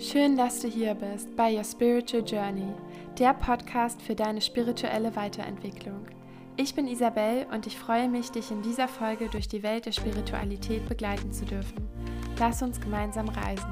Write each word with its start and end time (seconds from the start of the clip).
Schön, 0.00 0.36
dass 0.36 0.60
du 0.60 0.68
hier 0.68 0.94
bist 0.94 1.34
bei 1.34 1.56
Your 1.56 1.64
Spiritual 1.64 2.22
Journey, 2.24 2.72
der 3.18 3.34
Podcast 3.34 4.00
für 4.00 4.14
deine 4.14 4.40
spirituelle 4.40 5.16
Weiterentwicklung. 5.16 6.06
Ich 6.56 6.72
bin 6.72 6.86
Isabel 6.86 7.46
und 7.52 7.66
ich 7.66 7.76
freue 7.76 8.08
mich, 8.08 8.30
dich 8.30 8.52
in 8.52 8.62
dieser 8.62 8.86
Folge 8.86 9.28
durch 9.28 9.48
die 9.48 9.64
Welt 9.64 9.86
der 9.86 9.92
Spiritualität 9.92 10.88
begleiten 10.88 11.32
zu 11.32 11.44
dürfen. 11.46 11.88
Lass 12.38 12.62
uns 12.62 12.80
gemeinsam 12.80 13.28
reisen. 13.28 13.66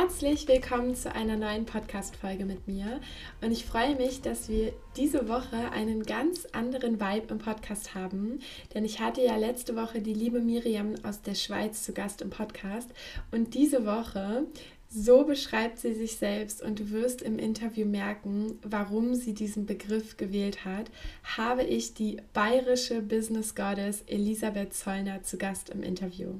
Herzlich 0.00 0.46
willkommen 0.46 0.94
zu 0.94 1.12
einer 1.12 1.36
neuen 1.36 1.66
Podcast-Folge 1.66 2.44
mit 2.44 2.68
mir. 2.68 3.00
Und 3.40 3.50
ich 3.50 3.64
freue 3.64 3.96
mich, 3.96 4.22
dass 4.22 4.48
wir 4.48 4.72
diese 4.96 5.28
Woche 5.28 5.72
einen 5.72 6.04
ganz 6.04 6.46
anderen 6.52 7.00
Vibe 7.00 7.26
im 7.32 7.38
Podcast 7.38 7.96
haben. 7.96 8.38
Denn 8.72 8.84
ich 8.84 9.00
hatte 9.00 9.22
ja 9.22 9.34
letzte 9.34 9.74
Woche 9.74 10.00
die 10.00 10.14
liebe 10.14 10.38
Miriam 10.38 10.94
aus 11.02 11.22
der 11.22 11.34
Schweiz 11.34 11.82
zu 11.82 11.94
Gast 11.94 12.22
im 12.22 12.30
Podcast. 12.30 12.88
Und 13.32 13.54
diese 13.54 13.86
Woche 13.86 14.46
so 14.90 15.24
beschreibt 15.24 15.78
sie 15.78 15.92
sich 15.92 16.16
selbst 16.16 16.62
und 16.62 16.78
du 16.80 16.90
wirst 16.90 17.20
im 17.20 17.38
Interview 17.38 17.84
merken, 17.84 18.58
warum 18.62 19.14
sie 19.14 19.34
diesen 19.34 19.66
Begriff 19.66 20.16
gewählt 20.16 20.64
hat, 20.64 20.90
habe 21.36 21.62
ich 21.62 21.92
die 21.92 22.22
bayerische 22.32 23.02
Business 23.02 23.54
Goddess 23.54 24.02
Elisabeth 24.06 24.72
Zollner 24.72 25.22
zu 25.22 25.36
Gast 25.36 25.68
im 25.68 25.82
Interview. 25.82 26.34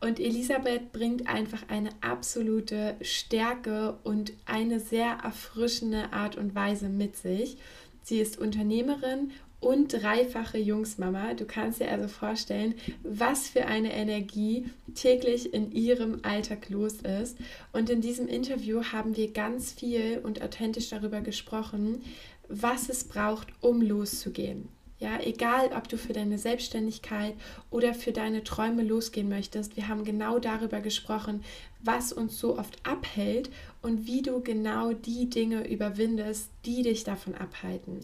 Und 0.00 0.20
Elisabeth 0.20 0.92
bringt 0.92 1.28
einfach 1.28 1.68
eine 1.68 1.90
absolute 2.02 2.96
Stärke 3.00 3.98
und 4.04 4.34
eine 4.44 4.80
sehr 4.80 5.18
erfrischende 5.24 6.12
Art 6.12 6.36
und 6.36 6.54
Weise 6.54 6.90
mit 6.90 7.16
sich. 7.16 7.56
Sie 8.02 8.20
ist 8.20 8.38
Unternehmerin 8.38 9.32
und 9.60 9.92
dreifache 9.92 10.58
Jungsmama. 10.58 11.34
Du 11.34 11.44
kannst 11.44 11.80
dir 11.80 11.90
also 11.90 12.08
vorstellen, 12.08 12.74
was 13.02 13.48
für 13.48 13.66
eine 13.66 13.92
Energie 13.92 14.66
täglich 14.94 15.52
in 15.52 15.72
ihrem 15.72 16.20
Alltag 16.22 16.68
los 16.68 16.94
ist. 16.94 17.36
Und 17.72 17.90
in 17.90 18.00
diesem 18.00 18.28
Interview 18.28 18.82
haben 18.84 19.16
wir 19.16 19.32
ganz 19.32 19.72
viel 19.72 20.20
und 20.22 20.42
authentisch 20.42 20.90
darüber 20.90 21.20
gesprochen, 21.20 22.02
was 22.48 22.88
es 22.88 23.04
braucht, 23.04 23.48
um 23.60 23.82
loszugehen. 23.82 24.68
Ja, 25.00 25.20
egal, 25.20 25.70
ob 25.76 25.88
du 25.88 25.96
für 25.96 26.12
deine 26.12 26.38
Selbstständigkeit 26.38 27.34
oder 27.70 27.94
für 27.94 28.10
deine 28.10 28.42
Träume 28.42 28.82
losgehen 28.82 29.28
möchtest, 29.28 29.76
wir 29.76 29.86
haben 29.86 30.02
genau 30.02 30.40
darüber 30.40 30.80
gesprochen, 30.80 31.44
was 31.80 32.12
uns 32.12 32.40
so 32.40 32.58
oft 32.58 32.84
abhält 32.84 33.48
und 33.80 34.06
wie 34.06 34.22
du 34.22 34.40
genau 34.40 34.92
die 34.92 35.30
Dinge 35.30 35.68
überwindest, 35.68 36.50
die 36.64 36.82
dich 36.82 37.04
davon 37.04 37.36
abhalten. 37.36 38.00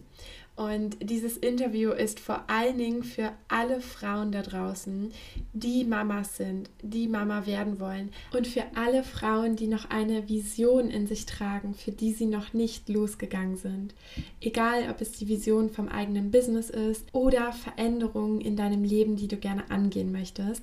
Und 0.56 0.96
dieses 1.02 1.36
Interview 1.36 1.90
ist 1.90 2.20
vor 2.20 2.44
allen 2.48 2.78
Dingen 2.78 3.02
für 3.02 3.32
alle 3.48 3.80
Frauen 3.80 4.30
da 4.30 4.42
draußen, 4.42 5.10
die 5.52 5.84
Mamas 5.84 6.36
sind, 6.36 6.70
die 6.80 7.08
Mama 7.08 7.44
werden 7.46 7.80
wollen. 7.80 8.10
Und 8.32 8.46
für 8.46 8.62
alle 8.76 9.02
Frauen, 9.02 9.56
die 9.56 9.66
noch 9.66 9.90
eine 9.90 10.28
Vision 10.28 10.90
in 10.90 11.08
sich 11.08 11.26
tragen, 11.26 11.74
für 11.74 11.90
die 11.90 12.12
sie 12.12 12.26
noch 12.26 12.52
nicht 12.52 12.88
losgegangen 12.88 13.56
sind. 13.56 13.94
Egal, 14.40 14.88
ob 14.90 15.00
es 15.00 15.12
die 15.12 15.26
Vision 15.26 15.70
vom 15.70 15.88
eigenen 15.88 16.30
Business 16.30 16.70
ist 16.70 17.06
oder 17.12 17.52
Veränderungen 17.52 18.40
in 18.40 18.54
deinem 18.54 18.84
Leben, 18.84 19.16
die 19.16 19.28
du 19.28 19.36
gerne 19.36 19.68
angehen 19.70 20.12
möchtest. 20.12 20.62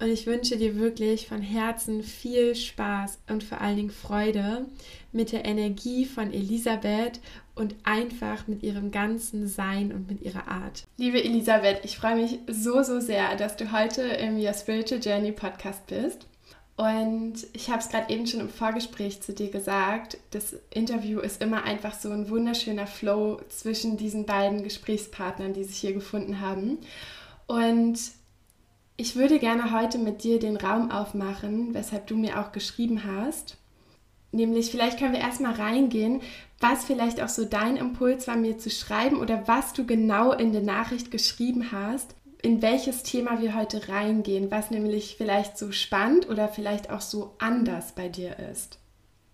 Und 0.00 0.08
ich 0.08 0.26
wünsche 0.26 0.56
dir 0.56 0.76
wirklich 0.76 1.28
von 1.28 1.40
Herzen 1.40 2.02
viel 2.02 2.54
Spaß 2.54 3.18
und 3.28 3.44
vor 3.44 3.60
allen 3.60 3.76
Dingen 3.76 3.90
Freude 3.90 4.66
mit 5.12 5.30
der 5.30 5.44
Energie 5.44 6.04
von 6.04 6.32
Elisabeth 6.32 7.20
und 7.54 7.76
einfach 7.84 8.48
mit 8.48 8.64
ihrem 8.64 8.90
ganzen 8.90 9.46
Sein 9.46 9.92
und 9.92 10.08
mit 10.08 10.22
ihrer 10.22 10.48
Art. 10.48 10.84
Liebe 10.96 11.22
Elisabeth, 11.22 11.84
ich 11.84 11.96
freue 11.96 12.16
mich 12.16 12.38
so, 12.48 12.82
so 12.82 12.98
sehr, 12.98 13.36
dass 13.36 13.56
du 13.56 13.70
heute 13.70 14.02
im 14.02 14.36
Your 14.36 14.54
Spiritual 14.54 15.00
Journey 15.00 15.30
Podcast 15.30 15.86
bist. 15.86 16.26
Und 16.76 17.34
ich 17.52 17.70
habe 17.70 17.78
es 17.78 17.88
gerade 17.88 18.12
eben 18.12 18.26
schon 18.26 18.40
im 18.40 18.48
Vorgespräch 18.48 19.22
zu 19.22 19.32
dir 19.32 19.48
gesagt, 19.48 20.18
das 20.32 20.56
Interview 20.70 21.20
ist 21.20 21.40
immer 21.40 21.62
einfach 21.62 21.94
so 21.94 22.10
ein 22.10 22.28
wunderschöner 22.28 22.88
Flow 22.88 23.40
zwischen 23.48 23.96
diesen 23.96 24.26
beiden 24.26 24.64
Gesprächspartnern, 24.64 25.52
die 25.52 25.62
sich 25.62 25.76
hier 25.76 25.92
gefunden 25.92 26.40
haben. 26.40 26.78
Und 27.46 28.00
ich 28.96 29.16
würde 29.16 29.38
gerne 29.38 29.72
heute 29.72 29.98
mit 29.98 30.22
dir 30.22 30.38
den 30.38 30.56
Raum 30.56 30.90
aufmachen, 30.90 31.74
weshalb 31.74 32.06
du 32.06 32.16
mir 32.16 32.40
auch 32.40 32.52
geschrieben 32.52 33.02
hast. 33.04 33.56
Nämlich, 34.30 34.70
vielleicht 34.70 34.98
können 34.98 35.12
wir 35.12 35.20
erstmal 35.20 35.54
reingehen, 35.54 36.20
was 36.60 36.84
vielleicht 36.84 37.22
auch 37.22 37.28
so 37.28 37.44
dein 37.44 37.76
Impuls 37.76 38.26
war, 38.26 38.36
mir 38.36 38.58
zu 38.58 38.70
schreiben 38.70 39.20
oder 39.20 39.46
was 39.46 39.72
du 39.72 39.86
genau 39.86 40.32
in 40.32 40.52
der 40.52 40.62
Nachricht 40.62 41.10
geschrieben 41.10 41.70
hast, 41.72 42.14
in 42.42 42.60
welches 42.62 43.02
Thema 43.02 43.40
wir 43.40 43.54
heute 43.54 43.88
reingehen, 43.88 44.50
was 44.50 44.70
nämlich 44.70 45.16
vielleicht 45.16 45.56
so 45.56 45.72
spannend 45.72 46.28
oder 46.28 46.48
vielleicht 46.48 46.90
auch 46.90 47.00
so 47.00 47.34
anders 47.38 47.92
bei 47.92 48.08
dir 48.08 48.38
ist. 48.50 48.78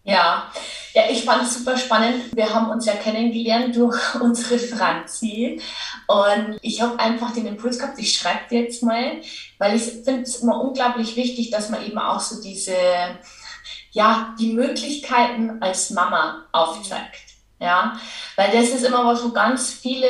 Ja, 0.03 0.51
ja, 0.95 1.03
ich 1.11 1.25
fand 1.25 1.43
es 1.43 1.55
super 1.55 1.77
spannend. 1.77 2.35
Wir 2.35 2.53
haben 2.53 2.71
uns 2.71 2.87
ja 2.87 2.95
kennengelernt 2.95 3.77
durch 3.77 4.15
unsere 4.21 4.59
Franzi. 4.59 5.61
Und 6.07 6.59
ich 6.63 6.81
habe 6.81 6.99
einfach 6.99 7.33
den 7.33 7.47
Impuls 7.47 7.79
gehabt, 7.79 7.99
ich 7.99 8.13
schreibe 8.15 8.55
jetzt 8.55 8.83
mal, 8.83 9.21
weil 9.59 9.77
ich 9.77 9.83
finde 9.83 10.23
es 10.23 10.37
immer 10.37 10.61
unglaublich 10.61 11.17
wichtig, 11.17 11.51
dass 11.51 11.69
man 11.69 11.85
eben 11.85 11.99
auch 11.99 12.21
so 12.21 12.43
diese, 12.43 12.75
ja, 13.93 14.35
die 14.39 14.53
Möglichkeiten 14.55 15.63
als 15.63 15.91
Mama 15.91 16.47
aufzeigt. 16.53 17.31
Ja, 17.61 18.01
weil 18.37 18.51
das 18.53 18.71
ist 18.71 18.85
immer 18.85 19.05
was, 19.05 19.23
wo 19.23 19.33
ganz 19.33 19.71
viele 19.71 20.09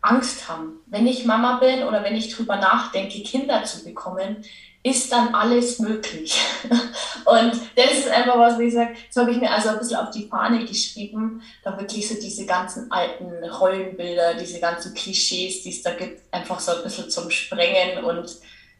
Angst 0.00 0.48
haben. 0.48 0.80
Wenn 0.86 1.06
ich 1.06 1.24
Mama 1.24 1.56
bin 1.56 1.82
oder 1.82 2.04
wenn 2.04 2.14
ich 2.14 2.34
drüber 2.34 2.56
nachdenke, 2.56 3.22
Kinder 3.22 3.64
zu 3.64 3.84
bekommen, 3.84 4.44
ist 4.86 5.10
dann 5.10 5.34
alles 5.34 5.80
möglich. 5.80 6.40
Und 7.24 7.60
das 7.74 7.92
ist 7.92 8.08
einfach 8.08 8.38
was, 8.38 8.58
ich 8.60 8.72
sage, 8.72 8.94
das 9.08 9.20
habe 9.20 9.32
ich 9.32 9.38
mir 9.38 9.50
also 9.50 9.70
ein 9.70 9.78
bisschen 9.78 9.96
auf 9.96 10.10
die 10.10 10.28
Fahne 10.28 10.64
geschrieben, 10.64 11.42
da 11.64 11.76
wirklich 11.76 12.08
so 12.08 12.14
diese 12.14 12.46
ganzen 12.46 12.90
alten 12.92 13.42
Rollenbilder, 13.44 14.34
diese 14.34 14.60
ganzen 14.60 14.94
Klischees, 14.94 15.64
die 15.64 15.70
es 15.70 15.82
da 15.82 15.90
gibt, 15.90 16.22
einfach 16.32 16.60
so 16.60 16.72
ein 16.72 16.84
bisschen 16.84 17.10
zum 17.10 17.28
Sprengen 17.30 18.04
und 18.04 18.30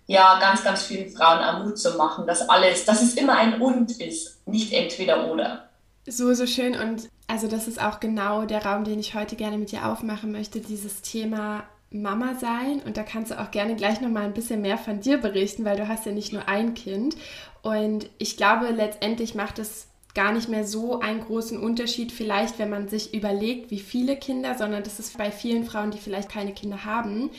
ja, 0.06 0.38
ganz, 0.38 0.62
ganz 0.62 0.84
vielen 0.84 1.10
Frauen 1.10 1.42
auch 1.42 1.64
Mut 1.64 1.76
zu 1.76 1.96
machen, 1.96 2.24
dass 2.28 2.48
alles, 2.48 2.84
dass 2.84 3.02
es 3.02 3.14
immer 3.14 3.36
ein 3.36 3.60
Und 3.60 4.00
ist, 4.00 4.46
nicht 4.46 4.72
entweder 4.72 5.28
oder. 5.28 5.68
So, 6.06 6.32
so 6.34 6.46
schön 6.46 6.78
und 6.78 7.08
also 7.26 7.48
das 7.48 7.66
ist 7.66 7.82
auch 7.82 7.98
genau 7.98 8.44
der 8.44 8.64
Raum, 8.64 8.84
den 8.84 9.00
ich 9.00 9.16
heute 9.16 9.34
gerne 9.34 9.58
mit 9.58 9.72
dir 9.72 9.86
aufmachen 9.86 10.30
möchte, 10.30 10.60
dieses 10.60 11.02
Thema 11.02 11.64
Mama 11.96 12.34
sein 12.34 12.80
und 12.84 12.96
da 12.96 13.02
kannst 13.02 13.30
du 13.30 13.40
auch 13.40 13.50
gerne 13.50 13.76
gleich 13.76 14.00
noch 14.00 14.08
mal 14.08 14.24
ein 14.24 14.34
bisschen 14.34 14.60
mehr 14.60 14.78
von 14.78 15.00
dir 15.00 15.18
berichten, 15.18 15.64
weil 15.64 15.76
du 15.76 15.88
hast 15.88 16.06
ja 16.06 16.12
nicht 16.12 16.32
nur 16.32 16.48
ein 16.48 16.74
Kind 16.74 17.16
und 17.62 18.08
ich 18.18 18.36
glaube 18.36 18.70
letztendlich 18.70 19.34
macht 19.34 19.58
es 19.58 19.88
gar 20.16 20.32
nicht 20.32 20.48
mehr 20.48 20.66
so 20.66 21.00
einen 21.00 21.20
großen 21.20 21.60
Unterschied 21.60 22.10
vielleicht, 22.10 22.58
wenn 22.58 22.70
man 22.70 22.88
sich 22.88 23.12
überlegt, 23.12 23.70
wie 23.70 23.80
viele 23.80 24.16
Kinder, 24.16 24.56
sondern 24.56 24.82
das 24.82 24.98
ist 24.98 25.18
bei 25.18 25.30
vielen 25.30 25.64
Frauen, 25.64 25.90
die 25.90 25.98
vielleicht 25.98 26.30
keine 26.30 26.54
Kinder 26.54 26.86
haben, 26.86 27.30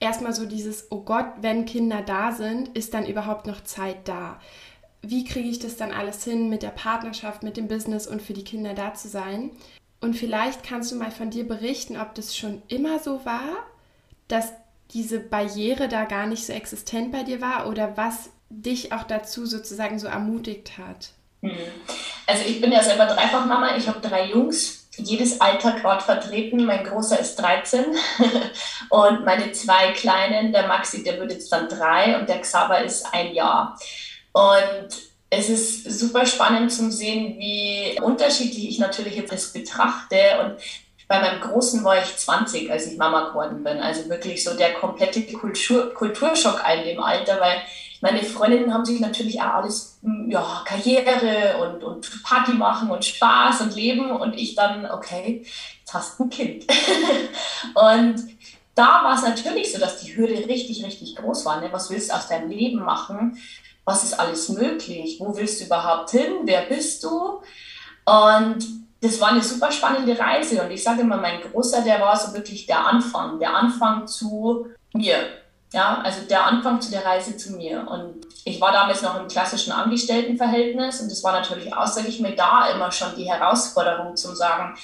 erstmal 0.00 0.34
so 0.34 0.44
dieses 0.44 0.90
oh 0.90 1.00
Gott, 1.00 1.26
wenn 1.40 1.64
Kinder 1.64 2.02
da 2.02 2.32
sind, 2.32 2.76
ist 2.76 2.92
dann 2.92 3.06
überhaupt 3.06 3.46
noch 3.46 3.62
Zeit 3.62 4.08
da? 4.08 4.40
Wie 5.00 5.24
kriege 5.24 5.48
ich 5.48 5.60
das 5.60 5.76
dann 5.76 5.92
alles 5.92 6.24
hin 6.24 6.48
mit 6.48 6.62
der 6.62 6.70
Partnerschaft, 6.70 7.44
mit 7.44 7.56
dem 7.56 7.68
Business 7.68 8.06
und 8.06 8.20
für 8.20 8.32
die 8.32 8.44
Kinder 8.44 8.74
da 8.74 8.94
zu 8.94 9.08
sein? 9.08 9.50
Und 10.00 10.14
vielleicht 10.14 10.64
kannst 10.64 10.90
du 10.90 10.96
mal 10.96 11.10
von 11.10 11.30
dir 11.30 11.46
berichten, 11.46 11.96
ob 11.96 12.14
das 12.14 12.36
schon 12.36 12.62
immer 12.68 12.98
so 12.98 13.24
war 13.24 13.64
dass 14.28 14.52
diese 14.92 15.20
Barriere 15.20 15.88
da 15.88 16.04
gar 16.04 16.26
nicht 16.26 16.46
so 16.46 16.52
existent 16.52 17.12
bei 17.12 17.22
dir 17.22 17.40
war 17.40 17.68
oder 17.68 17.96
was 17.96 18.30
dich 18.48 18.92
auch 18.92 19.02
dazu 19.04 19.46
sozusagen 19.46 19.98
so 19.98 20.06
ermutigt 20.06 20.78
hat? 20.78 21.10
Hm. 21.42 21.52
Also 22.26 22.44
ich 22.46 22.60
bin 22.60 22.72
ja 22.72 22.82
selber 22.82 23.06
Dreifachmama, 23.06 23.76
ich 23.76 23.88
habe 23.88 24.00
drei 24.00 24.30
Jungs, 24.30 24.84
jedes 24.96 25.40
Alter 25.40 25.72
gerade 25.72 26.02
vertreten. 26.02 26.64
Mein 26.64 26.84
Großer 26.84 27.18
ist 27.18 27.36
13 27.36 27.84
und 28.90 29.24
meine 29.24 29.52
zwei 29.52 29.92
Kleinen, 29.92 30.52
der 30.52 30.68
Maxi, 30.68 31.02
der 31.02 31.18
wird 31.18 31.32
jetzt 31.32 31.50
dann 31.52 31.68
drei 31.68 32.18
und 32.18 32.28
der 32.28 32.40
Xaver 32.40 32.82
ist 32.82 33.06
ein 33.12 33.34
Jahr. 33.34 33.78
Und 34.32 34.88
es 35.30 35.48
ist 35.48 35.98
super 35.98 36.26
spannend 36.26 36.72
zu 36.72 36.90
sehen, 36.90 37.38
wie 37.38 37.98
unterschiedlich 38.00 38.68
ich 38.68 38.78
natürlich 38.78 39.16
jetzt 39.16 39.32
das 39.32 39.52
betrachte. 39.52 40.16
Und 40.44 40.56
bei 41.08 41.20
meinem 41.20 41.40
Großen 41.40 41.84
war 41.84 42.02
ich 42.02 42.16
20, 42.16 42.70
als 42.70 42.86
ich 42.86 42.98
Mama 42.98 43.28
geworden 43.28 43.62
bin. 43.62 43.78
Also 43.78 44.08
wirklich 44.08 44.42
so 44.42 44.56
der 44.56 44.74
komplette 44.74 45.22
Kultur, 45.32 45.92
Kulturschock 45.92 46.62
in 46.74 46.84
dem 46.84 47.00
Alter, 47.00 47.40
weil 47.40 47.62
meine 48.00 48.22
Freundinnen 48.22 48.72
haben 48.72 48.84
sich 48.84 49.00
natürlich 49.00 49.40
auch 49.40 49.54
alles, 49.54 49.98
hm, 50.02 50.30
ja, 50.30 50.62
Karriere 50.66 51.56
und, 51.58 51.82
und 51.82 52.22
Party 52.22 52.52
machen 52.52 52.90
und 52.90 53.04
Spaß 53.04 53.62
und 53.62 53.74
Leben 53.74 54.10
und 54.10 54.34
ich 54.34 54.54
dann, 54.54 54.90
okay, 54.90 55.44
jetzt 55.80 55.94
hast 55.94 56.18
du 56.18 56.24
ein 56.24 56.30
Kind. 56.30 56.66
und 57.74 58.16
da 58.74 59.04
war 59.04 59.14
es 59.14 59.22
natürlich 59.22 59.72
so, 59.72 59.78
dass 59.78 60.00
die 60.00 60.16
Hürde 60.16 60.34
richtig, 60.48 60.84
richtig 60.84 61.16
groß 61.16 61.44
war. 61.44 61.60
Ne? 61.60 61.68
Was 61.72 61.90
willst 61.90 62.10
du 62.10 62.14
aus 62.14 62.28
deinem 62.28 62.50
Leben 62.50 62.80
machen? 62.80 63.38
Was 63.84 64.02
ist 64.02 64.18
alles 64.18 64.48
möglich? 64.48 65.16
Wo 65.20 65.36
willst 65.36 65.60
du 65.60 65.66
überhaupt 65.66 66.10
hin? 66.10 66.40
Wer 66.44 66.62
bist 66.62 67.04
du? 67.04 67.42
Und 68.04 68.66
das 69.04 69.20
war 69.20 69.28
eine 69.28 69.42
super 69.42 69.70
spannende 69.70 70.18
Reise. 70.18 70.62
Und 70.62 70.70
ich 70.70 70.82
sage 70.82 71.02
immer, 71.02 71.18
mein 71.18 71.42
Großer, 71.42 71.82
der 71.82 72.00
war 72.00 72.16
so 72.16 72.32
wirklich 72.32 72.64
der 72.64 72.86
Anfang, 72.86 73.38
der 73.38 73.54
Anfang 73.54 74.06
zu 74.06 74.68
mir. 74.94 75.18
Ja, 75.74 76.00
also 76.02 76.22
der 76.22 76.46
Anfang 76.46 76.80
zu 76.80 76.90
der 76.90 77.04
Reise 77.04 77.36
zu 77.36 77.52
mir. 77.52 77.86
Und 77.86 78.26
ich 78.44 78.60
war 78.60 78.72
damals 78.72 79.02
noch 79.02 79.20
im 79.20 79.28
klassischen 79.28 79.72
Angestelltenverhältnis 79.72 81.00
und 81.00 81.10
das 81.10 81.22
war 81.22 81.32
natürlich 81.32 81.74
auch, 81.74 81.86
sage 81.86 82.08
ich 82.08 82.20
mir, 82.20 82.34
da 82.34 82.68
immer 82.68 82.90
schon 82.92 83.14
die 83.16 83.28
Herausforderung 83.30 84.16
zu 84.16 84.34
sagen, 84.34 84.74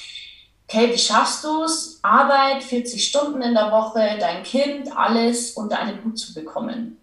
okay, 0.68 0.92
wie 0.92 0.98
schaffst 0.98 1.42
du 1.44 1.62
es, 1.62 2.00
Arbeit, 2.02 2.62
40 2.62 3.02
Stunden 3.02 3.40
in 3.40 3.54
der 3.54 3.72
Woche, 3.72 4.16
dein 4.18 4.42
Kind, 4.42 4.94
alles 4.96 5.52
unter 5.52 5.78
einen 5.78 6.04
Hut 6.04 6.18
zu 6.18 6.34
bekommen? 6.34 6.99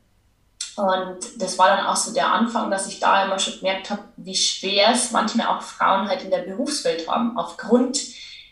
Und 0.78 1.42
das 1.42 1.58
war 1.58 1.76
dann 1.76 1.88
auch 1.88 1.96
so 1.96 2.14
der 2.14 2.32
Anfang, 2.32 2.70
dass 2.70 2.88
ich 2.88 3.00
da 3.00 3.26
immer 3.26 3.40
schon 3.40 3.56
gemerkt 3.56 3.90
habe, 3.90 4.04
wie 4.16 4.36
schwer 4.36 4.92
es 4.92 5.12
manchmal 5.12 5.48
auch 5.48 5.62
Frauen 5.62 6.08
halt 6.08 6.22
in 6.22 6.30
der 6.30 6.44
Berufswelt 6.44 7.10
haben, 7.10 7.36
aufgrund 7.36 8.00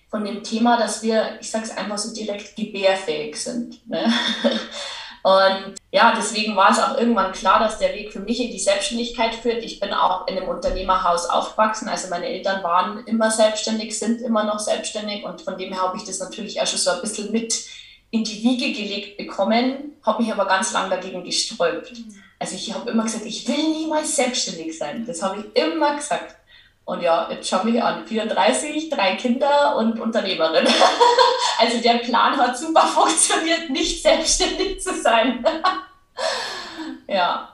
von 0.10 0.26
dem 0.26 0.44
Thema, 0.44 0.78
dass 0.78 1.04
wir, 1.04 1.38
ich 1.40 1.52
sage 1.52 1.66
es 1.66 1.78
einfach 1.78 2.00
so 2.00 2.14
direkt, 2.14 2.56
gebärfähig 2.56 3.36
sind. 3.36 3.88
Ne? 3.88 4.12
Und 5.26 5.76
ja, 5.92 6.14
deswegen 6.16 6.56
war 6.56 6.72
es 6.72 6.80
auch 6.80 6.98
irgendwann 6.98 7.32
klar, 7.32 7.60
dass 7.60 7.80
der 7.80 7.94
Weg 7.94 8.14
für 8.14 8.20
mich 8.20 8.40
in 8.40 8.52
die 8.52 8.60
Selbstständigkeit 8.60 9.34
führt. 9.34 9.64
Ich 9.64 9.80
bin 9.80 9.92
auch 9.92 10.28
in 10.28 10.38
einem 10.38 10.48
Unternehmerhaus 10.48 11.28
aufgewachsen. 11.28 11.90
Also 11.90 12.10
meine 12.10 12.28
Eltern 12.28 12.64
waren 12.64 13.06
immer 13.06 13.32
selbstständig, 13.32 13.98
sind 13.98 14.22
immer 14.22 14.44
noch 14.44 14.60
selbstständig. 14.60 15.26
Und 15.26 15.42
von 15.42 15.58
dem 15.58 15.74
her 15.74 15.82
habe 15.82 15.98
ich 15.98 16.04
das 16.04 16.20
natürlich 16.20 16.62
auch 16.62 16.68
schon 16.68 16.80
so 16.80 16.92
ein 16.92 17.02
bisschen 17.02 17.32
mit 17.32 17.56
in 18.16 18.24
die 18.24 18.44
Wiege 18.44 18.72
gelegt 18.72 19.18
bekommen, 19.18 19.98
habe 20.04 20.24
mich 20.24 20.32
aber 20.32 20.46
ganz 20.46 20.72
lang 20.72 20.90
dagegen 20.90 21.24
gesträubt. 21.24 21.92
Also 22.40 22.56
ich 22.56 22.74
habe 22.74 22.90
immer 22.90 23.04
gesagt, 23.04 23.26
ich 23.26 23.48
will 23.48 23.72
niemals 23.72 24.16
selbstständig 24.16 24.78
sein. 24.78 25.06
Das 25.06 25.22
habe 25.22 25.40
ich 25.42 25.62
immer 25.62 25.96
gesagt. 25.96 26.36
Und 26.86 27.02
ja, 27.02 27.28
jetzt 27.30 27.50
schau 27.50 27.64
mich 27.64 27.82
an, 27.82 28.06
34, 28.06 28.90
drei 28.90 29.16
Kinder 29.16 29.76
und 29.76 30.00
Unternehmerin. 30.00 30.68
also 31.60 31.82
der 31.82 31.98
Plan 31.98 32.38
hat 32.38 32.58
super 32.58 32.82
funktioniert, 32.88 33.70
nicht 33.70 34.02
selbstständig 34.02 34.82
zu 34.82 34.94
sein. 35.02 35.44
ja. 37.08 37.54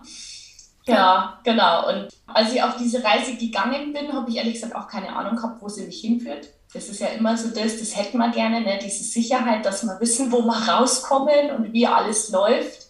Ja, 0.85 1.39
genau. 1.43 1.87
Und 1.89 2.09
als 2.27 2.53
ich 2.53 2.61
auf 2.61 2.75
diese 2.75 3.03
Reise 3.03 3.35
gegangen 3.35 3.93
bin, 3.93 4.11
habe 4.13 4.29
ich 4.29 4.37
ehrlich 4.37 4.55
gesagt 4.55 4.75
auch 4.75 4.87
keine 4.87 5.15
Ahnung 5.15 5.35
gehabt, 5.35 5.61
wo 5.61 5.69
sie 5.69 5.85
mich 5.85 6.01
hinführt. 6.01 6.49
Das 6.73 6.87
ist 6.87 7.01
ja 7.01 7.07
immer 7.07 7.37
so 7.37 7.49
das, 7.49 7.79
das 7.79 7.97
hätten 7.97 8.17
wir 8.17 8.29
gerne, 8.29 8.61
ne? 8.61 8.79
diese 8.81 9.03
Sicherheit, 9.03 9.65
dass 9.65 9.83
wir 9.83 9.99
wissen, 9.99 10.31
wo 10.31 10.41
wir 10.41 10.53
rauskommen 10.53 11.51
und 11.51 11.73
wie 11.73 11.85
alles 11.85 12.29
läuft. 12.29 12.87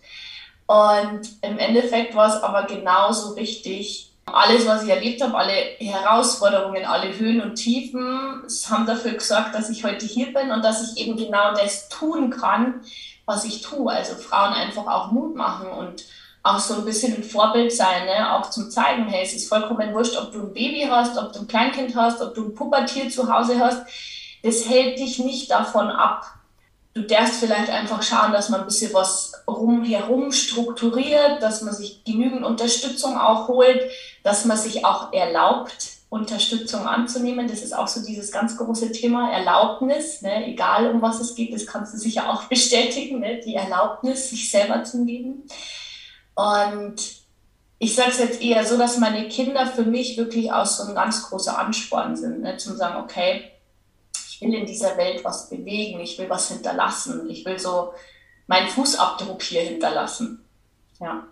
Und 0.68 1.22
im 1.42 1.58
Endeffekt 1.58 2.16
war 2.16 2.28
es 2.28 2.44
aber 2.44 2.64
genauso 2.64 3.34
richtig, 3.34 4.12
alles, 4.26 4.66
was 4.66 4.84
ich 4.84 4.90
erlebt 4.90 5.22
habe, 5.22 5.36
alle 5.36 5.52
Herausforderungen, 5.80 6.86
alle 6.86 7.18
Höhen 7.18 7.42
und 7.42 7.56
Tiefen, 7.56 8.44
haben 8.70 8.86
dafür 8.86 9.14
gesorgt, 9.14 9.56
dass 9.56 9.70
ich 9.70 9.84
heute 9.84 10.06
hier 10.06 10.32
bin 10.34 10.52
und 10.52 10.64
dass 10.64 10.94
ich 10.94 11.04
eben 11.04 11.18
genau 11.18 11.54
das 11.54 11.90
tun 11.90 12.30
kann, 12.30 12.82
was 13.26 13.46
ich 13.46 13.62
tue. 13.62 13.92
Also 13.92 14.16
Frauen 14.16 14.54
einfach 14.54 14.88
auch 14.88 15.12
Mut 15.12 15.36
machen 15.36 15.68
und 15.68 16.04
auch 16.44 16.60
so 16.60 16.76
ein 16.76 16.86
bisschen 16.86 17.16
ein 17.16 17.24
Vorbild 17.24 17.72
sein, 17.72 18.06
ne? 18.06 18.34
auch 18.34 18.50
zum 18.50 18.70
Zeigen, 18.70 19.08
hey, 19.08 19.24
es 19.24 19.34
ist 19.34 19.48
vollkommen 19.48 19.94
wurscht, 19.94 20.18
ob 20.18 20.32
du 20.32 20.40
ein 20.40 20.54
Baby 20.54 20.88
hast, 20.90 21.18
ob 21.18 21.34
du 21.34 21.40
ein 21.40 21.48
Kleinkind 21.48 21.96
hast, 21.96 22.22
ob 22.22 22.34
du 22.34 22.46
ein 22.46 22.56
Pubertier 22.56 23.10
zu 23.10 23.32
Hause 23.32 23.60
hast. 23.60 23.84
Das 24.44 24.68
hält 24.68 24.98
dich 24.98 25.20
nicht 25.20 25.52
davon 25.52 25.90
ab, 25.90 26.26
du 26.94 27.02
darfst 27.02 27.40
vielleicht 27.40 27.70
einfach 27.70 28.04
schauen, 28.04 28.32
dass 28.32 28.50
man 28.50 28.62
ein 28.62 28.66
bisschen 28.66 28.94
was 28.94 29.34
rumherum 29.48 30.32
strukturiert, 30.32 31.42
dass 31.42 31.62
man 31.62 31.74
sich 31.74 32.04
genügend 32.04 32.44
Unterstützung 32.44 33.18
auch 33.18 33.48
holt, 33.48 33.82
dass 34.24 34.46
man 34.46 34.58
sich 34.58 34.86
auch 34.86 35.14
erlaubt, 35.14 35.92
Unterstützung 36.10 36.88
anzunehmen. 36.88 37.48
Das 37.48 37.62
ist 37.62 37.74
auch 37.74 37.88
so 37.88 38.04
dieses 38.04 38.32
ganz 38.32 38.58
große 38.58 38.92
Thema 38.92 39.32
Erlaubnis, 39.32 40.22
ne? 40.22 40.46
egal 40.48 40.92
um 40.92 41.02
was 41.02 41.22
es 41.22 41.36
geht, 41.36 41.54
das 41.54 41.66
kannst 41.66 41.94
du 41.94 41.98
sicher 41.98 42.30
auch 42.30 42.44
bestätigen, 42.50 43.20
ne? 43.20 43.40
die 43.40 43.56
Erlaubnis, 43.56 44.30
sich 44.30 44.50
selber 44.52 44.84
zu 44.84 45.06
geben. 45.06 45.44
Und 46.36 46.96
ich 47.80 47.96
sage 47.96 48.12
es 48.12 48.20
jetzt 48.20 48.42
eher 48.42 48.66
so, 48.66 48.78
dass 48.78 48.98
meine 48.98 49.28
Kinder 49.28 49.66
für 49.68 49.84
mich 49.84 50.18
wirklich 50.18 50.52
auch 50.52 50.66
so 50.66 50.84
ein 50.84 50.96
ganz 50.96 51.24
großer 51.24 51.58
Ansporn 51.58 52.16
sind, 52.16 52.42
ne? 52.42 52.58
zum 52.58 52.76
sagen, 52.76 53.04
okay, 53.04 53.52
will 54.42 54.54
in 54.54 54.66
dieser 54.66 54.98
Welt 54.98 55.24
was 55.24 55.50
bewegen, 55.50 56.00
ich 56.00 56.18
will 56.18 56.30
was 56.30 56.50
hinterlassen, 56.50 57.30
ich 57.30 57.46
will 57.46 57.60
so 57.60 57.94
meinen 58.48 58.68
Fußabdruck 58.68 59.42
hier 59.42 59.62
hinterlassen. 59.62 60.44
Ja. 61.00 61.28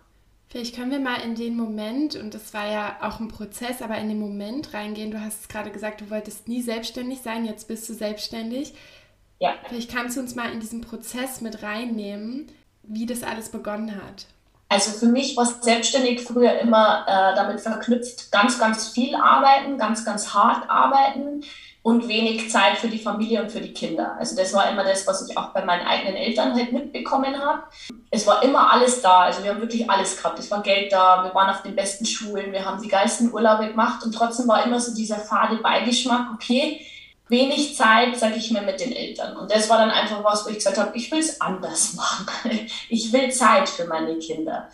Vielleicht 0.48 0.75
können 0.75 0.92
wir 0.92 1.00
mal 1.00 1.22
in 1.22 1.36
den 1.36 1.56
Moment, 1.56 2.16
und 2.16 2.34
das 2.34 2.54
war 2.54 2.68
ja 2.68 2.98
auch 3.01 3.19
ein 3.19 3.28
Prozess, 3.28 3.81
aber 3.81 3.98
in 3.98 4.10
den 4.10 4.19
Moment 4.19 4.74
reingehen. 4.74 5.12
Du 5.12 5.22
hast 5.22 5.50
gerade 5.50 5.69
gesagt, 5.69 6.01
du 6.01 6.10
wolltest 6.10 6.48
nie 6.48 6.62
selbstständig 6.62 7.19
sein, 7.22 7.46
jetzt 7.46 7.68
bist 7.68 7.88
du 7.90 7.94
selbstständig. 7.94 8.74
Ja. 9.40 9.54
Vielleicht 9.68 9.92
kannst 9.92 10.18
du 10.18 10.22
uns 10.22 10.36
mal 10.36 10.51
in 10.51 10.60
diesen 10.60 10.81
Prozess 10.81 11.42
mit 11.42 11.62
reinnehmen, 11.62 12.51
wie 12.84 13.06
das 13.06 13.22
alles 13.22 13.50
begonnen 13.50 13.96
hat. 13.96 14.25
Also 14.71 14.92
für 14.92 15.07
mich 15.07 15.36
war 15.36 15.45
selbstständig 15.45 16.21
früher 16.21 16.60
immer 16.60 17.04
äh, 17.07 17.36
damit 17.36 17.60
verknüpft, 17.60 18.31
ganz, 18.31 18.60
ganz 18.60 18.89
viel 18.89 19.16
arbeiten, 19.16 19.80
ganz, 19.80 20.06
ganz 20.06 20.31
hart 20.31 20.69
arbeiten 20.69 21.44
und 21.81 22.07
wenig 22.07 22.51
Zeit 22.51 22.77
für 22.77 22.88
die 22.88 23.00
Familie 23.00 23.42
und 23.42 23.51
für 23.51 23.62
die 23.62 23.74
Kinder. 23.74 24.16
Also 24.19 24.36
das 24.36 24.54
war 24.54 24.69
immer 24.69 24.83
das, 24.83 25.07
was 25.07 25.27
ich 25.27 25.36
auch 25.36 25.54
bei 25.54 25.66
meinen 25.66 25.88
eigenen 25.88 26.16
Eltern 26.16 26.54
halt 26.54 26.71
mitbekommen 26.71 27.39
habe. 27.39 27.63
Es 28.12 28.27
war 28.27 28.44
immer 28.44 28.71
alles 28.71 29.01
da, 29.01 29.21
also 29.21 29.44
wir 29.44 29.51
haben 29.51 29.62
wirklich 29.62 29.89
alles 29.89 30.18
gehabt. 30.18 30.38
Es 30.38 30.51
war 30.51 30.62
Geld 30.62 30.92
da, 30.92 31.24
wir 31.24 31.33
waren 31.33 31.50
auf 31.50 31.63
den 31.63 31.75
besten 31.75 32.06
Schulen, 32.06 32.51
wir 32.51 32.63
haben 32.63 32.81
die 32.81 32.89
geilsten 32.89 33.33
Urlaube 33.33 33.69
gemacht 33.69 34.04
und 34.04 34.13
trotzdem 34.13 34.48
war 34.48 34.63
immer 34.65 34.80
so 34.80 34.94
dieser 34.94 35.18
fade 35.18 35.57
Beigeschmack, 35.57 36.27
okay, 36.36 36.86
wenig 37.29 37.75
Zeit, 37.75 38.17
sage 38.17 38.35
ich 38.35 38.51
mir, 38.51 38.61
mit 38.61 38.79
den 38.79 38.91
Eltern. 38.91 39.37
Und 39.37 39.51
das 39.51 39.69
war 39.69 39.77
dann 39.77 39.91
einfach 39.91 40.23
was, 40.23 40.45
wo 40.45 40.49
ich 40.49 40.57
gesagt 40.57 40.77
habe, 40.77 40.97
ich 40.97 41.11
will 41.11 41.19
es 41.19 41.39
anders 41.39 41.93
machen. 41.95 42.67
Ich 42.89 43.13
will 43.13 43.31
Zeit 43.31 43.69
für 43.69 43.85
meine 43.85 44.17
Kinder. 44.17 44.69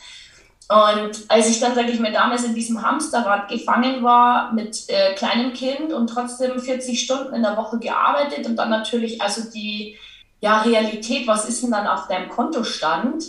Und 0.67 1.25
als 1.27 1.49
ich 1.49 1.59
dann, 1.59 1.75
sage 1.75 1.91
ich 1.91 1.99
mir, 1.99 2.11
damals 2.11 2.43
in 2.43 2.55
diesem 2.55 2.81
Hamsterrad 2.81 3.49
gefangen 3.49 4.03
war 4.03 4.51
mit 4.51 4.85
äh, 4.87 5.13
kleinem 5.13 5.53
Kind 5.53 5.93
und 5.93 6.07
trotzdem 6.07 6.59
40 6.59 6.99
Stunden 6.99 7.35
in 7.35 7.43
der 7.43 7.55
Woche 7.55 7.77
gearbeitet 7.77 8.47
und 8.47 8.55
dann 8.55 8.71
natürlich 8.71 9.21
also 9.21 9.43
die 9.51 9.95
ja, 10.41 10.61
Realität, 10.61 11.27
was 11.27 11.47
ist 11.47 11.61
denn 11.61 11.71
dann 11.71 11.85
auf 11.85 12.07
deinem 12.07 12.29
Kontostand, 12.29 13.23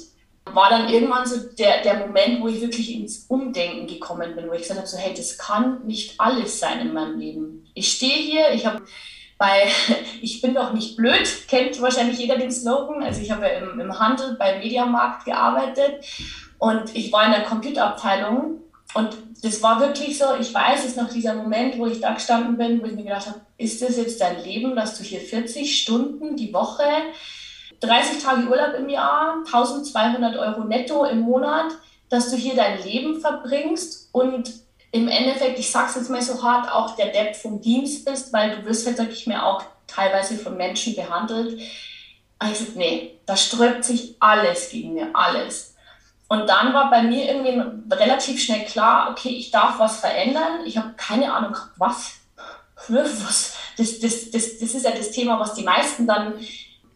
war 0.46 0.70
dann 0.70 0.88
irgendwann 0.88 1.26
so 1.26 1.36
der, 1.58 1.82
der 1.82 1.98
Moment, 1.98 2.40
wo 2.40 2.48
ich 2.48 2.60
wirklich 2.60 2.94
ins 2.94 3.26
Umdenken 3.28 3.86
gekommen 3.86 4.34
bin, 4.34 4.48
wo 4.48 4.52
ich 4.52 4.62
gesagt 4.62 4.78
habe, 4.78 4.88
so 4.88 4.96
hey, 4.96 5.12
das 5.14 5.36
kann 5.36 5.86
nicht 5.86 6.18
alles 6.18 6.58
sein 6.58 6.80
in 6.80 6.94
meinem 6.94 7.18
Leben. 7.18 7.66
Ich 7.74 7.92
stehe 7.92 8.16
hier, 8.16 8.52
ich 8.52 8.64
habe 8.64 8.82
bei 9.38 9.68
Ich 10.20 10.40
bin 10.40 10.54
doch 10.54 10.72
nicht 10.72 10.96
blöd, 10.96 11.28
kennt 11.48 11.80
wahrscheinlich 11.80 12.18
jeder 12.18 12.36
den 12.36 12.50
Slogan. 12.50 13.02
Also 13.02 13.20
ich 13.20 13.30
habe 13.30 13.46
im, 13.46 13.80
im 13.80 13.98
Handel, 13.98 14.36
beim 14.38 14.58
Mediamarkt 14.58 15.24
gearbeitet 15.24 16.04
und 16.58 16.94
ich 16.94 17.12
war 17.12 17.26
in 17.26 17.32
der 17.32 17.44
Computerabteilung 17.44 18.60
und 18.94 19.16
das 19.42 19.62
war 19.62 19.80
wirklich 19.80 20.16
so, 20.16 20.24
ich 20.40 20.52
weiß, 20.54 20.84
es 20.84 20.96
noch 20.96 21.10
dieser 21.10 21.34
Moment, 21.34 21.78
wo 21.78 21.86
ich 21.86 22.00
da 22.00 22.14
gestanden 22.14 22.56
bin, 22.56 22.80
wo 22.80 22.86
ich 22.86 22.94
mir 22.94 23.04
gedacht 23.04 23.26
habe, 23.26 23.40
ist 23.58 23.82
das 23.82 23.96
jetzt 23.96 24.20
dein 24.20 24.42
Leben, 24.42 24.74
dass 24.74 24.96
du 24.96 25.04
hier 25.04 25.20
40 25.20 25.82
Stunden 25.82 26.36
die 26.36 26.52
Woche, 26.54 26.84
30 27.80 28.22
Tage 28.22 28.48
Urlaub 28.48 28.74
im 28.78 28.88
Jahr, 28.88 29.42
1200 29.44 30.36
Euro 30.36 30.64
netto 30.64 31.04
im 31.04 31.20
Monat, 31.20 31.72
dass 32.08 32.30
du 32.30 32.36
hier 32.36 32.54
dein 32.54 32.82
Leben 32.82 33.20
verbringst 33.20 34.08
und 34.12 34.50
im 34.92 35.08
Endeffekt, 35.08 35.58
ich 35.58 35.70
sag's 35.70 35.94
jetzt 35.94 36.10
mal 36.10 36.22
so 36.22 36.42
hart, 36.42 36.70
auch 36.70 36.96
der 36.96 37.08
Depp 37.08 37.36
vom 37.36 37.60
Dienst 37.60 38.04
bist, 38.04 38.32
weil 38.32 38.56
du 38.56 38.64
wirst 38.64 38.86
halt, 38.86 38.96
sag 38.96 39.10
ich 39.10 39.26
mir, 39.26 39.44
auch 39.44 39.62
teilweise 39.86 40.36
von 40.38 40.56
Menschen 40.56 40.94
behandelt. 40.94 41.60
Also, 42.38 42.64
nee, 42.74 43.18
da 43.26 43.36
sträubt 43.36 43.84
sich 43.84 44.16
alles 44.20 44.70
gegen 44.70 44.94
mir, 44.94 45.10
alles. 45.14 45.74
Und 46.28 46.48
dann 46.48 46.74
war 46.74 46.90
bei 46.90 47.02
mir 47.02 47.28
irgendwie 47.28 47.62
relativ 47.94 48.42
schnell 48.42 48.64
klar, 48.64 49.10
okay, 49.10 49.28
ich 49.28 49.50
darf 49.50 49.78
was 49.78 50.00
verändern. 50.00 50.64
Ich 50.64 50.76
habe 50.76 50.94
keine 50.96 51.32
Ahnung, 51.32 51.56
was. 51.76 52.14
was? 52.88 53.56
Das, 53.76 54.00
das, 54.00 54.30
das, 54.30 54.58
das 54.58 54.74
ist 54.74 54.84
ja 54.84 54.90
das 54.90 55.10
Thema, 55.10 55.38
was 55.38 55.54
die 55.54 55.62
meisten 55.62 56.06
dann 56.06 56.34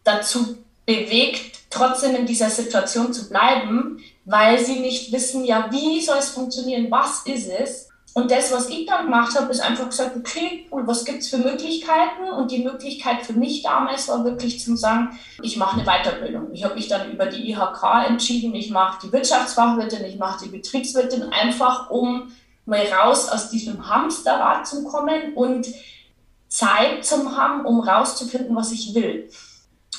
dazu 0.03 0.57
bewegt, 0.85 1.59
trotzdem 1.69 2.15
in 2.15 2.25
dieser 2.25 2.49
Situation 2.49 3.13
zu 3.13 3.29
bleiben, 3.29 4.03
weil 4.31 4.57
sie 4.63 4.79
nicht 4.79 5.11
wissen, 5.11 5.43
ja, 5.43 5.67
wie 5.71 6.01
soll 6.01 6.17
es 6.17 6.29
funktionieren, 6.29 6.89
was 6.89 7.23
ist 7.25 7.49
es. 7.49 7.89
Und 8.13 8.29
das, 8.29 8.51
was 8.51 8.67
ich 8.69 8.85
dann 8.85 9.05
gemacht 9.05 9.37
habe, 9.37 9.51
ist 9.51 9.61
einfach 9.61 9.89
gesagt, 9.89 10.17
okay, 10.17 10.67
cool, 10.71 10.85
was 10.85 11.05
gibt 11.05 11.19
es 11.19 11.29
für 11.29 11.37
Möglichkeiten? 11.37 12.29
Und 12.35 12.51
die 12.51 12.63
Möglichkeit 12.63 13.25
für 13.25 13.33
mich 13.33 13.63
damals 13.63 14.09
war 14.09 14.25
wirklich 14.25 14.59
zu 14.59 14.75
sagen, 14.75 15.17
ich 15.41 15.55
mache 15.55 15.79
eine 15.79 15.85
Weiterbildung. 15.85 16.51
Ich 16.51 16.63
habe 16.63 16.75
mich 16.75 16.87
dann 16.87 17.11
über 17.11 17.27
die 17.27 17.51
IHK 17.51 18.07
entschieden, 18.07 18.53
ich 18.53 18.69
mache 18.69 19.05
die 19.05 19.13
Wirtschaftsfachwirtin, 19.13 20.03
ich 20.03 20.17
mache 20.17 20.43
die 20.43 20.49
Betriebswirtin, 20.49 21.23
einfach 21.31 21.89
um 21.89 22.33
mal 22.65 22.85
raus 22.87 23.29
aus 23.29 23.49
diesem 23.49 23.89
Hamsterrad 23.89 24.67
zu 24.67 24.83
kommen 24.83 25.33
und 25.35 25.67
Zeit 26.49 27.05
zum 27.05 27.37
haben, 27.37 27.65
um 27.65 27.79
rauszufinden, 27.79 28.55
was 28.55 28.71
ich 28.71 28.93
will. 28.93 29.29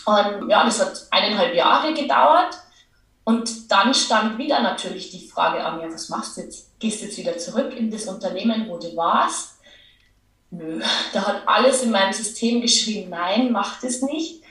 Und 0.04 0.50
ja, 0.50 0.64
das 0.64 0.80
hat 0.80 1.06
eineinhalb 1.10 1.54
Jahre 1.54 1.94
gedauert. 1.94 2.61
Und 3.24 3.70
dann 3.70 3.94
stand 3.94 4.38
wieder 4.38 4.62
natürlich 4.62 5.10
die 5.10 5.28
Frage 5.28 5.64
an, 5.64 5.80
ja, 5.80 5.92
was 5.92 6.08
machst 6.08 6.36
du 6.36 6.42
jetzt? 6.42 6.78
Gehst 6.80 7.00
du 7.00 7.06
jetzt 7.06 7.18
wieder 7.18 7.38
zurück 7.38 7.72
in 7.76 7.90
das 7.90 8.06
Unternehmen, 8.06 8.68
wo 8.68 8.78
du 8.78 8.96
warst? 8.96 9.52
nö, 10.52 10.80
da 11.12 11.26
hat 11.26 11.42
alles 11.46 11.82
in 11.82 11.90
meinem 11.90 12.12
System 12.12 12.60
geschrien, 12.60 13.10
nein, 13.10 13.50
mach 13.50 13.80
das 13.80 14.02
nicht. 14.02 14.42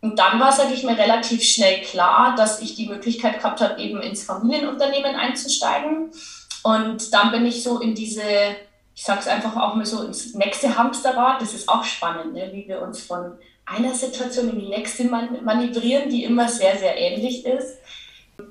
Und 0.00 0.18
dann 0.18 0.38
war, 0.38 0.52
sage 0.52 0.74
ich 0.74 0.84
mir, 0.84 0.98
relativ 0.98 1.42
schnell 1.42 1.80
klar, 1.80 2.34
dass 2.36 2.60
ich 2.60 2.76
die 2.76 2.86
Möglichkeit 2.86 3.38
gehabt 3.38 3.62
habe, 3.62 3.80
eben 3.80 4.00
ins 4.02 4.22
Familienunternehmen 4.22 5.16
einzusteigen. 5.16 6.10
Und 6.62 7.12
dann 7.12 7.30
bin 7.30 7.46
ich 7.46 7.62
so 7.62 7.80
in 7.80 7.94
diese, 7.94 8.22
ich 8.94 9.02
sage 9.02 9.20
es 9.20 9.26
einfach 9.26 9.56
auch 9.56 9.74
mal 9.74 9.86
so, 9.86 10.02
ins 10.02 10.34
nächste 10.34 10.76
Hamsterrad. 10.76 11.40
Das 11.40 11.54
ist 11.54 11.70
auch 11.70 11.84
spannend, 11.84 12.34
ne? 12.34 12.50
wie 12.52 12.68
wir 12.68 12.82
uns 12.82 13.02
von 13.02 13.38
einer 13.66 13.94
Situation 13.94 14.50
in 14.50 14.60
die 14.60 14.68
nächste 14.68 15.04
manövrieren, 15.04 16.10
die 16.10 16.24
immer 16.24 16.48
sehr, 16.48 16.76
sehr 16.76 16.96
ähnlich 16.96 17.44
ist. 17.44 17.78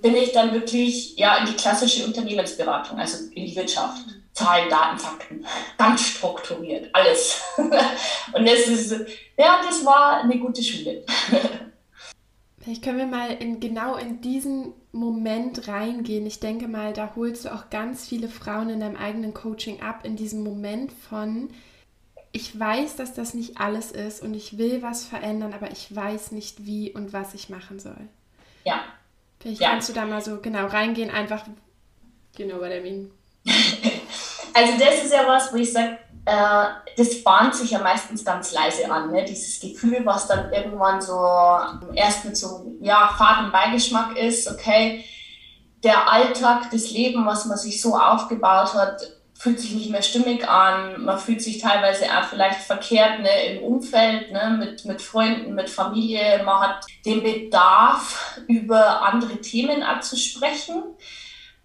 Bin 0.02 0.16
ich 0.16 0.32
dann 0.32 0.54
wirklich 0.54 1.18
ja, 1.18 1.38
in 1.38 1.46
die 1.46 1.54
klassische 1.54 2.06
Unternehmensberatung, 2.06 2.98
also 2.98 3.30
in 3.34 3.46
die 3.46 3.56
Wirtschaft. 3.56 4.04
Zahlen, 4.34 4.68
Daten, 4.68 4.98
Fakten, 4.98 5.46
ganz 5.78 6.02
strukturiert, 6.02 6.90
alles. 6.94 7.40
Und 7.58 8.48
das 8.48 8.68
ist, 8.68 8.92
ja, 9.38 9.62
das 9.64 9.86
war 9.86 10.22
eine 10.24 10.40
gute 10.40 10.64
Schule. 10.64 11.06
Vielleicht 12.60 12.84
können 12.84 12.98
wir 12.98 13.06
mal 13.06 13.30
in, 13.32 13.60
genau 13.60 13.96
in 13.96 14.22
diesen 14.22 14.74
Moment 14.92 15.68
reingehen. 15.68 16.26
Ich 16.26 16.40
denke 16.40 16.68
mal, 16.68 16.94
da 16.94 17.12
holst 17.16 17.46
du 17.46 17.54
auch 17.54 17.70
ganz 17.70 18.08
viele 18.08 18.30
Frauen 18.30 18.70
in 18.70 18.80
deinem 18.80 18.96
eigenen 18.96 19.34
Coaching 19.34 19.82
ab, 19.82 20.02
in 20.04 20.16
diesem 20.16 20.44
Moment 20.44 20.92
von, 20.94 21.50
ich 22.34 22.60
weiß, 22.60 22.96
dass 22.96 23.14
das 23.14 23.36
nicht 23.36 23.60
alles 23.60 23.92
ist 23.92 24.22
und 24.22 24.34
ich 24.34 24.58
will 24.58 24.82
was 24.82 25.06
verändern, 25.06 25.54
aber 25.54 25.72
ich 25.72 25.96
weiß 25.96 26.32
nicht, 26.32 26.66
wie 26.66 26.92
und 26.92 27.14
was 27.14 27.36
ich 27.36 27.50
machen 27.50 27.80
soll. 27.80 28.10
Ja. 28.66 28.82
Vielleicht 29.40 29.62
ja. 29.62 29.70
kannst 29.70 29.88
du 29.88 29.94
da 29.94 30.06
mal 30.06 30.22
so 30.22 30.40
genau 30.42 30.66
reingehen, 30.66 31.12
einfach, 31.12 31.46
you 32.38 32.48
know 32.48 32.60
what 32.60 32.72
I 32.72 32.82
mean. 32.82 33.12
Also 34.56 34.74
das 34.78 35.04
ist 35.04 35.12
ja 35.12 35.28
was, 35.28 35.52
wo 35.52 35.58
ich 35.58 35.74
sage, 35.74 35.98
äh, 36.26 36.66
das 36.96 37.24
bahnt 37.24 37.56
sich 37.56 37.72
ja 37.72 37.80
meistens 37.80 38.24
ganz 38.24 38.52
leise 38.54 38.90
an, 38.92 39.12
ne? 39.12 39.26
dieses 39.26 39.60
Gefühl, 39.60 40.02
was 40.04 40.28
dann 40.28 40.54
irgendwann 40.54 41.02
so 41.02 41.20
erst 41.96 42.24
mit 42.24 42.38
so 42.38 42.72
ja, 42.80 43.12
faden 43.18 43.52
Beigeschmack 43.52 44.16
ist, 44.16 44.48
okay, 44.48 45.04
der 45.84 46.08
Alltag, 46.08 46.70
das 46.72 46.92
Leben, 46.92 47.26
was 47.26 47.46
man 47.46 47.58
sich 47.58 47.82
so 47.82 47.98
aufgebaut 47.98 48.76
hat, 48.76 49.02
fühlt 49.44 49.60
sich 49.60 49.74
nicht 49.74 49.90
mehr 49.90 50.02
stimmig 50.02 50.48
an, 50.48 51.04
man 51.04 51.20
fühlt 51.20 51.42
sich 51.42 51.58
teilweise 51.58 52.06
auch 52.06 52.24
vielleicht 52.30 52.62
verkehrt 52.62 53.20
ne, 53.20 53.48
im 53.48 53.64
Umfeld, 53.64 54.32
ne, 54.32 54.56
mit, 54.58 54.86
mit 54.86 55.02
Freunden, 55.02 55.54
mit 55.54 55.70
Familie, 55.70 56.42
man 56.46 56.62
hat 56.62 56.86
den 57.06 57.22
Bedarf, 57.22 58.40
über 58.48 59.02
andere 59.02 59.42
Themen 59.42 59.84
anzusprechen. 59.84 60.82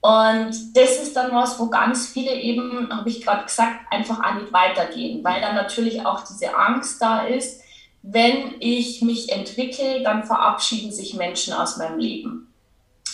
Und 0.00 0.50
das 0.74 0.98
ist 0.98 1.14
dann 1.14 1.32
was, 1.32 1.60
wo 1.60 1.68
ganz 1.68 2.08
viele 2.08 2.34
eben, 2.34 2.88
habe 2.90 3.08
ich 3.08 3.24
gerade 3.24 3.44
gesagt, 3.44 3.92
einfach 3.92 4.24
auch 4.24 4.34
nicht 4.34 4.52
weitergehen, 4.52 5.22
weil 5.22 5.40
dann 5.40 5.54
natürlich 5.54 6.04
auch 6.04 6.24
diese 6.24 6.56
Angst 6.56 7.00
da 7.00 7.26
ist, 7.26 7.62
wenn 8.02 8.56
ich 8.58 9.02
mich 9.02 9.30
entwickle, 9.30 10.02
dann 10.02 10.24
verabschieden 10.24 10.90
sich 10.90 11.14
Menschen 11.14 11.54
aus 11.54 11.76
meinem 11.76 12.00
Leben. 12.00 12.47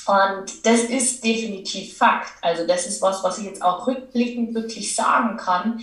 Und 0.07 0.67
das 0.67 0.85
ist 0.85 1.25
definitiv 1.25 1.97
Fakt. 1.97 2.33
Also 2.43 2.67
das 2.67 2.87
ist 2.87 3.01
was, 3.01 3.23
was 3.25 3.39
ich 3.39 3.47
jetzt 3.47 3.63
auch 3.63 3.87
rückblickend 3.87 4.55
wirklich 4.55 4.95
sagen 4.95 5.37
kann. 5.37 5.83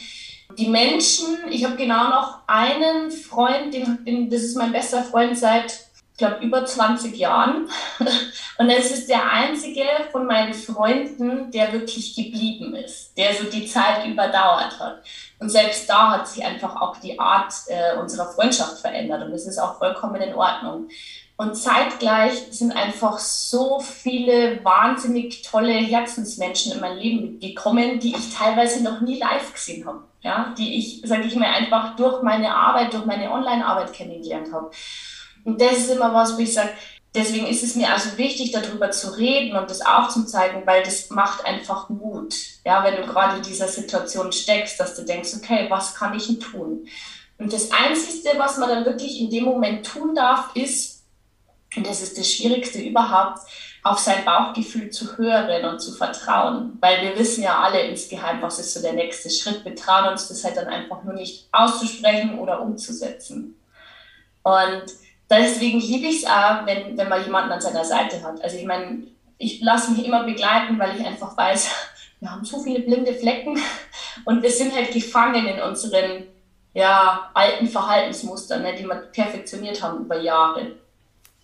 Die 0.57 0.67
Menschen, 0.67 1.37
ich 1.49 1.63
habe 1.63 1.75
genau 1.75 2.09
noch 2.09 2.39
einen 2.47 3.09
Freund, 3.09 3.73
den, 3.73 4.03
den, 4.05 4.29
das 4.29 4.41
ist 4.41 4.57
mein 4.57 4.71
bester 4.71 5.03
Freund 5.03 5.37
seit 5.37 5.91
glaube, 6.21 6.43
über 6.45 6.65
20 6.65 7.17
Jahren. 7.17 7.67
Und 8.57 8.69
es 8.69 8.91
ist 8.91 9.09
der 9.09 9.29
einzige 9.31 9.83
von 10.11 10.25
meinen 10.25 10.53
Freunden, 10.53 11.51
der 11.51 11.73
wirklich 11.73 12.15
geblieben 12.15 12.75
ist, 12.75 13.17
der 13.17 13.33
so 13.33 13.45
die 13.45 13.65
Zeit 13.65 14.05
überdauert 14.05 14.79
hat. 14.79 15.03
Und 15.39 15.49
selbst 15.49 15.89
da 15.89 16.11
hat 16.11 16.27
sich 16.27 16.45
einfach 16.45 16.79
auch 16.79 16.97
die 16.97 17.19
Art 17.19 17.53
äh, 17.67 17.97
unserer 17.97 18.31
Freundschaft 18.31 18.79
verändert. 18.79 19.23
Und 19.23 19.31
das 19.31 19.45
ist 19.45 19.57
auch 19.57 19.77
vollkommen 19.79 20.21
in 20.21 20.35
Ordnung. 20.35 20.89
Und 21.41 21.55
zeitgleich 21.55 22.33
sind 22.51 22.71
einfach 22.71 23.17
so 23.17 23.79
viele 23.79 24.63
wahnsinnig 24.63 25.41
tolle 25.41 25.73
Herzensmenschen 25.73 26.71
in 26.71 26.79
mein 26.79 26.97
Leben 26.97 27.39
gekommen, 27.39 27.99
die 27.99 28.11
ich 28.11 28.31
teilweise 28.31 28.83
noch 28.83 29.01
nie 29.01 29.17
live 29.17 29.51
gesehen 29.51 29.87
habe. 29.87 30.03
Ja, 30.21 30.53
die 30.55 30.77
ich, 30.77 31.01
sage 31.03 31.23
ich 31.23 31.35
mal, 31.35 31.49
einfach 31.49 31.95
durch 31.95 32.21
meine 32.21 32.53
Arbeit, 32.53 32.93
durch 32.93 33.05
meine 33.05 33.31
Online-Arbeit 33.31 33.91
kennengelernt 33.91 34.53
habe. 34.53 34.69
Und 35.43 35.59
das 35.59 35.79
ist 35.79 35.89
immer 35.89 36.13
was, 36.13 36.37
wo 36.37 36.41
ich 36.41 36.53
sage, 36.53 36.69
deswegen 37.15 37.47
ist 37.47 37.63
es 37.63 37.75
mir 37.75 37.91
also 37.91 38.19
wichtig, 38.19 38.51
darüber 38.51 38.91
zu 38.91 39.17
reden 39.17 39.57
und 39.57 39.67
das 39.67 39.83
aufzuzeigen, 39.83 40.61
weil 40.67 40.83
das 40.83 41.09
macht 41.09 41.43
einfach 41.43 41.89
Mut. 41.89 42.35
Ja, 42.63 42.83
wenn 42.83 42.97
du 42.97 43.07
gerade 43.07 43.37
in 43.37 43.41
dieser 43.41 43.67
Situation 43.67 44.31
steckst, 44.31 44.79
dass 44.79 44.95
du 44.95 45.01
denkst, 45.01 45.31
okay, 45.37 45.65
was 45.69 45.95
kann 45.95 46.15
ich 46.15 46.27
denn 46.27 46.39
tun? 46.39 46.87
Und 47.39 47.51
das 47.51 47.71
Einzige, 47.71 48.37
was 48.37 48.59
man 48.59 48.69
dann 48.69 48.85
wirklich 48.85 49.19
in 49.19 49.31
dem 49.31 49.45
Moment 49.45 49.87
tun 49.87 50.13
darf, 50.13 50.55
ist, 50.55 51.00
und 51.75 51.87
das 51.87 52.01
ist 52.01 52.17
das 52.17 52.31
Schwierigste 52.31 52.79
überhaupt, 52.79 53.39
auf 53.83 53.97
sein 53.97 54.23
Bauchgefühl 54.25 54.89
zu 54.91 55.17
hören 55.17 55.65
und 55.65 55.79
zu 55.79 55.93
vertrauen. 55.93 56.77
Weil 56.81 57.01
wir 57.01 57.17
wissen 57.17 57.43
ja 57.43 57.59
alle 57.59 57.81
insgeheim, 57.81 58.41
was 58.41 58.59
ist 58.59 58.73
so 58.73 58.81
der 58.81 58.93
nächste 58.93 59.29
Schritt. 59.29 59.65
Wir 59.65 59.75
trauen 59.75 60.09
uns 60.09 60.27
das 60.27 60.43
halt 60.43 60.57
dann 60.57 60.67
einfach 60.67 61.03
nur 61.03 61.13
nicht 61.13 61.47
auszusprechen 61.51 62.37
oder 62.37 62.61
umzusetzen. 62.61 63.55
Und 64.43 64.83
deswegen 65.29 65.79
liebe 65.79 66.07
ich 66.07 66.23
es 66.23 66.29
auch, 66.29 66.65
wenn, 66.65 66.97
wenn 66.97 67.09
man 67.09 67.23
jemanden 67.23 67.51
an 67.51 67.61
seiner 67.61 67.85
Seite 67.85 68.21
hat. 68.21 68.43
Also 68.43 68.57
ich 68.57 68.65
meine, 68.65 69.07
ich 69.37 69.61
lasse 69.61 69.91
mich 69.91 70.05
immer 70.05 70.23
begleiten, 70.23 70.77
weil 70.77 70.99
ich 70.99 71.05
einfach 71.05 71.35
weiß, 71.35 71.71
wir 72.19 72.31
haben 72.31 72.45
so 72.45 72.59
viele 72.59 72.81
blinde 72.81 73.13
Flecken 73.13 73.57
und 74.25 74.43
wir 74.43 74.51
sind 74.51 74.75
halt 74.75 74.91
gefangen 74.91 75.47
in 75.47 75.59
unseren 75.59 76.27
ja, 76.73 77.31
alten 77.33 77.67
Verhaltensmustern, 77.67 78.61
ne, 78.61 78.75
die 78.75 78.85
wir 78.85 78.95
perfektioniert 78.95 79.81
haben 79.81 80.05
über 80.05 80.19
Jahre. 80.19 80.75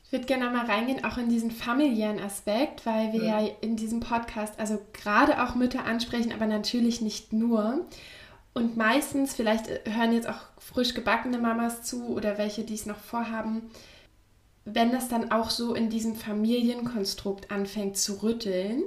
Ich 0.08 0.14
würde 0.14 0.26
gerne 0.26 0.50
mal 0.50 0.66
reingehen, 0.66 1.04
auch 1.04 1.18
in 1.18 1.28
diesen 1.28 1.52
familiären 1.52 2.22
Aspekt, 2.22 2.86
weil 2.86 3.12
wir 3.12 3.26
ja, 3.26 3.42
ja 3.42 3.52
in 3.60 3.76
diesem 3.76 4.00
Podcast 4.00 4.58
also 4.58 4.80
gerade 4.94 5.44
auch 5.44 5.54
Mütter 5.54 5.84
ansprechen, 5.84 6.32
aber 6.32 6.46
natürlich 6.46 7.02
nicht 7.02 7.34
nur. 7.34 7.86
Und 8.54 8.78
meistens, 8.78 9.36
vielleicht 9.36 9.68
äh, 9.68 9.82
hören 9.84 10.14
jetzt 10.14 10.30
auch 10.30 10.40
frisch 10.60 10.94
gebackene 10.94 11.40
Mamas 11.40 11.84
zu 11.84 12.08
oder 12.08 12.38
welche, 12.38 12.64
die 12.64 12.76
es 12.76 12.86
noch 12.86 13.00
vorhaben, 13.00 13.64
wenn 14.64 14.94
das 14.94 15.10
dann 15.10 15.30
auch 15.30 15.50
so 15.50 15.76
in 15.76 15.90
diesem 15.90 16.16
Familienkonstrukt 16.16 17.52
anfängt 17.52 17.98
zu 17.98 18.24
rütteln 18.24 18.84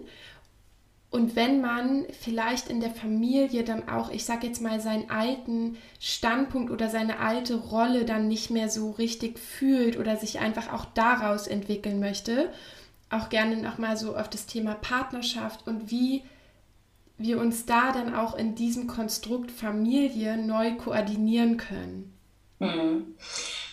und 1.11 1.35
wenn 1.35 1.61
man 1.61 2.07
vielleicht 2.21 2.69
in 2.69 2.81
der 2.81 2.91
Familie 2.91 3.65
dann 3.65 3.89
auch, 3.89 4.11
ich 4.11 4.25
sag 4.25 4.45
jetzt 4.45 4.61
mal, 4.61 4.81
seinen 4.81 5.11
alten 5.11 5.77
Standpunkt 5.99 6.71
oder 6.71 6.89
seine 6.89 7.19
alte 7.19 7.57
Rolle 7.57 8.05
dann 8.05 8.29
nicht 8.29 8.51
mehr 8.51 8.69
so 8.69 8.93
richtig 8.93 9.41
fühlt 9.41 9.99
oder 9.99 10.17
sich 10.17 10.39
einfach 10.39 10.73
auch 10.73 10.85
daraus 10.85 11.49
entwickeln 11.49 11.99
möchte, 11.99 12.51
auch 13.11 13.29
gerne 13.29 13.57
nochmal 13.57 13.97
so 13.97 14.17
auf 14.17 14.31
das 14.31 14.47
Thema 14.47 14.75
Partnerschaft 14.75 15.67
und 15.67 15.91
wie 15.91 16.23
wir 17.19 17.41
uns 17.41 17.67
da 17.67 17.91
dann 17.91 18.15
auch 18.15 18.37
in 18.37 18.55
diesem 18.55 18.87
Konstrukt 18.87 19.51
Familie 19.51 20.37
neu 20.37 20.77
koordinieren 20.77 21.57
können? 21.57 22.17
Mhm. 22.61 23.17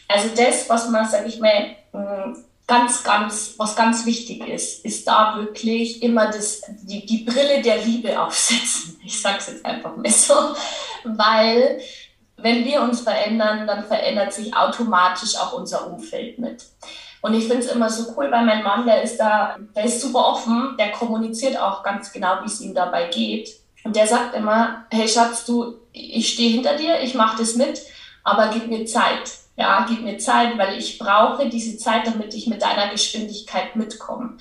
Also 0.08 0.30
das, 0.36 0.68
was 0.70 0.90
man, 0.90 1.08
sag 1.08 1.28
ich 1.28 1.40
mal, 1.40 1.76
ganz, 2.68 3.04
ganz, 3.04 3.56
was 3.58 3.76
ganz 3.76 4.06
wichtig 4.06 4.46
ist, 4.48 4.84
ist 4.84 5.08
da 5.08 5.38
wirklich 5.38 6.04
immer 6.04 6.28
das, 6.28 6.62
die, 6.84 7.06
die 7.06 7.24
Brille 7.24 7.62
der 7.62 7.84
Liebe 7.84 8.22
aufsetzen. 8.22 9.00
Ich 9.08 9.22
sage 9.22 9.38
es 9.40 9.48
jetzt 9.48 9.66
einfach 9.66 9.96
mal 9.96 10.10
so, 10.10 10.34
weil 11.06 11.80
wenn 12.36 12.66
wir 12.66 12.82
uns 12.82 13.02
verändern, 13.02 13.66
dann 13.66 13.86
verändert 13.86 14.34
sich 14.34 14.54
automatisch 14.54 15.38
auch 15.38 15.54
unser 15.54 15.88
Umfeld 15.88 16.38
mit. 16.40 16.66
Und 17.22 17.34
ich 17.34 17.46
finde 17.46 17.66
es 17.66 17.72
immer 17.72 17.90
so 17.90 18.14
cool, 18.16 18.30
weil 18.30 18.46
mein 18.46 18.64
Mann, 18.64 18.86
der 18.86 19.02
ist 19.02 19.18
da, 19.18 19.58
der 19.76 19.86
ist 19.86 20.02
super 20.02 20.28
offen, 20.28 20.76
der 20.78 20.92
kommuniziert 20.92 21.58
auch 21.58 21.84
ganz 21.84 22.12
genau, 22.12 22.42
wie 22.42 22.48
es 22.48 22.60
ihm 22.62 22.76
dabei 22.76 23.08
geht. 23.08 23.50
Und 23.84 23.96
der 23.96 24.08
sagt 24.08 24.36
immer, 24.36 24.86
hey 24.92 25.08
Schatz, 25.08 25.46
du, 25.46 25.76
ich 25.94 26.34
stehe 26.34 26.52
hinter 26.52 26.76
dir, 26.76 27.00
ich 27.02 27.16
mache 27.16 27.38
das 27.40 27.56
mit, 27.56 27.82
aber 28.24 28.50
gib 28.50 28.68
mir 28.68 28.86
Zeit. 28.86 29.37
Ja, 29.58 29.86
gib 29.90 30.04
mir 30.04 30.20
Zeit, 30.20 30.58
weil 30.58 30.78
ich 30.78 31.00
brauche 31.00 31.50
diese 31.50 31.78
Zeit, 31.78 32.06
damit 32.06 32.34
ich 32.36 32.48
mit 32.48 32.62
deiner 32.62 32.90
Geschwindigkeit 32.90 33.76
mitkomme. 33.76 34.38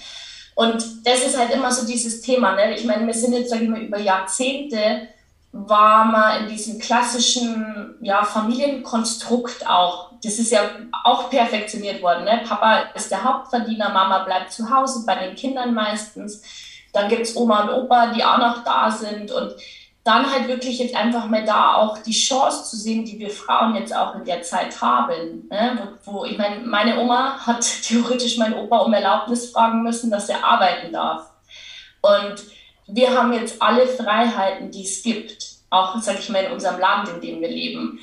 Und 0.54 1.06
das 1.06 1.24
ist 1.24 1.38
halt 1.38 1.50
immer 1.50 1.72
so 1.72 1.86
dieses 1.86 2.20
Thema. 2.20 2.54
Ne? 2.54 2.74
Ich 2.76 2.84
meine, 2.84 3.06
wir 3.06 3.14
sind 3.14 3.32
jetzt, 3.32 3.50
sage 3.50 3.64
ich 3.64 3.70
mal, 3.70 3.80
über 3.80 3.98
Jahrzehnte 3.98 5.08
war 5.52 6.04
man 6.04 6.42
in 6.42 6.48
diesem 6.48 6.78
klassischen 6.78 7.94
ja, 8.00 8.24
Familienkonstrukt 8.24 9.66
auch. 9.66 10.12
Das 10.22 10.38
ist 10.38 10.52
ja 10.52 10.68
auch 11.04 11.30
perfektioniert 11.30 12.02
worden. 12.02 12.24
Ne? 12.24 12.42
Papa 12.46 12.90
ist 12.94 13.10
der 13.10 13.24
Hauptverdiener, 13.24 13.90
Mama 13.90 14.24
bleibt 14.24 14.52
zu 14.52 14.70
Hause 14.70 15.04
bei 15.06 15.14
den 15.14 15.34
Kindern 15.34 15.72
meistens. 15.72 16.42
Dann 16.92 17.08
gibt 17.08 17.22
es 17.22 17.36
Oma 17.36 17.64
und 17.64 17.84
Opa, 17.84 18.08
die 18.08 18.24
auch 18.24 18.38
noch 18.38 18.64
da 18.64 18.90
sind. 18.90 19.30
Und 19.30 19.54
dann 20.06 20.30
halt 20.30 20.46
wirklich 20.46 20.78
jetzt 20.78 20.94
einfach 20.94 21.26
mal 21.26 21.44
da 21.44 21.74
auch 21.74 21.98
die 21.98 22.12
Chance 22.12 22.70
zu 22.70 22.76
sehen, 22.76 23.04
die 23.04 23.18
wir 23.18 23.30
Frauen 23.30 23.74
jetzt 23.74 23.94
auch 23.94 24.14
in 24.14 24.24
der 24.24 24.40
Zeit 24.42 24.80
haben. 24.80 25.48
Ne? 25.50 25.96
Wo, 26.04 26.12
wo, 26.12 26.24
ich 26.24 26.38
meine, 26.38 26.60
meine 26.60 27.00
Oma 27.00 27.38
hat 27.44 27.66
theoretisch 27.82 28.38
meinen 28.38 28.54
Opa 28.54 28.78
um 28.78 28.92
Erlaubnis 28.92 29.50
fragen 29.50 29.82
müssen, 29.82 30.10
dass 30.10 30.28
er 30.28 30.44
arbeiten 30.44 30.92
darf. 30.92 31.30
Und 32.02 32.36
wir 32.86 33.10
haben 33.10 33.32
jetzt 33.32 33.60
alle 33.60 33.86
Freiheiten, 33.88 34.70
die 34.70 34.84
es 34.84 35.02
gibt, 35.02 35.44
auch, 35.70 35.98
sag 36.00 36.20
ich 36.20 36.28
mal, 36.28 36.44
in 36.44 36.52
unserem 36.52 36.78
Land, 36.78 37.08
in 37.08 37.20
dem 37.20 37.40
wir 37.40 37.48
leben. 37.48 37.98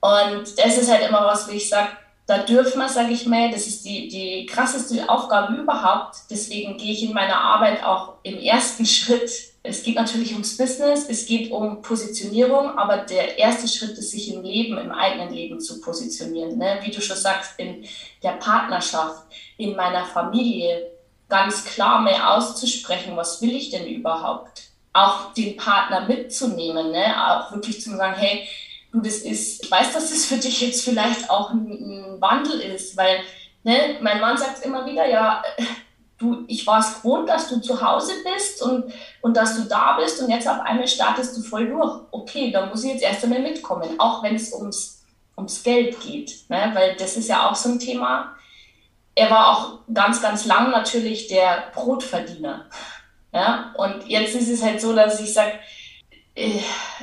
Und 0.00 0.58
das 0.58 0.76
ist 0.76 0.90
halt 0.90 1.08
immer 1.08 1.24
was, 1.24 1.46
wo 1.46 1.52
ich 1.52 1.68
sage, 1.68 1.90
da 2.26 2.38
dürfen 2.38 2.80
wir, 2.80 2.88
sage 2.88 3.12
ich 3.12 3.26
mal, 3.26 3.50
das 3.52 3.68
ist 3.68 3.84
die, 3.84 4.08
die 4.08 4.46
krasseste 4.46 5.08
Aufgabe 5.08 5.54
überhaupt. 5.54 6.16
Deswegen 6.30 6.76
gehe 6.78 6.92
ich 6.92 7.04
in 7.04 7.12
meiner 7.12 7.40
Arbeit 7.40 7.84
auch 7.84 8.14
im 8.24 8.38
ersten 8.38 8.84
Schritt. 8.86 9.53
Es 9.66 9.82
geht 9.82 9.96
natürlich 9.96 10.32
ums 10.32 10.58
Business, 10.58 11.06
es 11.08 11.24
geht 11.24 11.50
um 11.50 11.80
Positionierung, 11.80 12.76
aber 12.76 12.98
der 12.98 13.38
erste 13.38 13.66
Schritt 13.66 13.96
ist, 13.96 14.10
sich 14.10 14.34
im 14.34 14.42
Leben, 14.42 14.76
im 14.76 14.92
eigenen 14.92 15.32
Leben 15.32 15.58
zu 15.58 15.80
positionieren. 15.80 16.58
Ne? 16.58 16.80
Wie 16.82 16.90
du 16.90 17.00
schon 17.00 17.16
sagst, 17.16 17.58
in 17.58 17.82
der 18.22 18.32
Partnerschaft, 18.32 19.22
in 19.56 19.74
meiner 19.74 20.04
Familie, 20.04 20.90
ganz 21.30 21.64
klar 21.64 22.02
mehr 22.02 22.34
auszusprechen, 22.34 23.16
was 23.16 23.40
will 23.40 23.56
ich 23.56 23.70
denn 23.70 23.86
überhaupt? 23.86 24.64
Auch 24.92 25.32
den 25.32 25.56
Partner 25.56 26.06
mitzunehmen, 26.06 26.90
ne? 26.90 27.14
auch 27.26 27.50
wirklich 27.50 27.80
zu 27.80 27.96
sagen, 27.96 28.16
hey, 28.18 28.46
du, 28.92 29.00
das 29.00 29.16
ist, 29.16 29.64
ich 29.64 29.70
weiß, 29.70 29.94
dass 29.94 30.10
das 30.10 30.26
für 30.26 30.36
dich 30.36 30.60
jetzt 30.60 30.84
vielleicht 30.84 31.30
auch 31.30 31.50
ein, 31.52 31.70
ein 31.70 32.20
Wandel 32.20 32.60
ist, 32.60 32.98
weil 32.98 33.20
ne, 33.62 33.96
mein 34.02 34.20
Mann 34.20 34.36
sagt 34.36 34.62
immer 34.62 34.84
wieder, 34.84 35.08
ja, 35.08 35.42
du, 36.24 36.44
ich 36.46 36.66
war 36.66 36.80
es 36.80 36.96
gewohnt, 36.96 37.28
dass 37.28 37.48
du 37.48 37.60
zu 37.60 37.80
Hause 37.80 38.12
bist 38.24 38.62
und, 38.62 38.92
und 39.20 39.36
dass 39.36 39.56
du 39.56 39.62
da 39.68 39.96
bist 39.96 40.20
und 40.20 40.30
jetzt 40.30 40.48
auf 40.48 40.60
einmal 40.60 40.88
startest 40.88 41.36
du 41.36 41.42
voll 41.42 41.68
durch. 41.68 42.00
Okay, 42.10 42.50
da 42.50 42.66
muss 42.66 42.84
ich 42.84 42.92
jetzt 42.92 43.02
erst 43.02 43.24
einmal 43.24 43.40
mitkommen, 43.40 43.98
auch 43.98 44.22
wenn 44.22 44.34
es 44.34 44.52
ums, 44.52 45.04
ums 45.36 45.62
Geld 45.62 46.00
geht, 46.00 46.48
ne? 46.48 46.70
weil 46.74 46.96
das 46.96 47.16
ist 47.16 47.28
ja 47.28 47.48
auch 47.48 47.54
so 47.54 47.70
ein 47.70 47.78
Thema. 47.78 48.34
Er 49.14 49.30
war 49.30 49.48
auch 49.48 49.78
ganz, 49.92 50.20
ganz 50.20 50.46
lang 50.46 50.70
natürlich 50.70 51.28
der 51.28 51.64
Brotverdiener. 51.74 52.66
Ja? 53.32 53.74
Und 53.76 54.08
jetzt 54.08 54.34
ist 54.34 54.48
es 54.48 54.62
halt 54.62 54.80
so, 54.80 54.94
dass 54.94 55.20
ich 55.20 55.32
sage, 55.32 55.52
äh, 56.34 56.60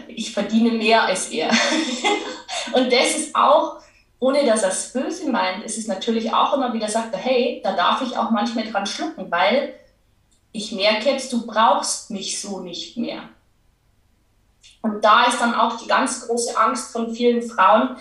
ich 0.08 0.34
verdiene 0.34 0.72
mehr 0.72 1.04
als 1.04 1.30
er. 1.30 1.50
und 2.74 2.92
das 2.92 3.16
ist 3.16 3.36
auch, 3.36 3.82
ohne 4.22 4.46
dass 4.46 4.62
er 4.62 4.70
es 4.70 4.94
böse 4.94 5.32
meint, 5.32 5.64
ist 5.66 5.80
es 5.80 5.88
natürlich 5.88 6.32
auch 6.32 6.54
immer 6.54 6.74
wieder 6.74 6.88
sagt, 6.88 7.16
hey, 7.18 7.60
da 7.64 7.74
darf 7.74 8.04
ich 8.04 8.16
auch 8.16 8.30
manchmal 8.30 8.72
dran 8.72 8.86
schlucken, 8.86 9.32
weil 9.32 9.74
ich 10.52 10.72
merke 10.72 11.10
jetzt, 11.10 11.34
du 11.34 11.48
brauchst 11.48 12.12
mich 12.12 12.40
so 12.40 12.60
nicht 12.60 12.98
mehr. 12.98 13.24
Und 14.84 15.04
da 15.04 15.26
ist 15.26 15.42
dann 15.42 15.56
auch 15.56 15.82
die 15.82 15.88
ganz 15.88 16.28
große 16.28 16.56
Angst 16.56 16.92
von 16.92 17.16
vielen 17.16 17.42
Frauen, 17.42 17.98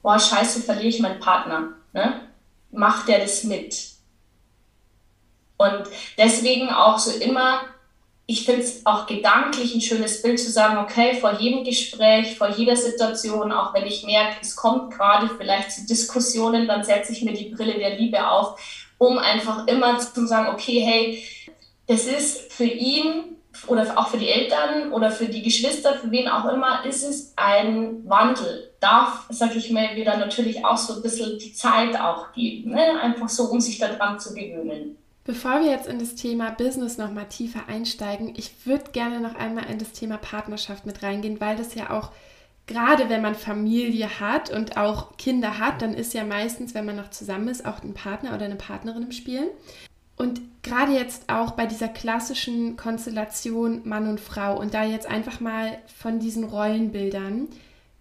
boah, 0.00 0.20
scheiße, 0.20 0.62
verliere 0.62 0.86
ich 0.86 1.00
meinen 1.00 1.18
Partner. 1.18 1.72
Ne? 1.92 2.20
Macht 2.70 3.08
der 3.08 3.18
das 3.18 3.42
mit? 3.42 3.94
Und 5.56 5.88
deswegen 6.16 6.70
auch 6.70 7.00
so 7.00 7.10
immer 7.18 7.62
ich 8.30 8.44
finde 8.44 8.60
es 8.60 8.84
auch 8.84 9.06
gedanklich 9.06 9.74
ein 9.74 9.80
schönes 9.80 10.20
Bild 10.20 10.38
zu 10.38 10.50
sagen, 10.50 10.76
okay, 10.76 11.14
vor 11.18 11.40
jedem 11.40 11.64
Gespräch, 11.64 12.36
vor 12.36 12.50
jeder 12.50 12.76
Situation, 12.76 13.50
auch 13.52 13.72
wenn 13.72 13.86
ich 13.86 14.04
merke, 14.04 14.36
es 14.42 14.54
kommt 14.54 14.92
gerade 14.92 15.30
vielleicht 15.38 15.72
zu 15.72 15.86
Diskussionen, 15.86 16.68
dann 16.68 16.84
setze 16.84 17.12
ich 17.12 17.22
mir 17.22 17.32
die 17.32 17.48
Brille 17.48 17.78
der 17.78 17.96
Liebe 17.96 18.28
auf, 18.28 18.60
um 18.98 19.16
einfach 19.16 19.66
immer 19.66 19.98
zu 19.98 20.26
sagen, 20.26 20.52
okay, 20.52 20.80
hey, 20.80 21.24
das 21.86 22.04
ist 22.04 22.52
für 22.52 22.66
ihn 22.66 23.38
oder 23.66 23.98
auch 23.98 24.08
für 24.08 24.18
die 24.18 24.28
Eltern 24.28 24.92
oder 24.92 25.10
für 25.10 25.26
die 25.26 25.42
Geschwister, 25.42 25.94
für 25.94 26.10
wen 26.10 26.28
auch 26.28 26.52
immer, 26.52 26.84
ist 26.84 27.04
es 27.04 27.32
ein 27.34 28.06
Wandel. 28.06 28.74
Darf, 28.78 29.24
sage 29.30 29.56
ich 29.56 29.70
mal, 29.70 29.96
wieder 29.96 30.18
natürlich 30.18 30.62
auch 30.66 30.76
so 30.76 30.96
ein 30.96 31.02
bisschen 31.02 31.38
die 31.38 31.54
Zeit 31.54 31.98
auch 31.98 32.30
geben, 32.34 32.72
ne? 32.72 33.00
einfach 33.00 33.30
so, 33.30 33.44
um 33.44 33.58
sich 33.58 33.78
daran 33.78 34.20
zu 34.20 34.34
gewöhnen. 34.34 34.98
Bevor 35.28 35.60
wir 35.60 35.70
jetzt 35.70 35.86
in 35.86 35.98
das 35.98 36.14
Thema 36.14 36.48
Business 36.52 36.96
noch 36.96 37.12
mal 37.12 37.26
tiefer 37.26 37.68
einsteigen, 37.68 38.32
ich 38.34 38.64
würde 38.64 38.92
gerne 38.92 39.20
noch 39.20 39.34
einmal 39.34 39.66
in 39.66 39.76
das 39.76 39.92
Thema 39.92 40.16
Partnerschaft 40.16 40.86
mit 40.86 41.02
reingehen, 41.02 41.38
weil 41.38 41.54
das 41.54 41.74
ja 41.74 41.90
auch 41.90 42.12
gerade 42.66 43.10
wenn 43.10 43.20
man 43.20 43.34
Familie 43.34 44.20
hat 44.20 44.48
und 44.48 44.78
auch 44.78 45.18
Kinder 45.18 45.58
hat, 45.58 45.82
dann 45.82 45.92
ist 45.92 46.14
ja 46.14 46.24
meistens, 46.24 46.72
wenn 46.72 46.86
man 46.86 46.96
noch 46.96 47.10
zusammen 47.10 47.48
ist, 47.48 47.66
auch 47.66 47.82
ein 47.82 47.92
Partner 47.92 48.34
oder 48.34 48.46
eine 48.46 48.56
Partnerin 48.56 49.02
im 49.02 49.12
Spiel. 49.12 49.50
Und 50.16 50.40
gerade 50.62 50.92
jetzt 50.92 51.24
auch 51.28 51.50
bei 51.50 51.66
dieser 51.66 51.88
klassischen 51.88 52.78
Konstellation 52.78 53.86
Mann 53.86 54.08
und 54.08 54.20
Frau 54.20 54.58
und 54.58 54.72
da 54.72 54.84
jetzt 54.84 55.06
einfach 55.06 55.40
mal 55.40 55.76
von 55.94 56.20
diesen 56.20 56.44
Rollenbildern, 56.44 57.48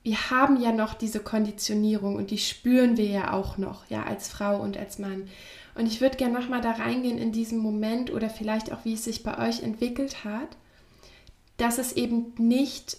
wir 0.02 0.32
haben 0.32 0.62
ja 0.62 0.72
noch 0.72 0.94
diese 0.94 1.20
Konditionierung 1.20 2.16
und 2.16 2.32
die 2.32 2.38
spüren 2.38 2.96
wir 2.96 3.08
ja 3.08 3.34
auch 3.34 3.58
noch, 3.58 3.86
ja, 3.90 4.04
als 4.04 4.30
Frau 4.30 4.62
und 4.62 4.78
als 4.78 4.98
Mann. 4.98 5.28
Und 5.78 5.86
ich 5.86 6.02
würde 6.02 6.18
gerne 6.18 6.40
nochmal 6.40 6.62
da 6.62 6.72
reingehen 6.72 7.18
in 7.18 7.32
diesem 7.32 7.60
Moment 7.60 8.12
oder 8.12 8.30
vielleicht 8.30 8.72
auch, 8.72 8.84
wie 8.84 8.94
es 8.94 9.04
sich 9.04 9.24
bei 9.24 9.48
euch 9.48 9.62
entwickelt 9.62 10.24
hat, 10.24 10.58
dass 11.58 11.78
es 11.78 11.94
eben 11.94 12.34
nicht 12.38 12.98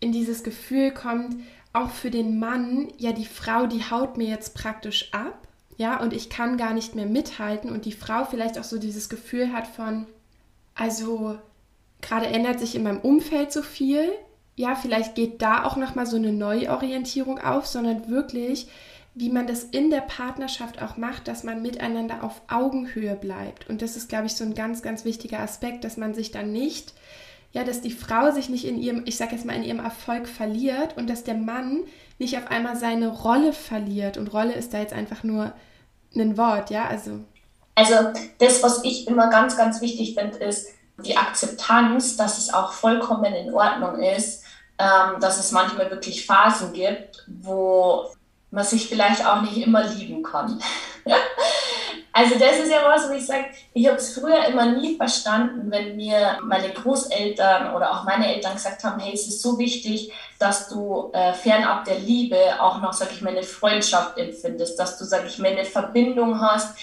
in 0.00 0.12
dieses 0.12 0.42
Gefühl 0.42 0.92
kommt, 0.92 1.36
auch 1.72 1.90
für 1.90 2.10
den 2.10 2.38
Mann, 2.38 2.88
ja, 2.98 3.12
die 3.12 3.26
Frau, 3.26 3.66
die 3.66 3.82
haut 3.90 4.16
mir 4.16 4.28
jetzt 4.28 4.54
praktisch 4.54 5.12
ab, 5.12 5.46
ja, 5.76 6.00
und 6.00 6.12
ich 6.12 6.28
kann 6.28 6.58
gar 6.58 6.74
nicht 6.74 6.94
mehr 6.94 7.06
mithalten 7.06 7.70
und 7.70 7.84
die 7.86 7.92
Frau 7.92 8.24
vielleicht 8.24 8.58
auch 8.58 8.64
so 8.64 8.78
dieses 8.78 9.08
Gefühl 9.08 9.52
hat 9.52 9.66
von, 9.66 10.06
also 10.74 11.38
gerade 12.02 12.26
ändert 12.26 12.60
sich 12.60 12.74
in 12.74 12.82
meinem 12.82 13.00
Umfeld 13.00 13.52
so 13.52 13.62
viel, 13.62 14.10
ja, 14.56 14.74
vielleicht 14.74 15.14
geht 15.14 15.40
da 15.40 15.64
auch 15.64 15.76
nochmal 15.76 16.06
so 16.06 16.16
eine 16.16 16.32
Neuorientierung 16.32 17.38
auf, 17.38 17.66
sondern 17.66 18.08
wirklich 18.08 18.68
wie 19.20 19.28
man 19.28 19.46
das 19.46 19.64
in 19.64 19.90
der 19.90 20.00
Partnerschaft 20.00 20.80
auch 20.80 20.96
macht, 20.96 21.28
dass 21.28 21.44
man 21.44 21.60
miteinander 21.60 22.24
auf 22.24 22.40
Augenhöhe 22.48 23.14
bleibt. 23.14 23.68
Und 23.68 23.82
das 23.82 23.94
ist, 23.94 24.08
glaube 24.08 24.26
ich, 24.26 24.34
so 24.34 24.44
ein 24.44 24.54
ganz, 24.54 24.80
ganz 24.80 25.04
wichtiger 25.04 25.40
Aspekt, 25.40 25.84
dass 25.84 25.98
man 25.98 26.14
sich 26.14 26.30
dann 26.30 26.52
nicht, 26.52 26.94
ja, 27.52 27.62
dass 27.62 27.82
die 27.82 27.90
Frau 27.90 28.30
sich 28.30 28.48
nicht 28.48 28.64
in 28.64 28.80
ihrem, 28.80 29.02
ich 29.04 29.18
sage 29.18 29.36
jetzt 29.36 29.44
mal, 29.44 29.54
in 29.54 29.62
ihrem 29.62 29.80
Erfolg 29.80 30.26
verliert 30.26 30.96
und 30.96 31.10
dass 31.10 31.22
der 31.22 31.34
Mann 31.34 31.80
nicht 32.18 32.38
auf 32.38 32.50
einmal 32.50 32.76
seine 32.76 33.08
Rolle 33.08 33.52
verliert. 33.52 34.16
Und 34.16 34.32
Rolle 34.32 34.54
ist 34.54 34.72
da 34.72 34.78
jetzt 34.78 34.94
einfach 34.94 35.22
nur 35.22 35.52
ein 36.16 36.38
Wort, 36.38 36.70
ja, 36.70 36.86
also. 36.86 37.20
Also 37.74 37.94
das, 38.38 38.62
was 38.62 38.82
ich 38.84 39.06
immer 39.06 39.28
ganz, 39.28 39.54
ganz 39.54 39.82
wichtig 39.82 40.14
finde, 40.14 40.38
ist 40.38 40.68
die 41.04 41.18
Akzeptanz, 41.18 42.16
dass 42.16 42.38
es 42.38 42.54
auch 42.54 42.72
vollkommen 42.72 43.34
in 43.34 43.52
Ordnung 43.52 44.00
ist, 44.00 44.44
ähm, 44.78 45.20
dass 45.20 45.38
es 45.38 45.52
manchmal 45.52 45.90
wirklich 45.90 46.24
Phasen 46.24 46.72
gibt, 46.72 47.26
wo 47.28 48.08
man 48.50 48.64
sich 48.64 48.88
vielleicht 48.88 49.24
auch 49.24 49.42
nicht 49.42 49.56
immer 49.58 49.84
lieben 49.84 50.22
kann. 50.22 50.60
also 52.12 52.38
das 52.38 52.58
ist 52.58 52.70
ja 52.70 52.78
was, 52.84 53.08
wo 53.08 53.14
ich 53.14 53.26
sage, 53.26 53.46
ich 53.72 53.86
habe 53.86 53.96
es 53.96 54.14
früher 54.14 54.44
immer 54.46 54.66
nie 54.66 54.96
verstanden, 54.96 55.70
wenn 55.70 55.96
mir 55.96 56.38
meine 56.42 56.70
Großeltern 56.70 57.74
oder 57.74 57.92
auch 57.92 58.04
meine 58.04 58.34
Eltern 58.34 58.54
gesagt 58.54 58.82
haben, 58.82 59.00
hey, 59.00 59.12
es 59.14 59.28
ist 59.28 59.42
so 59.42 59.58
wichtig, 59.58 60.12
dass 60.38 60.68
du 60.68 61.10
äh, 61.12 61.32
fernab 61.32 61.84
der 61.84 61.98
Liebe 61.98 62.36
auch 62.60 62.80
noch, 62.80 62.92
sage 62.92 63.12
ich 63.14 63.22
mal, 63.22 63.30
eine 63.30 63.42
Freundschaft 63.42 64.18
empfindest, 64.18 64.78
dass 64.78 64.98
du, 64.98 65.04
sage 65.04 65.28
ich 65.28 65.38
mal, 65.38 65.52
eine 65.52 65.64
Verbindung 65.64 66.40
hast, 66.40 66.76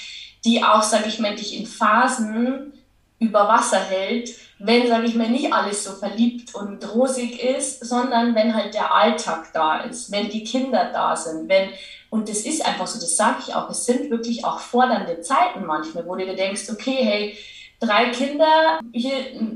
die 0.46 0.64
auch, 0.64 0.84
sage 0.84 1.08
ich 1.08 1.20
mal, 1.20 1.36
dich 1.36 1.58
in 1.60 1.66
Phasen 1.66 2.77
über 3.20 3.48
Wasser 3.48 3.80
hält, 3.80 4.30
wenn, 4.60 4.88
sage 4.88 5.06
ich 5.08 5.16
mal, 5.16 5.30
nicht 5.30 5.52
alles 5.52 5.84
so 5.84 5.94
verliebt 5.94 6.54
und 6.56 6.84
rosig 6.94 7.44
ist, 7.44 7.84
sondern 7.86 8.36
wenn 8.36 8.54
halt 8.54 8.74
der 8.74 8.94
Alltag 8.94 9.52
da 9.54 9.82
ist, 9.82 10.12
wenn 10.12 10.30
die 10.30 10.44
Kinder 10.44 10.92
da 10.94 11.16
sind, 11.16 11.50
wenn, 11.50 11.70
und 12.10 12.30
das 12.30 12.40
ist 12.40 12.66
einfach 12.66 12.88
so, 12.88 13.00
das 13.00 13.18
sage 13.18 13.38
ich 13.48 13.56
auch, 13.56 13.70
es 13.70 13.86
sind 13.86 14.10
wirklich 14.10 14.46
auch 14.46 14.60
fordernde 14.60 15.22
Zeiten 15.22 15.66
manchmal, 15.66 16.06
wo 16.06 16.16
du 16.16 16.26
dir 16.26 16.36
denkst, 16.36 16.70
okay, 16.72 16.98
hey, 17.02 17.38
drei 17.80 18.10
Kinder 18.10 18.80
hier 18.92 19.14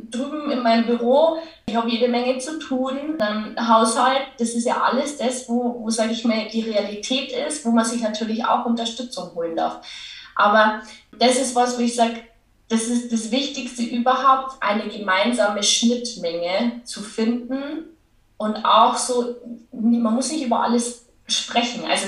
drüben 0.10 0.52
in 0.52 0.62
meinem 0.62 0.86
Büro, 0.86 1.38
ich 1.66 1.76
habe 1.76 1.90
jede 1.90 2.08
Menge 2.08 2.38
zu 2.40 2.60
tun, 2.60 3.16
dann 3.18 3.56
Haushalt, 3.68 4.22
das 4.38 4.50
ist 4.50 4.66
ja 4.66 4.82
alles 4.82 5.18
das, 5.18 5.48
wo, 5.50 5.82
wo 5.82 5.90
sage 5.90 6.12
ich 6.12 6.26
mal, 6.26 6.48
die 6.52 6.62
Realität 6.62 7.32
ist, 7.32 7.66
wo 7.66 7.72
man 7.72 7.86
sich 7.86 8.02
natürlich 8.02 8.46
auch 8.46 8.66
Unterstützung 8.66 9.34
holen 9.34 9.56
darf. 9.56 9.82
Aber 10.36 10.82
das 11.18 11.38
ist 11.38 11.56
was, 11.56 11.78
wo 11.78 11.82
ich 11.82 11.96
sage, 11.96 12.16
das 12.72 12.84
ist 12.84 13.12
das 13.12 13.32
Wichtigste 13.32 13.84
überhaupt, 13.84 14.56
eine 14.62 14.88
gemeinsame 14.88 15.62
Schnittmenge 15.62 16.82
zu 16.86 17.02
finden 17.02 17.86
und 18.38 18.64
auch 18.64 18.96
so, 18.96 19.36
man 19.72 20.16
muss 20.16 20.32
nicht 20.32 20.46
über 20.46 20.62
alles 20.62 21.06
sprechen. 21.28 21.84
Also 21.86 22.08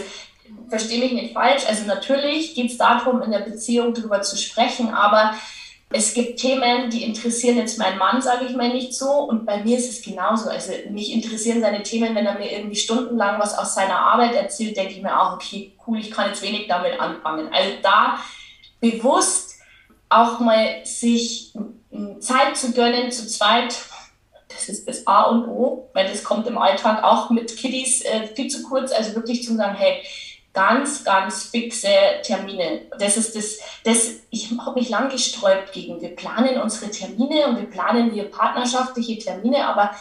verstehe 0.69 0.99
mich 0.99 1.11
nicht 1.11 1.33
falsch, 1.33 1.63
also 1.67 1.85
natürlich 1.85 2.55
geht 2.55 2.71
es 2.71 2.77
darum, 2.77 3.21
in 3.21 3.31
der 3.31 3.39
Beziehung 3.39 3.93
darüber 3.93 4.21
zu 4.21 4.37
sprechen, 4.37 4.89
aber 4.93 5.35
es 5.95 6.13
gibt 6.13 6.39
Themen, 6.39 6.89
die 6.89 7.03
interessieren 7.03 7.57
jetzt 7.57 7.77
meinen 7.77 7.99
Mann, 7.99 8.21
sage 8.21 8.45
ich 8.45 8.55
mal, 8.55 8.69
nicht 8.69 8.95
so. 8.95 9.11
Und 9.11 9.45
bei 9.45 9.63
mir 9.63 9.77
ist 9.77 9.91
es 9.91 10.01
genauso. 10.01 10.49
Also 10.49 10.71
mich 10.89 11.11
interessieren 11.11 11.61
seine 11.61 11.83
Themen, 11.83 12.15
wenn 12.15 12.25
er 12.25 12.39
mir 12.39 12.51
irgendwie 12.51 12.75
stundenlang 12.75 13.39
was 13.39 13.55
aus 13.55 13.75
seiner 13.75 13.99
Arbeit 13.99 14.33
erzählt, 14.33 14.75
denke 14.75 14.93
ich 14.93 15.03
mir 15.03 15.21
auch, 15.21 15.33
okay, 15.33 15.73
cool, 15.85 15.99
ich 15.99 16.09
kann 16.09 16.29
jetzt 16.29 16.41
wenig 16.41 16.67
damit 16.67 16.99
anfangen. 16.99 17.49
Also 17.53 17.73
da 17.83 18.17
bewusst 18.79 19.42
auch 20.21 20.39
mal 20.39 20.85
sich 20.85 21.53
Zeit 22.19 22.57
zu 22.57 22.71
gönnen, 22.73 23.11
zu 23.11 23.27
zweit, 23.27 23.75
das 24.47 24.69
ist 24.69 24.87
das 24.87 25.07
A 25.07 25.23
und 25.23 25.47
O, 25.47 25.89
weil 25.93 26.07
das 26.07 26.23
kommt 26.23 26.47
im 26.47 26.57
Alltag 26.57 27.03
auch 27.03 27.29
mit 27.29 27.55
Kiddies 27.57 28.01
äh, 28.01 28.27
viel 28.27 28.47
zu 28.47 28.63
kurz. 28.63 28.91
Also 28.91 29.15
wirklich 29.15 29.43
zu 29.43 29.55
sagen, 29.55 29.75
hey, 29.75 30.03
ganz, 30.53 31.03
ganz 31.03 31.45
fixe 31.45 31.89
Termine. 32.23 32.81
Das 32.99 33.17
ist 33.17 33.35
das, 33.35 33.57
das 33.83 34.11
ich 34.29 34.51
habe 34.51 34.79
mich 34.79 34.89
lang 34.89 35.09
gesträubt 35.09 35.73
gegen, 35.73 36.01
wir 36.01 36.15
planen 36.15 36.61
unsere 36.61 36.91
Termine 36.91 37.47
und 37.47 37.57
wir 37.57 37.69
planen 37.69 38.11
hier 38.11 38.25
partnerschaftliche 38.25 39.17
Termine, 39.17 39.65
aber 39.65 39.91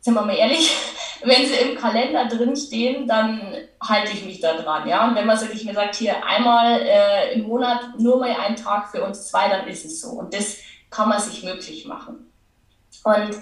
sind 0.00 0.14
wir 0.14 0.22
mal 0.22 0.36
ehrlich, 0.36 0.74
wenn 1.22 1.46
sie 1.46 1.54
im 1.54 1.76
Kalender 1.76 2.26
drin 2.26 2.56
stehen, 2.56 3.06
dann 3.06 3.40
halte 3.82 4.12
ich 4.12 4.24
mich 4.24 4.40
da 4.40 4.54
dran. 4.54 4.88
Ja? 4.88 5.08
Und 5.08 5.14
wenn 5.14 5.26
man 5.26 5.36
sich 5.36 5.64
mir 5.64 5.74
sagt, 5.74 5.96
hier 5.96 6.24
einmal 6.24 6.80
äh, 6.80 7.34
im 7.34 7.46
Monat 7.46 7.98
nur 7.98 8.18
mal 8.18 8.34
ein 8.34 8.56
Tag 8.56 8.90
für 8.90 9.04
uns 9.04 9.28
zwei, 9.28 9.48
dann 9.48 9.66
ist 9.66 9.84
es 9.84 10.00
so. 10.00 10.10
Und 10.10 10.34
das 10.34 10.58
kann 10.90 11.08
man 11.08 11.20
sich 11.20 11.42
möglich 11.42 11.86
machen. 11.86 12.32
Und 13.04 13.36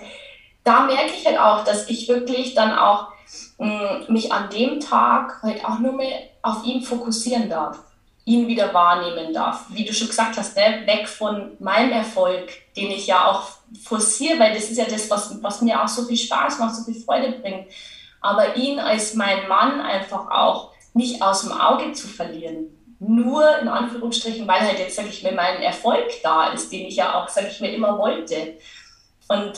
da 0.65 0.85
merke 0.85 1.13
ich 1.17 1.27
halt 1.27 1.39
auch, 1.39 1.65
dass 1.65 1.89
ich 1.89 2.09
wirklich 2.09 2.55
dann 2.55 2.77
auch 2.77 3.09
mh, 3.59 4.07
mm, 4.09 4.13
mich 4.13 4.33
an 4.33 4.51
dem 4.51 4.81
Tag 4.81 5.43
halt 5.43 5.65
auch 5.65 5.79
nur 5.79 5.93
mehr 5.93 6.19
auf 6.43 6.65
ihn 6.65 6.83
fokussieren 6.83 7.49
darf, 7.49 7.81
ihn 8.29 8.47
wieder 8.47 8.75
wahrnehmen 8.75 9.33
darf. 9.33 9.65
Wie 9.71 9.87
du 9.87 9.93
schon 9.95 10.09
gesagt 10.09 10.37
hast, 10.37 10.55
ne? 10.55 10.83
weg 10.85 11.09
von 11.09 11.53
meinem 11.61 11.93
Erfolg, 11.93 12.51
den 12.77 12.91
ich 12.91 13.07
ja 13.07 13.27
auch 13.27 13.49
forciere, 13.83 14.39
weil 14.39 14.55
das 14.55 14.71
ist 14.71 14.77
ja 14.77 14.85
das, 14.85 15.09
was, 15.11 15.43
was 15.43 15.63
mir 15.63 15.83
auch 15.83 15.89
so 15.89 16.05
viel 16.05 16.17
Spaß 16.17 16.59
macht, 16.59 16.77
so 16.77 16.85
viel 16.85 17.03
Freude 17.03 17.33
bringt. 17.41 17.69
Aber 18.21 18.57
ihn 18.57 18.79
als 18.79 19.15
mein 19.15 19.49
Mann 19.49 19.81
einfach 19.81 20.31
auch 20.31 20.73
nicht 20.93 21.23
aus 21.23 21.43
dem 21.43 21.53
Auge 21.53 21.93
zu 21.93 22.07
verlieren. 22.07 22.67
Nur 22.99 23.59
in 23.61 23.69
Anführungsstrichen, 23.69 24.47
weil 24.47 24.61
halt 24.61 24.79
jetzt, 24.79 24.97
sage 24.97 25.09
ich 25.09 25.23
mir, 25.23 25.33
mein 25.33 25.63
Erfolg 25.63 26.09
da 26.23 26.49
ist, 26.53 26.71
den 26.71 26.87
ich 26.87 26.97
ja 26.97 27.15
auch, 27.15 27.29
sage 27.29 27.49
ich 27.49 27.61
mir, 27.61 27.73
immer 27.73 27.97
wollte. 27.97 28.59
Und 29.29 29.53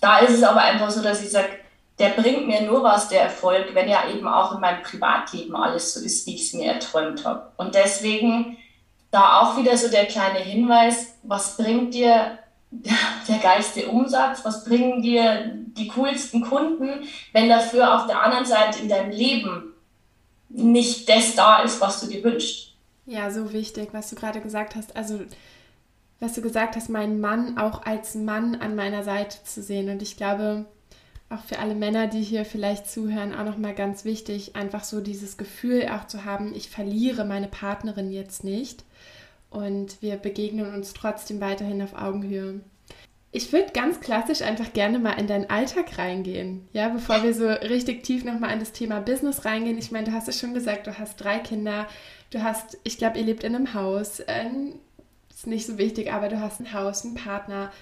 da 0.00 0.18
ist 0.18 0.34
es 0.34 0.42
aber 0.44 0.60
einfach 0.60 0.90
so, 0.90 1.02
dass 1.02 1.22
ich 1.22 1.30
sage, 1.30 1.48
der 1.98 2.10
bringt 2.10 2.46
mir 2.46 2.62
nur 2.62 2.82
was, 2.82 3.08
der 3.08 3.22
Erfolg, 3.22 3.74
wenn 3.74 3.88
ja 3.88 4.08
eben 4.10 4.28
auch 4.28 4.54
in 4.54 4.60
meinem 4.60 4.82
Privatleben 4.82 5.56
alles 5.56 5.94
so 5.94 6.00
ist, 6.00 6.26
wie 6.26 6.34
ich 6.34 6.48
es 6.48 6.52
mir 6.52 6.72
erträumt 6.72 7.24
habe. 7.24 7.50
Und 7.56 7.74
deswegen 7.74 8.58
da 9.10 9.40
auch 9.40 9.56
wieder 9.56 9.76
so 9.76 9.88
der 9.88 10.06
kleine 10.06 10.40
Hinweis, 10.40 11.14
was 11.22 11.56
bringt 11.56 11.94
dir 11.94 12.38
der 13.28 13.38
geilste 13.38 13.88
Umsatz, 13.88 14.44
was 14.44 14.64
bringen 14.64 15.00
dir 15.00 15.52
die 15.54 15.88
coolsten 15.88 16.42
Kunden, 16.42 17.06
wenn 17.32 17.48
dafür 17.48 17.94
auf 17.94 18.06
der 18.06 18.20
anderen 18.20 18.44
Seite 18.44 18.80
in 18.80 18.88
deinem 18.88 19.10
Leben 19.10 19.72
nicht 20.48 21.08
das 21.08 21.34
da 21.34 21.62
ist, 21.62 21.80
was 21.80 22.00
du 22.00 22.06
dir 22.06 22.22
wünschst. 22.22 22.72
Ja, 23.06 23.30
so 23.30 23.52
wichtig, 23.52 23.90
was 23.92 24.10
du 24.10 24.16
gerade 24.16 24.40
gesagt 24.40 24.74
hast. 24.74 24.96
Also, 24.96 25.20
was 26.18 26.34
du 26.34 26.42
gesagt 26.42 26.76
hast, 26.76 26.88
meinen 26.88 27.20
Mann 27.20 27.56
auch 27.58 27.84
als 27.84 28.14
Mann 28.14 28.56
an 28.56 28.74
meiner 28.74 29.04
Seite 29.04 29.36
zu 29.44 29.62
sehen. 29.62 29.88
Und 29.90 30.02
ich 30.02 30.16
glaube, 30.16 30.66
auch 31.28 31.42
für 31.42 31.58
alle 31.58 31.74
Männer, 31.74 32.06
die 32.06 32.22
hier 32.22 32.44
vielleicht 32.44 32.88
zuhören, 32.88 33.34
auch 33.34 33.44
nochmal 33.44 33.74
ganz 33.74 34.04
wichtig, 34.04 34.54
einfach 34.54 34.84
so 34.84 35.00
dieses 35.00 35.36
Gefühl 35.36 35.88
auch 35.88 36.06
zu 36.06 36.24
haben, 36.24 36.54
ich 36.54 36.70
verliere 36.70 37.24
meine 37.24 37.48
Partnerin 37.48 38.12
jetzt 38.12 38.44
nicht 38.44 38.84
und 39.50 40.00
wir 40.00 40.16
begegnen 40.16 40.72
uns 40.72 40.92
trotzdem 40.92 41.40
weiterhin 41.40 41.82
auf 41.82 41.94
Augenhöhe. 41.94 42.60
Ich 43.32 43.52
würde 43.52 43.72
ganz 43.72 44.00
klassisch 44.00 44.40
einfach 44.40 44.72
gerne 44.72 44.98
mal 44.98 45.12
in 45.12 45.26
deinen 45.26 45.50
Alltag 45.50 45.98
reingehen, 45.98 46.68
ja, 46.72 46.88
bevor 46.88 47.22
wir 47.22 47.34
so 47.34 47.48
richtig 47.48 48.04
tief 48.04 48.24
nochmal 48.24 48.52
in 48.52 48.60
das 48.60 48.72
Thema 48.72 49.00
Business 49.00 49.44
reingehen. 49.44 49.78
Ich 49.78 49.90
meine, 49.90 50.06
du 50.06 50.12
hast 50.12 50.28
es 50.28 50.40
schon 50.40 50.54
gesagt, 50.54 50.86
du 50.86 50.96
hast 50.98 51.16
drei 51.16 51.40
Kinder, 51.40 51.86
du 52.30 52.42
hast, 52.42 52.78
ich 52.84 52.98
glaube, 52.98 53.18
ihr 53.18 53.24
lebt 53.24 53.44
in 53.44 53.54
einem 53.54 53.74
Haus, 53.74 54.22
ähm, 54.26 54.74
ist 55.28 55.46
nicht 55.46 55.66
so 55.66 55.76
wichtig, 55.76 56.12
aber 56.12 56.28
du 56.28 56.40
hast 56.40 56.60
ein 56.60 56.72
Haus, 56.72 57.04
einen 57.04 57.14
Partner. 57.14 57.72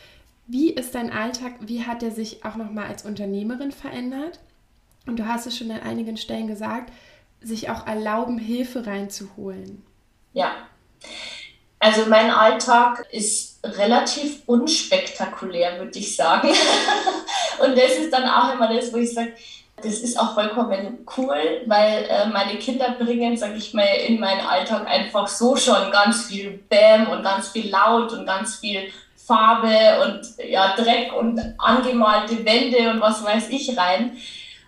Wie 0.46 0.70
ist 0.70 0.94
dein 0.94 1.12
Alltag? 1.12 1.54
Wie 1.60 1.84
hat 1.84 2.02
er 2.02 2.10
sich 2.10 2.44
auch 2.44 2.56
nochmal 2.56 2.86
als 2.86 3.04
Unternehmerin 3.04 3.72
verändert? 3.72 4.40
Und 5.06 5.18
du 5.18 5.26
hast 5.26 5.46
es 5.46 5.56
schon 5.56 5.70
an 5.70 5.82
einigen 5.82 6.16
Stellen 6.16 6.46
gesagt, 6.46 6.92
sich 7.40 7.70
auch 7.70 7.86
erlauben, 7.86 8.38
Hilfe 8.38 8.86
reinzuholen. 8.86 9.84
Ja. 10.32 10.52
Also 11.78 12.06
mein 12.08 12.30
Alltag 12.30 13.06
ist 13.10 13.60
relativ 13.62 14.42
unspektakulär, 14.46 15.78
würde 15.78 15.98
ich 15.98 16.16
sagen. 16.16 16.48
Und 17.62 17.76
das 17.76 17.98
ist 17.98 18.12
dann 18.12 18.26
auch 18.26 18.54
immer 18.54 18.72
das, 18.72 18.92
wo 18.92 18.96
ich 18.96 19.12
sage, 19.12 19.34
das 19.76 20.00
ist 20.00 20.18
auch 20.18 20.34
vollkommen 20.34 21.06
cool, 21.16 21.62
weil 21.66 22.06
äh, 22.08 22.26
meine 22.28 22.58
Kinder 22.58 22.96
bringen, 22.98 23.36
sage 23.36 23.56
ich 23.56 23.74
mal, 23.74 23.84
in 24.06 24.18
meinen 24.18 24.40
Alltag 24.40 24.86
einfach 24.86 25.26
so 25.28 25.56
schon 25.56 25.90
ganz 25.90 26.26
viel 26.26 26.52
Bäm 26.68 27.08
und 27.08 27.22
ganz 27.22 27.48
viel 27.48 27.70
Laut 27.70 28.12
und 28.12 28.24
ganz 28.24 28.56
viel 28.56 28.90
Farbe 29.26 30.02
und 30.04 30.48
ja, 30.48 30.74
Dreck 30.76 31.12
und 31.18 31.40
angemalte 31.58 32.44
Wände 32.44 32.90
und 32.90 33.00
was 33.00 33.24
weiß 33.24 33.48
ich 33.50 33.76
rein. 33.76 34.12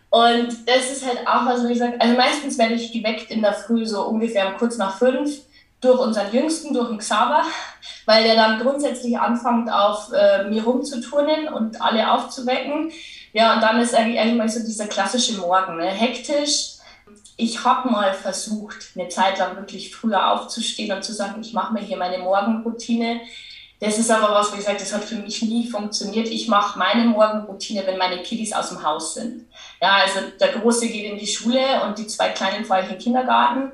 Und 0.08 0.48
das 0.66 0.90
ist 0.90 1.06
halt 1.06 1.26
auch 1.26 1.44
was, 1.46 1.62
wo 1.62 1.68
ich 1.68 1.78
sage, 1.78 2.00
also 2.00 2.16
meistens 2.16 2.56
werde 2.58 2.74
ich 2.74 2.92
geweckt 2.92 3.30
in 3.30 3.42
der 3.42 3.52
Früh 3.52 3.84
so 3.84 4.06
ungefähr 4.06 4.50
kurz 4.52 4.78
nach 4.78 4.96
fünf 4.96 5.42
durch 5.80 6.00
unseren 6.00 6.32
Jüngsten, 6.32 6.72
durch 6.72 6.88
den 6.88 6.98
Xaver, 6.98 7.42
weil 8.06 8.24
der 8.24 8.34
dann 8.34 8.60
grundsätzlich 8.60 9.18
anfängt, 9.18 9.70
auf 9.70 10.10
äh, 10.12 10.44
mir 10.44 10.64
rumzuturnen 10.64 11.48
und 11.48 11.80
alle 11.82 12.10
aufzuwecken. 12.10 12.92
Ja, 13.32 13.54
und 13.54 13.62
dann 13.62 13.78
ist 13.80 13.94
eigentlich, 13.94 14.18
eigentlich 14.18 14.38
mal 14.38 14.48
so 14.48 14.60
dieser 14.60 14.86
klassische 14.86 15.38
Morgen, 15.38 15.76
ne? 15.76 15.86
hektisch. 15.86 16.76
Ich 17.36 17.62
habe 17.64 17.90
mal 17.90 18.14
versucht, 18.14 18.92
eine 18.94 19.08
Zeit 19.08 19.38
lang 19.38 19.56
wirklich 19.56 19.94
früher 19.94 20.32
aufzustehen 20.32 20.96
und 20.96 21.04
zu 21.04 21.12
sagen, 21.12 21.42
ich 21.42 21.52
mache 21.52 21.74
mir 21.74 21.80
hier 21.80 21.98
meine 21.98 22.18
Morgenroutine. 22.18 23.20
Das 23.86 23.98
ist 23.98 24.10
aber 24.10 24.34
was, 24.34 24.52
wie 24.52 24.56
gesagt, 24.56 24.80
das 24.80 24.92
hat 24.92 25.04
für 25.04 25.14
mich 25.14 25.42
nie 25.42 25.68
funktioniert. 25.70 26.26
Ich 26.26 26.48
mache 26.48 26.76
meine 26.76 27.04
Morgenroutine, 27.04 27.86
wenn 27.86 27.98
meine 27.98 28.20
Kiddies 28.20 28.52
aus 28.52 28.70
dem 28.70 28.82
Haus 28.82 29.14
sind. 29.14 29.46
Ja, 29.80 29.98
also 30.02 30.18
der 30.40 30.48
Große 30.48 30.88
geht 30.88 31.12
in 31.12 31.18
die 31.18 31.26
Schule 31.28 31.84
und 31.86 31.96
die 31.96 32.08
zwei 32.08 32.30
Kleinen 32.30 32.64
fahre 32.64 32.80
ich 32.80 32.88
in 32.88 32.94
den 32.94 33.00
Kindergarten. 33.00 33.70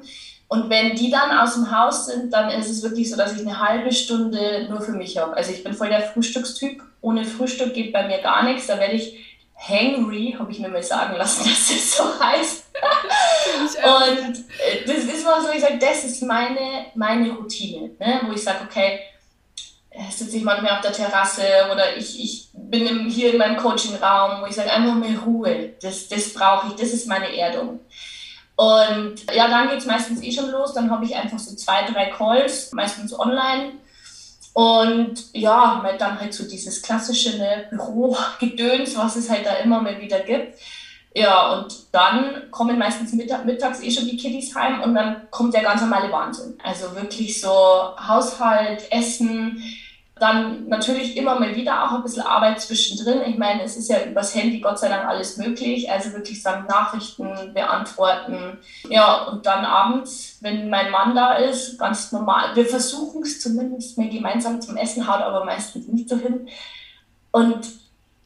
Und 0.48 0.68
wenn 0.68 0.94
die 0.94 1.11
dann 1.11 1.31
aus 1.31 1.55
dem 1.55 1.75
Haus 1.75 2.05
sind, 2.05 2.31
dann 2.31 2.51
ist 2.51 2.68
es 2.68 2.83
wirklich 2.83 3.09
so, 3.09 3.16
dass 3.16 3.33
ich 3.33 3.40
eine 3.40 3.59
halbe 3.59 3.90
Stunde 3.90 4.66
nur 4.68 4.83
für 4.83 4.92
mich 4.92 5.16
habe. 5.16 5.35
Also 5.35 5.51
ich 5.51 5.64
bin 5.64 5.72
voll 5.72 5.88
der 5.88 6.03
Frühstückstyp. 6.03 6.83
Ohne 7.01 7.25
Frühstück 7.25 7.72
geht 7.72 7.94
bei 7.94 8.07
mir 8.07 8.18
gar 8.18 8.42
nichts. 8.42 8.66
Da 8.66 8.79
werde 8.79 8.96
ich 8.96 9.16
hangry, 9.57 10.37
habe 10.38 10.53
ich 10.53 10.59
mir 10.59 10.68
mal 10.68 10.83
sagen 10.83 11.16
lassen, 11.16 11.44
dass 11.48 11.68
das 11.68 11.96
so 11.96 12.05
heißt. 12.22 12.66
und 13.83 14.37
äh, 14.37 14.85
das 14.87 15.05
ist 15.05 15.25
was, 15.25 15.48
wo 15.48 15.53
ich 15.55 15.62
sage, 15.62 15.79
das 15.81 16.05
ist 16.05 16.22
meine, 16.22 16.88
meine 16.94 17.31
Routine. 17.33 17.92
Ne? 17.98 18.20
Wo 18.27 18.33
ich 18.33 18.44
sage, 18.44 18.59
okay, 18.68 19.01
sitze 20.11 20.37
ich 20.38 20.42
manchmal 20.42 20.72
auf 20.72 20.81
der 20.81 20.92
Terrasse 20.92 21.42
oder 21.70 21.96
ich, 21.96 22.22
ich 22.22 22.48
bin 22.55 22.87
im, 22.87 23.07
hier 23.07 23.33
in 23.33 23.38
meinem 23.38 23.57
Coaching-Raum, 23.57 24.42
wo 24.42 24.46
ich 24.46 24.55
sage, 24.55 24.72
einfach 24.72 24.94
mal 24.94 25.14
Ruhe. 25.24 25.74
Das, 25.81 26.09
das 26.09 26.33
brauche 26.33 26.68
ich, 26.68 26.74
das 26.74 26.92
ist 26.92 27.09
meine 27.09 27.37
Erdung. 27.37 27.81
Und 28.57 29.33
ja, 29.35 29.48
dann 29.48 29.68
geht 29.68 29.78
es 29.78 29.87
meistens 29.87 30.22
eh 30.22 30.33
schon 30.33 30.50
los. 30.50 30.74
Dann 30.74 30.90
habe 30.90 31.05
ich 31.05 31.16
einfach 31.16 31.38
so 31.38 31.55
zwei, 31.57 31.83
drei 31.85 32.07
Calls, 32.07 32.72
meistens 32.72 33.18
online. 33.18 33.72
Und 34.55 35.33
ja, 35.33 35.83
dann 35.98 36.20
halt 36.20 36.35
so 36.35 36.44
dieses 36.44 36.83
klassische 36.83 37.38
ne, 37.38 37.66
Bürogedöns, 37.70 38.96
was 38.96 39.16
es 39.16 39.31
halt 39.31 39.46
da 39.46 39.55
immer 39.55 39.81
mal 39.81 40.00
wieder 40.00 40.20
gibt. 40.20 40.59
Ja, 41.14 41.53
und 41.53 41.75
dann 41.92 42.51
kommen 42.51 42.79
meistens 42.79 43.12
mittag, 43.12 43.44
mittags 43.44 43.83
eh 43.83 43.90
schon 43.90 44.07
die 44.07 44.16
Kiddies 44.16 44.55
heim 44.55 44.81
und 44.81 44.94
dann 44.94 45.29
kommt 45.31 45.53
der 45.53 45.62
ganz 45.62 45.83
normale 45.83 46.11
Wahnsinn. 46.11 46.59
Also 46.62 46.94
wirklich 46.96 47.38
so 47.38 47.51
Haushalt, 47.51 48.90
Essen, 48.90 49.62
dann 50.22 50.68
natürlich 50.68 51.16
immer 51.16 51.38
mal 51.38 51.55
wieder 51.57 51.85
auch 51.85 51.92
ein 51.96 52.03
bisschen 52.03 52.22
Arbeit 52.22 52.61
zwischendrin. 52.61 53.22
Ich 53.27 53.37
meine, 53.37 53.62
es 53.62 53.77
ist 53.77 53.90
ja 53.90 54.05
übers 54.05 54.35
Handy 54.35 54.61
Gott 54.61 54.79
sei 54.79 54.88
Dank 54.88 55.05
alles 55.05 55.37
möglich. 55.37 55.90
Also 55.90 56.12
wirklich 56.12 56.40
sagen, 56.40 56.66
Nachrichten 56.68 57.53
beantworten. 57.53 58.59
Ja, 58.88 59.25
und 59.25 59.44
dann 59.44 59.64
abends, 59.64 60.38
wenn 60.40 60.70
mein 60.70 60.90
Mann 60.90 61.16
da 61.16 61.35
ist, 61.35 61.77
ganz 61.79 62.12
normal. 62.12 62.55
Wir 62.55 62.66
versuchen 62.66 63.22
es 63.22 63.40
zumindest 63.40 63.98
mal 63.98 64.09
gemeinsam 64.09 64.61
zum 64.61 64.77
Essen, 64.77 65.09
haut 65.09 65.20
aber 65.20 65.44
meistens 65.44 65.88
nicht 65.88 66.09
so 66.09 66.16
hin. 66.16 66.48
Und 67.33 67.66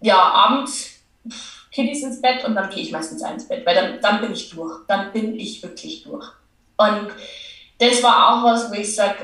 ja, 0.01 0.18
abends 0.20 1.01
Kiddies 1.77 2.03
ins 2.03 2.23
Bett 2.23 2.43
und 2.45 2.55
dann 2.55 2.71
gehe 2.71 2.83
ich 2.83 2.91
meistens 2.91 3.21
ins 3.21 3.47
Bett, 3.47 3.67
weil 3.67 3.75
dann, 3.75 4.01
dann 4.01 4.23
bin 4.23 4.33
ich 4.33 4.49
durch. 4.49 4.81
Dann 4.89 5.12
bin 5.12 5.39
ich 5.39 5.62
wirklich 5.62 6.05
durch. 6.05 6.27
Und 6.79 7.11
das 7.79 8.03
war 8.03 8.33
auch 8.33 8.45
was, 8.45 8.71
wo 8.71 8.75
ich 8.75 8.95
sage, 8.95 9.17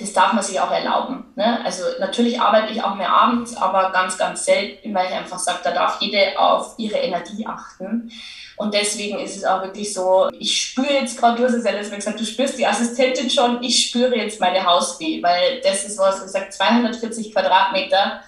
das 0.00 0.14
darf 0.14 0.32
man 0.32 0.42
sich 0.42 0.58
auch 0.58 0.70
erlauben. 0.70 1.24
Ne? 1.36 1.62
Also 1.64 1.82
natürlich 2.00 2.40
arbeite 2.40 2.72
ich 2.72 2.82
auch 2.82 2.94
mehr 2.94 3.12
abends, 3.12 3.54
aber 3.56 3.90
ganz, 3.90 4.16
ganz 4.16 4.46
selten, 4.46 4.94
weil 4.94 5.08
ich 5.08 5.14
einfach 5.14 5.38
sage, 5.38 5.58
da 5.64 5.72
darf 5.72 6.00
jede 6.00 6.38
auf 6.38 6.74
ihre 6.78 6.96
Energie 6.96 7.46
achten. 7.46 8.10
Und 8.56 8.72
deswegen 8.72 9.18
ist 9.18 9.36
es 9.36 9.44
auch 9.44 9.62
wirklich 9.62 9.92
so, 9.92 10.30
ich 10.38 10.60
spüre 10.60 10.94
jetzt 10.94 11.18
gerade, 11.18 11.36
du 11.36 11.44
hast 11.44 11.54
es 11.54 11.64
ja 11.64 11.72
letztes 11.72 11.90
Mal 11.90 11.96
gesagt, 11.96 12.20
du 12.20 12.24
spürst 12.24 12.58
die 12.58 12.66
Assistentin 12.66 13.28
schon, 13.28 13.62
ich 13.62 13.88
spüre 13.88 14.16
jetzt 14.16 14.40
meine 14.40 14.64
Hausweh, 14.64 15.22
weil 15.22 15.60
das 15.60 15.84
ist 15.84 15.98
was, 15.98 16.24
ich 16.24 16.30
sage, 16.30 16.48
240 16.48 17.32
Quadratmeter, 17.32 18.22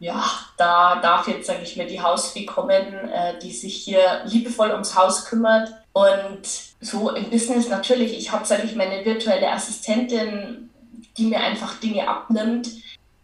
ja, 0.00 0.24
da 0.56 0.96
darf 0.96 1.28
jetzt, 1.28 1.46
sage 1.46 1.62
ich 1.62 1.76
mir, 1.76 1.86
die 1.86 2.02
Hausfee 2.02 2.44
kommen, 2.44 2.70
äh, 3.10 3.38
die 3.40 3.52
sich 3.52 3.76
hier 3.76 4.22
liebevoll 4.24 4.70
ums 4.70 4.96
Haus 4.96 5.24
kümmert. 5.24 5.72
Und 5.92 6.42
so 6.80 7.10
im 7.10 7.30
Business 7.30 7.68
natürlich, 7.68 8.18
ich 8.18 8.32
habe, 8.32 8.44
sage 8.44 8.64
ich, 8.64 8.74
meine 8.74 9.04
virtuelle 9.04 9.50
Assistentin, 9.50 10.70
die 11.16 11.26
mir 11.26 11.40
einfach 11.40 11.78
Dinge 11.80 12.08
abnimmt, 12.08 12.68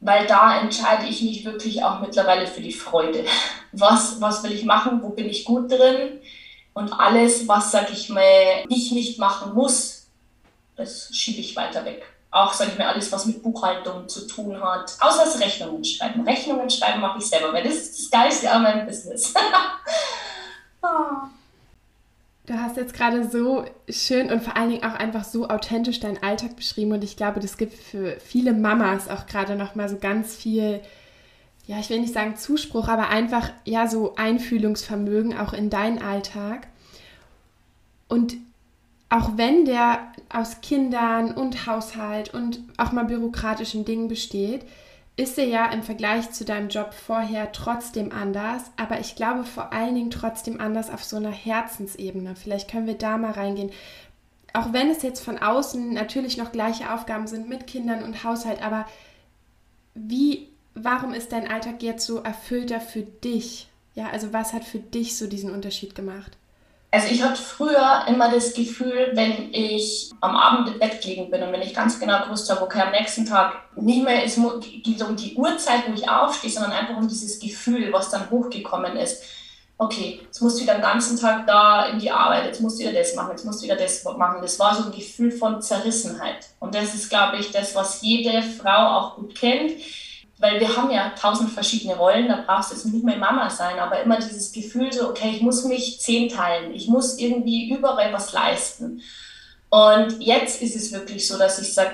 weil 0.00 0.26
da 0.26 0.60
entscheide 0.60 1.06
ich 1.06 1.22
mich 1.22 1.44
wirklich 1.44 1.82
auch 1.82 2.00
mittlerweile 2.00 2.46
für 2.46 2.62
die 2.62 2.72
Freude. 2.72 3.24
Was, 3.72 4.20
was 4.20 4.42
will 4.42 4.50
ich 4.50 4.64
machen? 4.64 5.00
Wo 5.00 5.10
bin 5.10 5.28
ich 5.28 5.44
gut 5.44 5.70
drin? 5.70 6.18
Und 6.72 6.92
alles, 6.92 7.46
was, 7.46 7.70
sag 7.70 7.92
ich 7.92 8.08
mal, 8.08 8.64
ich 8.68 8.90
nicht 8.90 9.16
machen 9.16 9.54
muss, 9.54 10.08
das 10.74 11.14
schiebe 11.14 11.38
ich 11.38 11.54
weiter 11.54 11.84
weg. 11.84 12.02
Auch, 12.30 12.52
sage 12.52 12.72
ich 12.72 12.78
mal, 12.78 12.88
alles, 12.88 13.10
was 13.10 13.26
mit 13.26 13.42
Buchhaltung 13.42 14.08
zu 14.08 14.26
tun 14.26 14.60
hat. 14.62 14.96
Außer 15.00 15.24
das 15.24 15.40
Rechnungen 15.40 15.84
schreiben. 15.84 16.22
Rechnungen 16.22 16.70
schreiben 16.70 17.00
mache 17.00 17.18
ich 17.18 17.26
selber, 17.26 17.52
weil 17.52 17.64
das 17.64 17.74
ist 17.74 17.98
das 17.98 18.10
Geilste 18.10 18.50
an 18.50 18.62
meinem 18.62 18.86
Business. 18.86 19.34
oh. 20.82 20.88
Du 22.50 22.60
hast 22.60 22.76
jetzt 22.76 22.94
gerade 22.94 23.30
so 23.30 23.64
schön 23.88 24.32
und 24.32 24.42
vor 24.42 24.56
allen 24.56 24.70
Dingen 24.70 24.82
auch 24.82 24.94
einfach 24.94 25.22
so 25.22 25.48
authentisch 25.48 26.00
deinen 26.00 26.20
Alltag 26.20 26.56
beschrieben 26.56 26.90
und 26.90 27.04
ich 27.04 27.16
glaube, 27.16 27.38
das 27.38 27.56
gibt 27.56 27.74
für 27.74 28.16
viele 28.18 28.52
Mamas 28.52 29.08
auch 29.08 29.26
gerade 29.26 29.54
noch 29.54 29.76
mal 29.76 29.88
so 29.88 29.98
ganz 29.98 30.34
viel, 30.34 30.80
ja, 31.68 31.78
ich 31.78 31.90
will 31.90 32.00
nicht 32.00 32.12
sagen 32.12 32.36
Zuspruch, 32.36 32.88
aber 32.88 33.08
einfach 33.08 33.50
ja 33.64 33.86
so 33.86 34.16
Einfühlungsvermögen 34.16 35.38
auch 35.38 35.52
in 35.52 35.70
deinen 35.70 36.02
Alltag. 36.02 36.66
Und 38.08 38.34
auch 39.10 39.36
wenn 39.36 39.64
der 39.64 40.09
aus 40.32 40.60
Kindern 40.60 41.32
und 41.32 41.66
Haushalt 41.66 42.32
und 42.32 42.60
auch 42.76 42.92
mal 42.92 43.04
bürokratischen 43.04 43.84
Dingen 43.84 44.08
besteht, 44.08 44.64
ist 45.16 45.38
er 45.38 45.44
ja 45.44 45.66
im 45.66 45.82
Vergleich 45.82 46.30
zu 46.30 46.44
deinem 46.44 46.68
Job 46.68 46.94
vorher 46.94 47.52
trotzdem 47.52 48.10
anders, 48.12 48.62
aber 48.76 49.00
ich 49.00 49.16
glaube 49.16 49.44
vor 49.44 49.72
allen 49.72 49.94
Dingen 49.94 50.10
trotzdem 50.10 50.60
anders 50.60 50.88
auf 50.88 51.04
so 51.04 51.16
einer 51.16 51.30
Herzensebene. 51.30 52.36
Vielleicht 52.36 52.70
können 52.70 52.86
wir 52.86 52.96
da 52.96 53.18
mal 53.18 53.32
reingehen. 53.32 53.70
Auch 54.52 54.72
wenn 54.72 54.88
es 54.88 55.02
jetzt 55.02 55.20
von 55.20 55.38
außen 55.38 55.92
natürlich 55.92 56.36
noch 56.36 56.52
gleiche 56.52 56.92
Aufgaben 56.92 57.26
sind 57.26 57.48
mit 57.48 57.66
Kindern 57.66 58.02
und 58.02 58.24
Haushalt, 58.24 58.62
aber 58.62 58.86
wie, 59.94 60.48
warum 60.74 61.12
ist 61.12 61.32
dein 61.32 61.50
Alltag 61.50 61.82
jetzt 61.82 62.06
so 62.06 62.22
erfüllter 62.22 62.80
für 62.80 63.02
dich? 63.02 63.68
Ja, 63.94 64.08
also 64.08 64.32
was 64.32 64.52
hat 64.52 64.64
für 64.64 64.78
dich 64.78 65.18
so 65.18 65.26
diesen 65.26 65.50
Unterschied 65.50 65.94
gemacht? 65.94 66.36
Also 66.92 67.06
ich 67.08 67.22
hatte 67.22 67.40
früher 67.40 68.04
immer 68.08 68.32
das 68.32 68.52
Gefühl, 68.52 69.12
wenn 69.14 69.54
ich 69.54 70.10
am 70.20 70.34
Abend 70.34 70.68
im 70.68 70.78
Bett 70.80 71.00
gelegen 71.00 71.30
bin 71.30 71.42
und 71.42 71.52
wenn 71.52 71.62
ich 71.62 71.72
ganz 71.72 72.00
genau 72.00 72.24
gewusst 72.24 72.50
habe, 72.50 72.62
okay, 72.62 72.80
am 72.80 72.90
nächsten 72.90 73.24
Tag 73.24 73.54
nicht 73.76 74.02
mehr 74.02 74.24
es 74.24 74.40
geht 74.82 75.00
um 75.02 75.14
die 75.14 75.36
Uhrzeit, 75.36 75.84
wo 75.88 75.92
ich 75.92 76.08
aufstehe, 76.08 76.50
sondern 76.50 76.72
einfach 76.72 76.96
um 76.96 77.06
dieses 77.06 77.38
Gefühl, 77.38 77.92
was 77.92 78.10
dann 78.10 78.28
hochgekommen 78.28 78.96
ist. 78.96 79.22
Okay, 79.78 80.20
jetzt 80.24 80.42
musst 80.42 80.58
du 80.58 80.62
wieder 80.64 80.74
den 80.74 80.82
ganzen 80.82 81.18
Tag 81.18 81.46
da 81.46 81.86
in 81.86 82.00
die 82.00 82.10
Arbeit, 82.10 82.44
jetzt 82.46 82.60
musst 82.60 82.78
du 82.78 82.84
wieder 82.84 82.98
das 82.98 83.14
machen, 83.14 83.30
jetzt 83.30 83.44
musst 83.46 83.60
du 83.60 83.64
wieder 83.64 83.76
das 83.76 84.04
machen. 84.04 84.42
Das 84.42 84.58
war 84.58 84.74
so 84.74 84.84
ein 84.84 84.92
Gefühl 84.92 85.30
von 85.30 85.62
Zerrissenheit. 85.62 86.48
Und 86.58 86.74
das 86.74 86.94
ist, 86.94 87.08
glaube 87.08 87.38
ich, 87.38 87.52
das, 87.52 87.74
was 87.74 88.02
jede 88.02 88.42
Frau 88.42 88.98
auch 88.98 89.16
gut 89.16 89.34
kennt 89.36 89.80
weil 90.40 90.58
wir 90.58 90.74
haben 90.74 90.90
ja 90.90 91.10
tausend 91.10 91.50
verschiedene 91.50 91.96
Rollen, 91.96 92.28
da 92.28 92.42
brauchst 92.46 92.70
du 92.70 92.74
jetzt 92.74 92.86
nicht 92.86 93.04
mehr 93.04 93.18
Mama 93.18 93.50
sein, 93.50 93.78
aber 93.78 94.00
immer 94.00 94.16
dieses 94.16 94.50
Gefühl 94.52 94.90
so, 94.90 95.10
okay, 95.10 95.32
ich 95.36 95.42
muss 95.42 95.64
mich 95.64 96.00
zehnteilen, 96.00 96.74
ich 96.74 96.88
muss 96.88 97.18
irgendwie 97.18 97.70
überall 97.70 98.12
was 98.12 98.32
leisten. 98.32 99.02
Und 99.68 100.20
jetzt 100.20 100.62
ist 100.62 100.74
es 100.74 100.92
wirklich 100.92 101.28
so, 101.28 101.38
dass 101.38 101.60
ich 101.60 101.74
sage, 101.74 101.92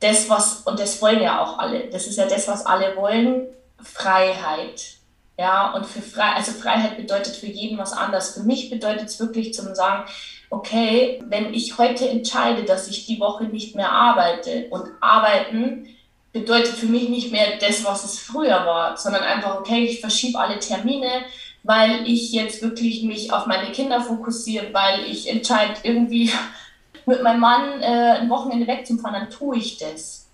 das 0.00 0.28
was, 0.28 0.62
und 0.66 0.80
das 0.80 1.00
wollen 1.00 1.22
ja 1.22 1.40
auch 1.40 1.58
alle, 1.58 1.88
das 1.88 2.08
ist 2.08 2.18
ja 2.18 2.26
das, 2.26 2.48
was 2.48 2.66
alle 2.66 2.96
wollen, 2.96 3.46
Freiheit. 3.80 4.96
Ja, 5.38 5.72
und 5.72 5.86
für 5.86 6.02
frei, 6.02 6.32
also 6.34 6.52
Freiheit 6.52 6.96
bedeutet 6.96 7.36
für 7.36 7.46
jeden 7.46 7.78
was 7.78 7.92
anderes. 7.92 8.30
Für 8.30 8.42
mich 8.42 8.70
bedeutet 8.70 9.08
es 9.08 9.20
wirklich 9.20 9.54
zum 9.54 9.74
sagen, 9.74 10.10
okay, 10.50 11.22
wenn 11.26 11.52
ich 11.52 11.78
heute 11.78 12.08
entscheide, 12.08 12.64
dass 12.64 12.88
ich 12.88 13.06
die 13.06 13.20
Woche 13.20 13.44
nicht 13.44 13.76
mehr 13.76 13.92
arbeite 13.92 14.66
und 14.70 14.88
arbeiten 15.00 15.95
bedeutet 16.40 16.74
für 16.74 16.86
mich 16.86 17.08
nicht 17.08 17.32
mehr 17.32 17.56
das, 17.58 17.84
was 17.84 18.04
es 18.04 18.18
früher 18.18 18.66
war, 18.66 18.96
sondern 18.96 19.22
einfach, 19.22 19.58
okay, 19.58 19.86
ich 19.86 20.00
verschiebe 20.00 20.38
alle 20.38 20.58
Termine, 20.58 21.24
weil 21.62 22.06
ich 22.06 22.32
jetzt 22.32 22.60
wirklich 22.60 23.02
mich 23.02 23.32
auf 23.32 23.46
meine 23.46 23.72
Kinder 23.72 24.02
fokussiere, 24.02 24.68
weil 24.72 25.04
ich 25.04 25.28
entscheide, 25.28 25.74
irgendwie 25.82 26.30
mit 27.06 27.22
meinem 27.22 27.40
Mann 27.40 27.80
äh, 27.80 28.18
ein 28.20 28.28
Wochenende 28.28 28.66
wegzufahren, 28.66 29.20
dann 29.20 29.30
tue 29.30 29.56
ich 29.56 29.78
das. 29.78 30.26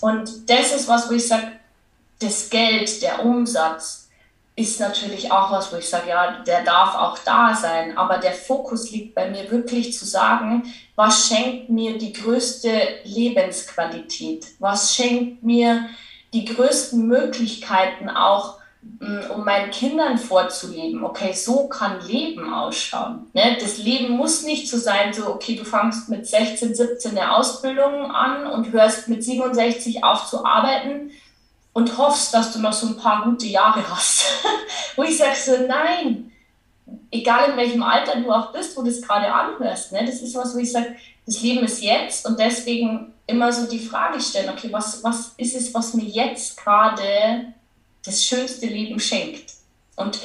Und 0.00 0.48
das 0.48 0.72
ist 0.72 0.88
was, 0.88 1.10
wo 1.10 1.14
ich 1.14 1.28
sage, 1.28 1.52
das 2.18 2.48
Geld, 2.48 3.02
der 3.02 3.24
Umsatz, 3.24 3.99
ist 4.60 4.78
natürlich 4.78 5.32
auch 5.32 5.50
was, 5.50 5.72
wo 5.72 5.76
ich 5.76 5.88
sage, 5.88 6.10
ja, 6.10 6.42
der 6.46 6.62
darf 6.62 6.94
auch 6.94 7.18
da 7.18 7.54
sein. 7.54 7.96
Aber 7.96 8.18
der 8.18 8.32
Fokus 8.32 8.90
liegt 8.90 9.14
bei 9.14 9.30
mir 9.30 9.50
wirklich 9.50 9.96
zu 9.96 10.04
sagen, 10.04 10.64
was 10.96 11.28
schenkt 11.28 11.70
mir 11.70 11.96
die 11.96 12.12
größte 12.12 12.70
Lebensqualität? 13.04 14.46
Was 14.58 14.94
schenkt 14.94 15.42
mir 15.42 15.86
die 16.34 16.44
größten 16.44 17.06
Möglichkeiten 17.06 18.10
auch, 18.10 18.58
mm, 18.82 19.30
um 19.34 19.44
meinen 19.44 19.70
Kindern 19.70 20.18
vorzuleben? 20.18 21.02
Okay, 21.04 21.32
so 21.32 21.66
kann 21.68 22.06
Leben 22.06 22.52
ausschauen. 22.52 23.30
Ne? 23.32 23.56
Das 23.60 23.78
Leben 23.78 24.14
muss 24.14 24.42
nicht 24.42 24.68
so 24.68 24.76
sein, 24.76 25.14
so, 25.14 25.26
okay, 25.28 25.56
du 25.56 25.64
fangst 25.64 26.10
mit 26.10 26.26
16, 26.26 26.74
17 26.74 27.16
eine 27.16 27.34
Ausbildung 27.34 28.10
an 28.10 28.46
und 28.46 28.72
hörst 28.72 29.08
mit 29.08 29.24
67 29.24 30.04
auf 30.04 30.26
zu 30.26 30.44
arbeiten 30.44 31.12
und 31.72 31.96
hoffst, 31.98 32.34
dass 32.34 32.52
du 32.52 32.58
noch 32.58 32.72
so 32.72 32.88
ein 32.88 32.96
paar 32.96 33.24
gute 33.24 33.46
Jahre 33.46 33.88
hast. 33.88 34.24
wo 34.96 35.02
ich 35.02 35.16
sage 35.16 35.36
so, 35.36 35.66
nein, 35.66 36.32
egal 37.10 37.50
in 37.50 37.56
welchem 37.56 37.82
Alter 37.82 38.20
du 38.20 38.30
auch 38.30 38.52
bist, 38.52 38.76
wo 38.76 38.82
du 38.82 38.90
es 38.90 39.02
gerade 39.02 39.32
anhörst, 39.32 39.92
ne, 39.92 40.04
das 40.04 40.20
ist 40.20 40.34
was, 40.34 40.54
wo 40.54 40.58
ich 40.58 40.72
sage, 40.72 40.96
das 41.26 41.42
Leben 41.42 41.64
ist 41.64 41.82
jetzt 41.82 42.26
und 42.26 42.38
deswegen 42.38 43.12
immer 43.26 43.52
so 43.52 43.68
die 43.68 43.78
Frage 43.78 44.20
stellen, 44.20 44.50
okay, 44.50 44.68
was, 44.72 45.02
was 45.04 45.34
ist 45.36 45.54
es, 45.54 45.72
was 45.72 45.94
mir 45.94 46.04
jetzt 46.04 46.56
gerade 46.56 47.52
das 48.04 48.24
schönste 48.24 48.66
Leben 48.66 48.98
schenkt? 48.98 49.52
Und 49.96 50.18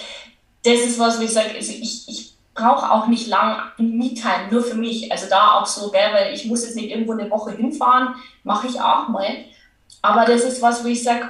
das 0.63 0.79
ist 0.79 0.97
was, 0.97 1.19
wo 1.19 1.23
ich 1.23 1.31
sage, 1.31 1.51
also 1.55 1.71
ich, 1.73 2.07
ich 2.07 2.35
brauche 2.55 2.89
auch 2.89 3.07
nicht 3.07 3.27
lang 3.27 3.59
Me-Time, 3.77 4.47
nur 4.49 4.63
für 4.63 4.75
mich. 4.75 5.11
Also 5.11 5.27
da 5.29 5.59
auch 5.59 5.65
so, 5.65 5.91
gell, 5.91 6.13
weil 6.13 6.33
ich 6.33 6.45
muss 6.45 6.63
jetzt 6.63 6.75
nicht 6.75 6.89
irgendwo 6.89 7.11
eine 7.11 7.29
Woche 7.29 7.51
hinfahren, 7.51 8.15
mache 8.43 8.67
ich 8.67 8.81
auch 8.81 9.09
mal. 9.09 9.27
Aber 10.05 10.23
das 10.23 10.43
ist 10.43 10.61
was, 10.61 10.83
wo 10.83 10.87
ich 10.87 11.01
sage, 11.01 11.29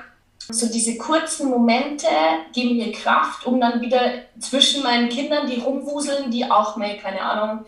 so 0.50 0.68
diese 0.68 0.98
kurzen 0.98 1.50
Momente 1.50 2.08
geben 2.54 2.76
mir 2.76 2.92
Kraft, 2.92 3.46
um 3.46 3.62
dann 3.62 3.80
wieder 3.80 4.02
zwischen 4.38 4.84
meinen 4.84 5.08
Kindern, 5.08 5.48
die 5.48 5.62
rumwuseln, 5.62 6.30
die 6.30 6.44
auch 6.52 6.76
mal, 6.76 6.98
keine 6.98 7.22
Ahnung, 7.22 7.66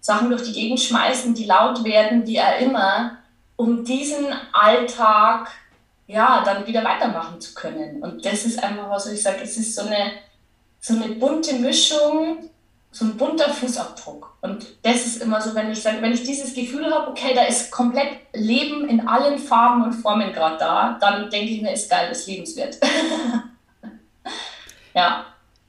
Sachen 0.00 0.30
durch 0.30 0.44
die 0.44 0.52
Gegend 0.52 0.78
schmeißen, 0.78 1.34
die 1.34 1.46
laut 1.46 1.82
werden, 1.82 2.24
wie 2.28 2.40
auch 2.40 2.60
immer, 2.60 3.18
um 3.56 3.84
diesen 3.84 4.26
Alltag 4.52 5.50
ja 6.06 6.44
dann 6.44 6.64
wieder 6.64 6.84
weitermachen 6.84 7.40
zu 7.40 7.52
können. 7.52 8.00
Und 8.00 8.24
das 8.24 8.46
ist 8.46 8.62
einfach 8.62 8.88
was, 8.88 9.08
wo 9.08 9.12
ich 9.12 9.22
sage, 9.22 9.40
es 9.42 9.56
ist 9.56 9.74
so 9.74 9.82
eine, 9.82 10.12
so 10.78 10.94
eine 10.94 11.16
bunte 11.16 11.54
Mischung 11.54 12.48
so 12.96 13.04
ein 13.04 13.18
bunter 13.18 13.50
Fußabdruck. 13.50 14.38
Und 14.40 14.66
das 14.82 15.04
ist 15.04 15.22
immer 15.22 15.38
so, 15.42 15.54
wenn 15.54 15.70
ich 15.70 15.82
sage, 15.82 16.00
wenn 16.00 16.12
ich 16.12 16.22
dieses 16.22 16.54
Gefühl 16.54 16.90
habe, 16.90 17.10
okay, 17.10 17.34
da 17.34 17.42
ist 17.42 17.70
komplett 17.70 18.08
Leben 18.32 18.88
in 18.88 19.06
allen 19.06 19.38
Farben 19.38 19.84
und 19.84 19.92
Formen 19.92 20.32
gerade 20.32 20.56
da, 20.56 20.96
dann 20.98 21.28
denke 21.28 21.52
ich 21.52 21.60
mir, 21.60 21.74
ist 21.74 21.90
geil, 21.90 22.10
ist 22.10 22.26
lebenswert. 22.26 22.78
ja. 24.94 25.26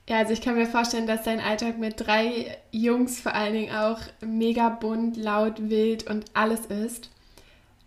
Ja, 0.08 0.16
also 0.16 0.32
ich 0.32 0.40
kann 0.40 0.54
mir 0.54 0.64
vorstellen, 0.64 1.06
dass 1.06 1.24
dein 1.24 1.40
Alltag 1.40 1.76
mit 1.76 2.00
drei 2.00 2.56
Jungs 2.70 3.20
vor 3.20 3.34
allen 3.34 3.52
Dingen 3.52 3.76
auch 3.76 4.00
mega 4.22 4.70
bunt, 4.70 5.18
laut, 5.18 5.68
wild 5.68 6.08
und 6.08 6.24
alles 6.32 6.64
ist. 6.64 7.10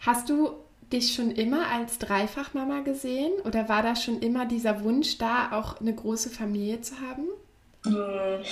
Hast 0.02 0.30
du 0.30 0.52
dich 0.94 1.16
schon 1.16 1.32
immer 1.32 1.66
als 1.74 1.98
Dreifachmama 1.98 2.82
gesehen 2.82 3.32
oder 3.44 3.70
war 3.70 3.82
da 3.82 3.96
schon 3.96 4.20
immer 4.20 4.46
dieser 4.46 4.84
Wunsch 4.84 5.18
da, 5.18 5.52
auch 5.54 5.82
eine 5.82 5.96
große 5.96 6.30
Familie 6.30 6.82
zu 6.82 7.02
haben? 7.02 7.26
Hm, 7.86 8.44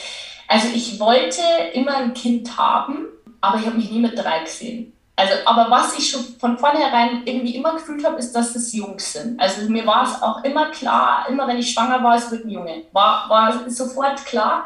also 0.48 0.68
ich 0.74 1.00
wollte 1.00 1.42
immer 1.74 1.98
ein 1.98 2.13
Kind 2.13 2.58
haben, 2.58 3.06
aber 3.42 3.60
ich 3.60 3.65
habe 3.65 3.78
mich 3.78 3.92
nie 3.92 4.00
mit 4.00 4.18
drei 4.18 4.39
gesehen. 4.44 4.94
Also, 5.15 5.34
aber 5.44 5.70
was 5.70 6.00
ich 6.00 6.10
schon 6.10 6.24
von 6.39 6.58
vornherein 6.58 7.24
irgendwie 7.26 7.56
immer 7.56 7.74
gefühlt 7.74 8.06
habe, 8.06 8.18
ist, 8.18 8.32
dass 8.32 8.56
es 8.56 8.72
Jungs 8.72 9.12
sind. 9.12 9.38
Also 9.38 9.70
mir 9.70 9.86
war 9.86 10.04
es 10.04 10.22
auch 10.22 10.44
immer 10.46 10.72
klar, 10.72 11.28
immer 11.30 11.46
wenn 11.46 11.58
ich 11.58 11.74
schwanger 11.74 12.02
war, 12.02 12.15
es 12.15 12.32
wird 12.32 12.46
ein 12.46 12.50
Junge. 12.50 12.84
War, 12.94 13.30
war 13.30 13.70
sofort 13.70 14.26
klar. 14.26 14.65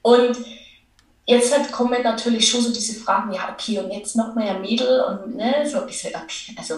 Und 0.00 0.38
jetzt 1.26 1.54
halt 1.54 1.70
kommen 1.70 2.02
natürlich 2.02 2.48
schon 2.48 2.62
so 2.62 2.72
diese 2.72 2.98
Fragen, 2.98 3.32
ja, 3.32 3.50
okay, 3.52 3.78
und 3.78 3.90
jetzt 3.90 4.16
noch 4.16 4.34
mal 4.34 4.48
ein 4.48 4.62
Mädel 4.62 5.02
und 5.02 5.36
ne, 5.36 5.68
so 5.70 5.86
ich 5.86 6.00
sag, 6.00 6.14
okay, 6.14 6.54
also 6.56 6.76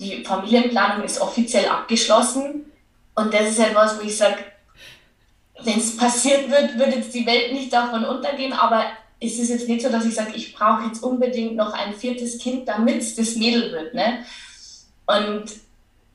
die 0.00 0.24
Familienplanung 0.24 1.04
ist 1.04 1.20
offiziell 1.20 1.68
abgeschlossen. 1.68 2.72
Und 3.14 3.32
das 3.32 3.50
ist 3.50 3.60
halt 3.60 3.76
was, 3.76 3.98
wo 3.98 4.02
ich 4.02 4.16
sage, 4.16 4.38
wenn 5.62 5.78
es 5.78 5.96
passieren 5.96 6.50
wird, 6.50 6.78
wird 6.78 6.94
jetzt 6.94 7.14
die 7.14 7.26
Welt 7.26 7.52
nicht 7.52 7.72
davon 7.72 8.04
untergehen, 8.04 8.52
aber 8.52 8.84
es 9.20 9.38
ist 9.38 9.48
jetzt 9.48 9.68
nicht 9.68 9.82
so, 9.82 9.88
dass 9.88 10.04
ich 10.04 10.14
sage, 10.14 10.32
ich 10.34 10.54
brauche 10.54 10.86
jetzt 10.86 11.02
unbedingt 11.02 11.56
noch 11.56 11.72
ein 11.72 11.94
viertes 11.94 12.38
Kind, 12.38 12.68
damit 12.68 12.98
es 12.98 13.14
das 13.14 13.36
Mädel 13.36 13.72
wird. 13.72 13.94
Ne? 13.94 14.24
Und 15.06 15.44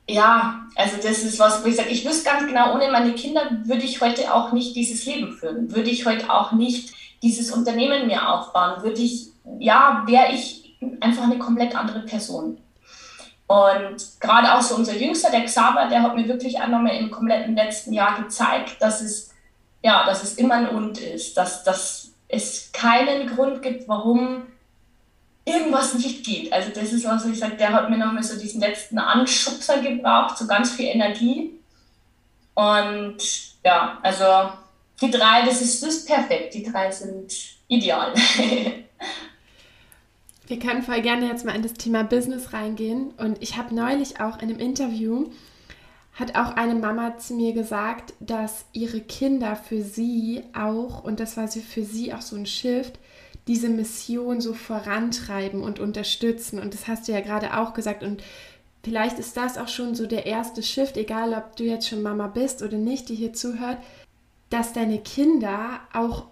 ja, 0.08 0.66
also 0.76 0.96
das 0.96 1.22
ist 1.24 1.38
was, 1.38 1.64
wo 1.64 1.68
ich 1.68 1.76
sage, 1.76 1.90
ich 1.90 2.04
wüsste 2.04 2.28
ganz 2.28 2.46
genau, 2.46 2.74
ohne 2.74 2.90
meine 2.90 3.12
Kinder 3.14 3.42
würde 3.64 3.82
ich 3.82 4.00
heute 4.00 4.32
auch 4.32 4.52
nicht 4.52 4.76
dieses 4.76 5.04
Leben 5.06 5.32
führen, 5.32 5.74
würde 5.74 5.90
ich 5.90 6.06
heute 6.06 6.32
auch 6.32 6.52
nicht 6.52 6.94
dieses 7.22 7.50
Unternehmen 7.52 8.06
mehr 8.06 8.32
aufbauen, 8.32 8.82
würde 8.82 9.00
ich, 9.00 9.28
ja, 9.58 10.04
wäre 10.06 10.32
ich 10.32 10.76
einfach 11.00 11.24
eine 11.24 11.38
komplett 11.38 11.76
andere 11.76 12.00
Person. 12.00 12.58
Und 13.46 13.96
gerade 14.20 14.54
auch 14.54 14.62
so 14.62 14.76
unser 14.76 14.96
Jüngster, 14.96 15.30
der 15.30 15.44
Xaver, 15.44 15.88
der 15.88 16.02
hat 16.02 16.16
mir 16.16 16.26
wirklich 16.26 16.58
nochmal 16.58 16.96
im 16.96 17.10
kompletten 17.10 17.54
letzten 17.54 17.92
Jahr 17.92 18.20
gezeigt, 18.20 18.76
dass 18.80 19.02
es 19.02 19.31
ja, 19.82 20.06
dass 20.06 20.22
es 20.22 20.34
immer 20.34 20.54
ein 20.54 20.68
Und 20.68 20.98
ist, 20.98 21.36
dass, 21.36 21.64
dass 21.64 22.12
es 22.28 22.70
keinen 22.72 23.34
Grund 23.34 23.62
gibt, 23.62 23.88
warum 23.88 24.46
irgendwas 25.44 25.94
nicht 25.94 26.24
geht. 26.24 26.52
Also 26.52 26.70
das 26.70 26.92
ist 26.92 27.04
was, 27.04 27.26
ich 27.26 27.38
sage, 27.38 27.56
der 27.56 27.72
hat 27.72 27.90
mir 27.90 27.98
nochmal 27.98 28.22
so 28.22 28.38
diesen 28.38 28.60
letzten 28.60 28.98
Anschubser 28.98 29.80
gebraucht, 29.80 30.38
so 30.38 30.46
ganz 30.46 30.72
viel 30.72 30.86
Energie. 30.86 31.58
Und 32.54 33.18
ja, 33.64 33.98
also 34.02 34.52
die 35.00 35.10
drei, 35.10 35.44
das 35.44 35.60
ist, 35.60 35.82
das 35.82 35.94
ist 35.94 36.06
perfekt. 36.06 36.54
Die 36.54 36.62
drei 36.62 36.90
sind 36.90 37.32
ideal. 37.68 38.14
Wir 40.46 40.58
können 40.58 40.82
voll 40.82 41.00
gerne 41.00 41.28
jetzt 41.28 41.44
mal 41.44 41.54
in 41.54 41.62
das 41.62 41.74
Thema 41.74 42.04
Business 42.04 42.52
reingehen. 42.52 43.12
Und 43.16 43.42
ich 43.42 43.56
habe 43.56 43.74
neulich 43.74 44.20
auch 44.20 44.36
in 44.36 44.50
einem 44.50 44.58
Interview, 44.58 45.30
hat 46.14 46.36
auch 46.36 46.56
eine 46.56 46.74
Mama 46.74 47.16
zu 47.18 47.34
mir 47.34 47.54
gesagt, 47.54 48.12
dass 48.20 48.66
ihre 48.72 49.00
Kinder 49.00 49.56
für 49.56 49.82
sie 49.82 50.42
auch, 50.54 51.04
und 51.04 51.20
das 51.20 51.36
war 51.36 51.48
für 51.48 51.84
sie 51.84 52.12
auch 52.12 52.20
so 52.20 52.36
ein 52.36 52.46
Shift, 52.46 52.98
diese 53.48 53.68
Mission 53.68 54.40
so 54.40 54.52
vorantreiben 54.54 55.62
und 55.62 55.80
unterstützen. 55.80 56.60
Und 56.60 56.74
das 56.74 56.86
hast 56.86 57.08
du 57.08 57.12
ja 57.12 57.20
gerade 57.20 57.56
auch 57.56 57.74
gesagt. 57.74 58.02
Und 58.02 58.22
vielleicht 58.84 59.18
ist 59.18 59.36
das 59.36 59.58
auch 59.58 59.68
schon 59.68 59.94
so 59.94 60.06
der 60.06 60.26
erste 60.26 60.62
Shift, 60.62 60.96
egal 60.96 61.32
ob 61.32 61.56
du 61.56 61.64
jetzt 61.64 61.88
schon 61.88 62.02
Mama 62.02 62.28
bist 62.28 62.62
oder 62.62 62.76
nicht, 62.76 63.08
die 63.08 63.14
hier 63.14 63.32
zuhört, 63.32 63.78
dass 64.50 64.74
deine 64.74 64.98
Kinder 64.98 65.80
auch 65.92 66.26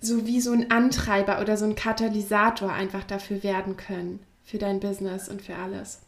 so 0.00 0.26
wie 0.26 0.40
so 0.40 0.52
ein 0.52 0.70
Antreiber 0.70 1.40
oder 1.40 1.56
so 1.56 1.66
ein 1.66 1.74
Katalysator 1.74 2.72
einfach 2.72 3.04
dafür 3.04 3.42
werden 3.42 3.76
können, 3.76 4.20
für 4.44 4.58
dein 4.58 4.80
Business 4.80 5.28
und 5.28 5.42
für 5.42 5.56
alles. 5.56 6.00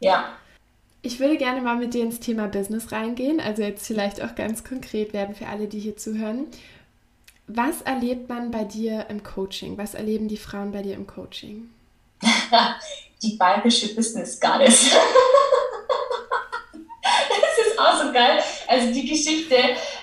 Ja. 0.00 0.30
Ich 1.06 1.20
würde 1.20 1.36
gerne 1.36 1.60
mal 1.60 1.76
mit 1.76 1.94
dir 1.94 2.02
ins 2.02 2.18
Thema 2.18 2.48
Business 2.48 2.90
reingehen, 2.90 3.38
also 3.38 3.62
jetzt 3.62 3.86
vielleicht 3.86 4.20
auch 4.20 4.34
ganz 4.34 4.64
konkret 4.64 5.12
werden 5.12 5.36
für 5.36 5.46
alle, 5.46 5.68
die 5.68 5.78
hier 5.78 5.96
zuhören. 5.96 6.48
Was 7.46 7.80
erlebt 7.82 8.28
man 8.28 8.50
bei 8.50 8.64
dir 8.64 9.06
im 9.08 9.22
Coaching? 9.22 9.78
Was 9.78 9.94
erleben 9.94 10.26
die 10.26 10.36
Frauen 10.36 10.72
bei 10.72 10.82
dir 10.82 10.94
im 10.94 11.06
Coaching? 11.06 11.70
die 13.22 13.36
bayerische 13.36 13.94
Business 13.94 14.40
Goddess. 14.40 14.90
das 17.02 17.66
ist 17.68 17.78
auch 17.78 18.02
so 18.02 18.12
geil. 18.12 18.40
Also 18.66 18.92
die 18.92 19.08
Geschichte, 19.08 19.54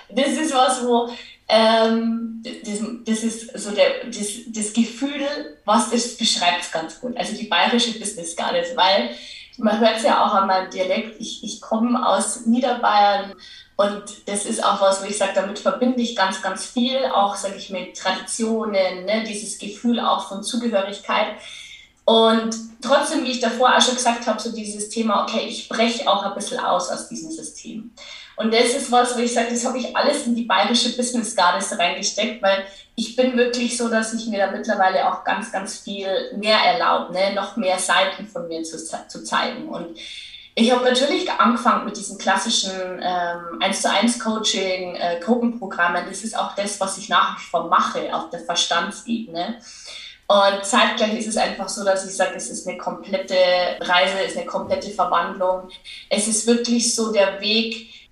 das 0.08 0.28
ist 0.28 0.54
was, 0.54 0.86
wo 0.86 1.10
ähm, 1.48 2.42
das, 2.42 2.80
das, 3.04 3.24
ist 3.24 3.58
so 3.58 3.72
der, 3.72 4.06
das, 4.06 4.26
das 4.46 4.72
Gefühl, 4.72 5.26
was 5.66 5.90
das 5.90 6.16
beschreibt 6.16 6.62
es 6.62 6.72
ganz 6.72 6.98
gut. 6.98 7.14
Also 7.14 7.36
die 7.36 7.44
bayerische 7.44 7.98
Business 7.98 8.34
Goddess, 8.34 8.74
weil 8.74 9.10
man 9.58 9.80
hört 9.80 9.96
es 9.96 10.02
ja 10.02 10.24
auch 10.24 10.34
an 10.34 10.46
meinem 10.46 10.70
Dialekt, 10.70 11.20
ich, 11.20 11.44
ich 11.44 11.60
komme 11.60 12.06
aus 12.06 12.46
Niederbayern 12.46 13.34
und 13.76 14.02
das 14.26 14.46
ist 14.46 14.64
auch 14.64 14.80
was, 14.80 15.02
wo 15.02 15.06
ich 15.06 15.18
sage, 15.18 15.32
damit 15.34 15.58
verbinde 15.58 16.00
ich 16.00 16.14
ganz, 16.14 16.42
ganz 16.42 16.64
viel, 16.66 16.96
auch, 17.06 17.34
sage 17.34 17.56
ich, 17.56 17.70
mit 17.70 17.96
Traditionen, 17.96 19.04
ne, 19.04 19.24
dieses 19.26 19.58
Gefühl 19.58 19.98
auch 19.98 20.28
von 20.28 20.42
Zugehörigkeit. 20.42 21.36
Und 22.04 22.54
trotzdem, 22.82 23.24
wie 23.24 23.30
ich 23.30 23.40
davor 23.40 23.74
auch 23.74 23.80
schon 23.80 23.94
gesagt 23.94 24.26
habe, 24.26 24.40
so 24.40 24.52
dieses 24.52 24.90
Thema, 24.90 25.22
okay, 25.22 25.46
ich 25.48 25.68
breche 25.68 26.08
auch 26.08 26.22
ein 26.22 26.34
bisschen 26.34 26.60
aus 26.60 26.90
aus 26.90 27.08
diesem 27.08 27.30
System. 27.30 27.92
Und 28.36 28.52
das 28.52 28.74
ist 28.74 28.90
was, 28.90 29.16
wo 29.16 29.20
ich 29.20 29.32
sage, 29.32 29.50
das 29.50 29.64
habe 29.64 29.78
ich 29.78 29.96
alles 29.96 30.26
in 30.26 30.34
die 30.34 30.44
bayerische 30.44 30.96
Business 30.96 31.36
Goddess 31.36 31.78
reingesteckt, 31.78 32.42
weil 32.42 32.64
ich 32.96 33.14
bin 33.16 33.36
wirklich 33.36 33.76
so, 33.76 33.88
dass 33.88 34.12
ich 34.12 34.26
mir 34.26 34.38
da 34.38 34.50
mittlerweile 34.50 35.08
auch 35.08 35.24
ganz, 35.24 35.52
ganz 35.52 35.78
viel 35.78 36.08
mehr 36.36 36.58
erlaube, 36.58 37.12
ne? 37.12 37.32
noch 37.34 37.56
mehr 37.56 37.78
Seiten 37.78 38.26
von 38.26 38.48
mir 38.48 38.62
zu, 38.64 38.76
zu 38.78 39.24
zeigen. 39.24 39.68
Und 39.68 39.96
ich 40.56 40.70
habe 40.70 40.84
natürlich 40.84 41.28
angefangen 41.30 41.84
mit 41.84 41.96
diesen 41.96 42.16
klassischen 42.16 43.00
ähm, 43.02 43.60
1 43.60 43.82
zu 43.82 43.90
1 43.90 44.20
Coaching, 44.20 44.94
äh, 44.94 45.20
Gruppenprogrammen. 45.20 46.04
Das 46.08 46.22
ist 46.22 46.38
auch 46.38 46.54
das, 46.54 46.78
was 46.80 46.98
ich 46.98 47.08
nach 47.08 47.38
wie 47.38 47.42
vor 47.42 47.68
mache 47.68 48.14
auf 48.14 48.30
der 48.30 48.40
Verstandsebene. 48.40 49.58
Und 50.26 50.64
zeitgleich 50.64 51.18
ist 51.18 51.26
es 51.26 51.36
einfach 51.36 51.68
so, 51.68 51.84
dass 51.84 52.06
ich 52.08 52.16
sage, 52.16 52.34
es 52.36 52.48
ist 52.48 52.66
eine 52.66 52.78
komplette 52.78 53.34
Reise, 53.80 54.20
es 54.24 54.32
ist 54.32 54.38
eine 54.38 54.46
komplette 54.46 54.90
Verwandlung. 54.90 55.68
Es 56.08 56.28
ist 56.28 56.46
wirklich 56.46 56.94
so 56.94 57.12
der 57.12 57.40
Weg, 57.40 58.03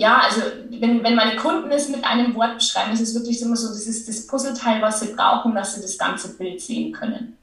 ja, 0.00 0.18
also 0.18 0.40
wenn, 0.70 1.04
wenn 1.04 1.14
meine 1.14 1.36
Kunden 1.36 1.70
es 1.70 1.90
mit 1.90 2.02
einem 2.06 2.34
Wort 2.34 2.54
beschreiben, 2.54 2.92
ist 2.92 3.02
es 3.02 3.14
wirklich 3.14 3.42
immer 3.42 3.54
so, 3.54 3.68
das 3.68 3.86
ist 3.86 4.08
das 4.08 4.26
Puzzleteil, 4.26 4.80
was 4.80 5.00
sie 5.00 5.12
brauchen, 5.12 5.54
dass 5.54 5.74
sie 5.74 5.82
das 5.82 5.98
ganze 5.98 6.38
Bild 6.38 6.62
sehen 6.62 6.92
können. 6.92 7.36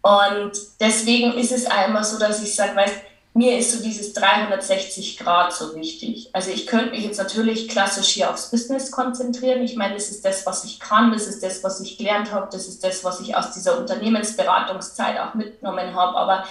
Und 0.00 0.52
deswegen 0.78 1.32
ist 1.32 1.50
es 1.50 1.66
einmal 1.66 2.04
so, 2.04 2.16
dass 2.16 2.40
ich 2.44 2.54
sage, 2.54 2.76
weißt 2.76 2.94
mir 3.34 3.58
ist 3.58 3.72
so 3.72 3.82
dieses 3.82 4.12
360 4.14 5.18
Grad 5.18 5.52
so 5.52 5.74
wichtig. 5.74 6.30
Also 6.32 6.50
ich 6.50 6.66
könnte 6.66 6.90
mich 6.90 7.04
jetzt 7.04 7.18
natürlich 7.18 7.68
klassisch 7.68 8.08
hier 8.08 8.30
aufs 8.30 8.50
Business 8.50 8.92
konzentrieren. 8.92 9.62
Ich 9.62 9.76
meine, 9.76 9.94
das 9.94 10.10
ist 10.10 10.24
das, 10.24 10.46
was 10.46 10.64
ich 10.64 10.78
kann, 10.78 11.12
das 11.12 11.26
ist 11.26 11.42
das, 11.42 11.62
was 11.64 11.80
ich 11.80 11.98
gelernt 11.98 12.32
habe, 12.32 12.48
das 12.50 12.68
ist 12.68 12.82
das, 12.84 13.02
was 13.02 13.20
ich 13.20 13.36
aus 13.36 13.52
dieser 13.52 13.78
Unternehmensberatungszeit 13.78 15.18
auch 15.18 15.34
mitgenommen 15.34 15.94
habe. 15.94 16.16
Aber 16.16 16.44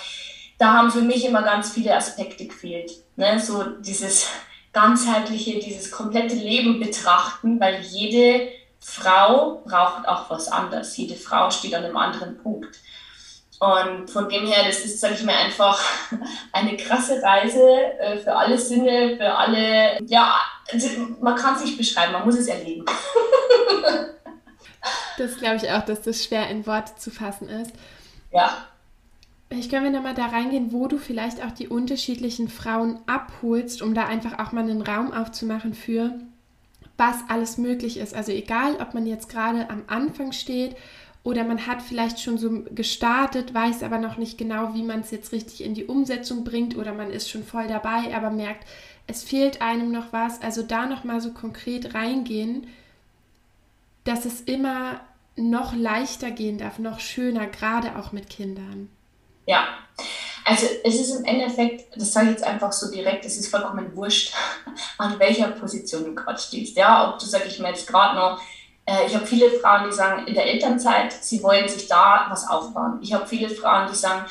da 0.58 0.74
haben 0.74 0.92
für 0.92 1.02
mich 1.02 1.26
immer 1.26 1.44
ganz 1.44 1.72
viele 1.72 1.96
Aspekte 1.96 2.46
gefehlt. 2.46 2.92
Ne? 3.16 3.40
So 3.40 3.64
dieses 3.64 4.28
ganzheitliche, 4.78 5.58
dieses 5.58 5.90
komplette 5.90 6.36
Leben 6.36 6.80
betrachten, 6.80 7.60
weil 7.60 7.82
jede 7.82 8.50
Frau 8.80 9.64
braucht 9.66 10.08
auch 10.08 10.30
was 10.30 10.50
anderes. 10.50 10.96
Jede 10.96 11.16
Frau 11.16 11.50
steht 11.50 11.74
an 11.74 11.84
einem 11.84 11.98
anderen 11.98 12.38
Punkt. 12.38 12.78
Und 13.60 14.08
von 14.08 14.30
dem 14.30 14.46
her, 14.46 14.64
das 14.68 14.86
ist, 14.86 15.00
sage 15.00 15.16
ich 15.16 15.24
mal, 15.24 15.34
einfach 15.34 15.82
eine 16.54 16.78
krasse 16.78 17.20
Reise 17.24 17.68
äh, 18.00 18.18
für 18.18 18.36
alle 18.36 18.56
Sinne, 18.56 19.18
für 19.18 19.34
alle, 19.34 19.98
ja, 20.06 20.36
also 20.72 20.88
man 21.22 21.36
kann 21.36 21.56
es 21.56 21.64
nicht 21.64 21.78
beschreiben, 21.78 22.14
man 22.14 22.24
muss 22.24 22.38
es 22.38 22.46
erleben. 22.46 22.86
das 25.18 25.38
glaube 25.38 25.56
ich 25.56 25.72
auch, 25.72 25.86
dass 25.86 26.04
das 26.04 26.24
schwer 26.24 26.48
in 26.50 26.68
Worte 26.68 26.96
zu 26.98 27.10
fassen 27.10 27.50
ist. 27.50 27.72
Ja. 28.32 28.68
Ich 29.50 29.70
können 29.70 29.86
wir 29.86 29.92
nochmal 29.92 30.14
da 30.14 30.26
reingehen, 30.26 30.74
wo 30.74 30.88
du 30.88 30.98
vielleicht 30.98 31.44
auch 31.44 31.52
die 31.52 31.70
unterschiedlichen 31.70 32.50
Frauen 32.50 33.00
abholst, 33.06 33.82
um 33.82 33.94
da 33.94 34.06
einfach 34.06 34.40
auch 34.40 34.52
mal 34.52 34.64
einen 34.64 34.82
Raum 34.82 35.14
aufzumachen 35.14 35.74
für, 35.74 36.20
was 36.98 37.18
alles 37.30 37.58
möglich 37.58 37.98
ist. 37.98 38.14
Also 38.14 38.34
egal, 38.34 38.76
ob 38.82 38.94
man 38.94 39.06
jetzt 39.06 39.30
gerade 39.30 39.70
am 39.70 39.84
Anfang 39.88 40.34
steht 40.34 40.76
oder 41.24 41.46
man 41.46 41.66
hat 41.66 41.82
vielleicht 41.82 42.20
schon 42.20 42.38
so 42.38 42.64
gestartet, 42.74 43.54
weiß 43.54 43.84
aber 43.84 44.00
noch 44.00 44.18
nicht 44.18 44.38
genau, 44.38 44.74
wie 44.74 44.84
man 44.84 45.00
es 45.00 45.12
jetzt 45.12 45.32
richtig 45.32 45.64
in 45.64 45.74
die 45.74 45.86
Umsetzung 45.86 46.44
bringt 46.44 46.76
oder 46.78 46.94
man 46.94 47.10
ist 47.10 47.30
schon 47.30 47.44
voll 47.44 47.68
dabei, 47.68 48.14
aber 48.16 48.30
merkt, 48.30 48.68
es 49.08 49.24
fehlt 49.24 49.62
einem 49.62 49.92
noch 49.92 50.12
was. 50.12 50.42
Also 50.42 50.62
da 50.62 50.86
noch 50.86 51.06
mal 51.06 51.22
so 51.22 51.32
konkret 51.32 51.94
reingehen, 51.94 52.68
dass 54.04 54.26
es 54.26 54.42
immer 54.42 55.02
noch 55.38 55.74
leichter 55.74 56.32
gehen 56.32 56.58
darf, 56.58 56.80
noch 56.80 57.00
schöner, 57.00 57.48
gerade 57.48 57.98
auch 57.98 58.12
mit 58.12 58.30
Kindern. 58.30 58.90
Ja, 59.48 59.68
also 60.46 60.68
es 60.84 60.96
ist 60.96 61.16
im 61.16 61.26
Endeffekt, 61.26 62.00
das 62.00 62.14
sage 62.14 62.28
ich 62.28 62.32
jetzt 62.34 62.44
einfach 62.44 62.72
so 62.72 62.92
direkt, 62.92 63.26
es 63.26 63.38
ist 63.38 63.50
vollkommen 63.50 63.96
wurscht, 63.96 64.34
an 65.00 65.18
welcher 65.18 65.48
Position 65.48 66.06
du 66.06 66.14
gerade 66.14 66.40
stehst. 66.40 66.78
Ja, 66.78 67.10
ob 67.10 67.20
du, 67.20 67.26
sag 67.26 67.48
ich 67.48 67.58
mal, 67.58 67.70
jetzt 67.70 67.88
gerade 67.88 68.16
noch 68.16 68.40
äh, 68.88 69.06
ich 69.06 69.14
habe 69.14 69.28
viele 69.28 69.52
Frauen, 69.52 69.88
die 69.88 69.94
sagen, 69.94 70.26
in 70.26 70.34
der 70.34 70.46
Elternzeit, 70.46 71.12
sie 71.12 71.44
wollen 71.44 71.68
sich 71.68 71.88
da 71.88 72.28
was 72.30 72.48
aufbauen. 72.50 73.00
Ich 73.02 73.14
habe 73.14 73.28
viele 73.28 73.50
Frauen, 73.50 73.88
die 73.92 73.96
sagen, 73.96 74.26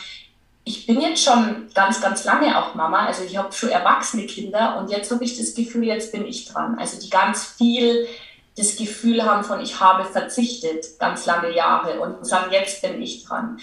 ich 0.65 0.87
bin 0.87 1.01
jetzt 1.01 1.23
schon 1.23 1.69
ganz, 1.75 2.01
ganz 2.01 2.25
lange 2.25 2.59
auch 2.59 2.75
Mama, 2.75 3.07
also 3.07 3.23
ich 3.23 3.37
habe 3.37 3.53
schon 3.53 3.69
erwachsene 3.69 4.27
Kinder 4.27 4.79
und 4.79 4.91
jetzt 4.91 5.13
habe 5.13 5.23
ich 5.23 5.39
das 5.39 5.55
Gefühl, 5.55 5.85
jetzt 5.85 6.11
bin 6.11 6.27
ich 6.27 6.47
dran. 6.47 6.77
Also 6.79 6.99
die 6.99 7.09
ganz 7.09 7.45
viel 7.45 8.09
das 8.57 8.77
Gefühl 8.77 9.23
haben 9.25 9.45
von, 9.45 9.61
ich 9.61 9.81
habe 9.81 10.05
verzichtet 10.05 10.99
ganz 10.99 11.27
lange 11.27 11.55
Jahre 11.55 12.01
und 12.01 12.27
sagen, 12.27 12.51
jetzt 12.53 12.81
bin 12.83 13.03
ich 13.03 13.25
dran. 13.25 13.59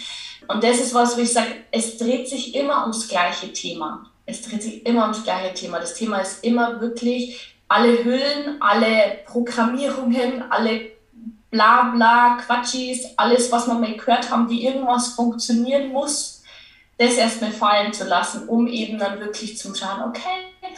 Und 0.47 0.63
das 0.63 0.79
ist 0.79 0.93
was, 0.93 1.17
wo 1.17 1.21
ich 1.21 1.33
sage, 1.33 1.51
es 1.71 1.97
dreht 1.97 2.29
sich 2.29 2.53
immer 2.55 2.81
ums 2.81 3.07
gleiche 3.07 3.51
Thema. 3.51 4.11
Es 4.25 4.41
dreht 4.41 4.61
sich 4.61 4.85
immer 4.85 5.03
ums 5.03 5.23
gleiche 5.23 5.53
Thema. 5.53 5.79
Das 5.79 5.95
Thema 5.95 6.19
ist 6.19 6.43
immer 6.43 6.79
wirklich, 6.79 7.55
alle 7.67 8.03
Hüllen, 8.03 8.61
alle 8.61 9.19
Programmierungen, 9.25 10.43
alle 10.51 10.91
bla 11.49 11.91
bla 11.95 12.37
Quatschis, 12.37 13.07
alles, 13.17 13.51
was 13.51 13.67
wir 13.67 13.73
mal 13.73 13.95
gehört 13.95 14.29
haben, 14.29 14.49
wie 14.49 14.65
irgendwas 14.65 15.09
funktionieren 15.09 15.91
muss, 15.91 16.43
das 16.97 17.15
erstmal 17.15 17.51
fallen 17.51 17.93
zu 17.93 18.05
lassen, 18.05 18.47
um 18.47 18.67
eben 18.67 18.99
dann 18.99 19.19
wirklich 19.19 19.57
zu 19.57 19.73
schauen, 19.73 20.03
okay, 20.03 20.73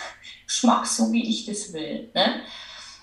Geschmack 0.46 0.86
so, 0.86 1.12
wie 1.12 1.28
ich 1.30 1.46
das 1.46 1.74
will. 1.74 2.10
Ne? 2.14 2.42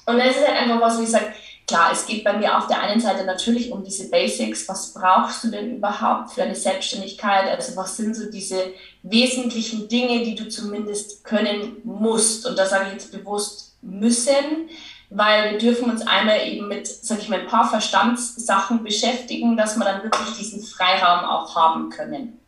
Und 0.06 0.18
das 0.18 0.36
ist 0.36 0.46
halt 0.46 0.58
einfach 0.58 0.80
was, 0.80 0.98
wo 0.98 1.02
ich 1.02 1.10
sage, 1.10 1.32
klar, 1.66 1.90
es 1.92 2.06
geht 2.06 2.24
bei 2.24 2.32
mir 2.36 2.56
auf 2.58 2.66
der 2.66 2.80
einen 2.80 3.00
Seite 3.00 3.24
natürlich 3.24 3.70
um 3.70 3.84
diese 3.84 4.10
Basics. 4.10 4.68
Was 4.68 4.92
brauchst 4.92 5.44
du 5.44 5.48
denn 5.48 5.76
überhaupt 5.76 6.32
für 6.32 6.42
eine 6.42 6.54
Selbstständigkeit? 6.54 7.48
Also 7.48 7.76
was 7.76 7.96
sind 7.96 8.14
so 8.14 8.30
diese 8.30 8.72
wesentlichen 9.02 9.88
Dinge, 9.88 10.24
die 10.24 10.34
du 10.34 10.48
zumindest 10.48 11.24
können 11.24 11.76
musst? 11.84 12.46
Und 12.46 12.58
da 12.58 12.66
sage 12.66 12.86
ich 12.88 12.92
jetzt 12.94 13.12
bewusst 13.12 13.76
müssen, 13.80 14.68
weil 15.10 15.52
wir 15.52 15.58
dürfen 15.58 15.90
uns 15.90 16.06
einmal 16.06 16.46
eben 16.46 16.68
mit, 16.68 16.86
sag 16.86 17.18
ich 17.18 17.28
mal, 17.28 17.40
ein 17.40 17.46
paar 17.46 17.68
Verstandssachen 17.68 18.82
beschäftigen, 18.82 19.56
dass 19.56 19.76
wir 19.76 19.84
dann 19.84 20.02
wirklich 20.02 20.36
diesen 20.38 20.62
Freiraum 20.62 21.24
auch 21.24 21.54
haben 21.54 21.90
können. 21.90 22.41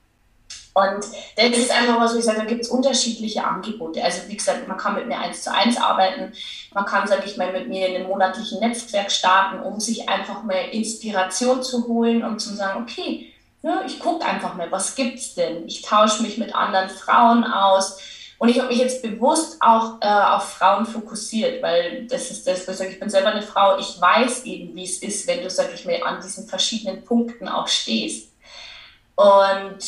Und 0.74 1.04
das 1.36 1.58
ist 1.58 1.70
einfach 1.70 2.00
was, 2.00 2.14
wo 2.14 2.18
ich 2.18 2.24
sage, 2.24 2.40
da 2.40 2.44
gibt 2.46 2.62
es 2.62 2.68
unterschiedliche 2.68 3.44
Angebote. 3.44 4.02
Also 4.02 4.22
wie 4.28 4.36
gesagt, 4.36 4.66
man 4.66 4.76
kann 4.76 4.94
mit 4.96 5.06
mir 5.06 5.18
eins 5.18 5.42
zu 5.42 5.52
eins 5.52 5.76
arbeiten, 5.76 6.32
man 6.72 6.84
kann, 6.84 7.06
sage 7.06 7.22
ich 7.26 7.36
mal, 7.36 7.52
mit 7.52 7.68
mir 7.68 7.88
in 7.88 7.94
einem 7.96 8.08
monatlichen 8.08 8.58
Netzwerk 8.60 9.10
starten, 9.12 9.60
um 9.60 9.78
sich 9.80 10.08
einfach 10.08 10.42
mal 10.42 10.64
Inspiration 10.72 11.62
zu 11.62 11.86
holen 11.86 12.24
und 12.24 12.40
zu 12.40 12.54
sagen, 12.54 12.82
okay, 12.82 13.30
Ja, 13.62 13.82
ich 13.86 13.98
gucke 13.98 14.26
einfach 14.26 14.54
mal, 14.54 14.70
was 14.70 14.94
gibt's 14.94 15.34
denn? 15.34 15.66
Ich 15.66 15.82
tausche 15.82 16.22
mich 16.22 16.36
mit 16.38 16.54
anderen 16.54 16.90
Frauen 16.90 17.44
aus. 17.44 17.98
Und 18.38 18.48
ich 18.50 18.58
habe 18.58 18.68
mich 18.68 18.78
jetzt 18.78 19.02
bewusst 19.02 19.56
auch 19.60 20.00
äh, 20.02 20.06
auf 20.06 20.50
Frauen 20.54 20.84
fokussiert, 20.84 21.62
weil 21.62 22.06
das 22.08 22.30
ist 22.30 22.46
das, 22.46 22.66
was 22.68 22.74
ich 22.74 22.78
sage, 22.78 22.90
ich 22.90 23.00
bin 23.00 23.08
selber 23.08 23.30
eine 23.30 23.42
Frau, 23.42 23.78
ich 23.78 23.98
weiß 24.00 24.44
eben, 24.44 24.74
wie 24.74 24.84
es 24.84 24.98
ist, 25.02 25.26
wenn 25.26 25.42
du, 25.42 25.48
sag 25.48 25.72
ich 25.72 25.86
mal, 25.86 26.02
an 26.02 26.20
diesen 26.20 26.46
verschiedenen 26.46 27.04
Punkten 27.04 27.48
auch 27.48 27.68
stehst. 27.68 28.32
Und 29.16 29.78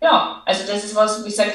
ja, 0.00 0.42
also 0.44 0.66
das 0.66 0.84
ist 0.84 0.94
was, 0.94 1.22
wo 1.22 1.26
ich 1.26 1.36
sage, 1.36 1.52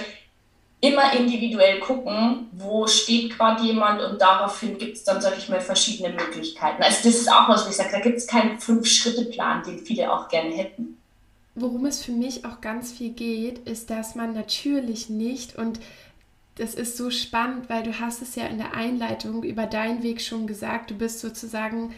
immer 0.83 1.13
individuell 1.13 1.79
gucken, 1.79 2.49
wo 2.51 2.85
steht 2.87 3.37
gerade 3.37 3.63
jemand 3.63 4.01
und 4.01 4.21
daraufhin 4.21 4.77
gibt 4.77 4.97
es 4.97 5.05
dann, 5.05 5.21
sage 5.21 5.37
ich 5.37 5.47
mal, 5.47 5.61
verschiedene 5.61 6.09
Möglichkeiten. 6.09 6.83
Also 6.83 6.97
das 7.03 7.15
ist 7.15 7.31
auch 7.31 7.47
was, 7.47 7.65
wo 7.65 7.69
ich 7.69 7.75
sage, 7.77 7.91
da 7.93 8.01
gibt 8.01 8.17
es 8.17 8.27
keinen 8.27 8.59
Fünf-Schritte-Plan, 8.59 9.63
den 9.63 9.79
viele 9.79 10.11
auch 10.11 10.27
gerne 10.27 10.53
hätten. 10.53 10.97
Worum 11.55 11.85
es 11.85 12.03
für 12.03 12.11
mich 12.11 12.43
auch 12.45 12.59
ganz 12.59 12.91
viel 12.91 13.11
geht, 13.11 13.59
ist, 13.59 13.91
dass 13.91 14.15
man 14.15 14.33
natürlich 14.33 15.09
nicht 15.09 15.55
und 15.55 15.79
das 16.55 16.75
ist 16.75 16.97
so 16.97 17.09
spannend, 17.09 17.69
weil 17.69 17.83
du 17.83 17.99
hast 17.99 18.21
es 18.21 18.35
ja 18.35 18.45
in 18.47 18.57
der 18.57 18.75
Einleitung 18.75 19.43
über 19.43 19.65
deinen 19.65 20.03
Weg 20.03 20.21
schon 20.21 20.47
gesagt, 20.47 20.91
du 20.91 20.95
bist 20.95 21.19
sozusagen 21.19 21.95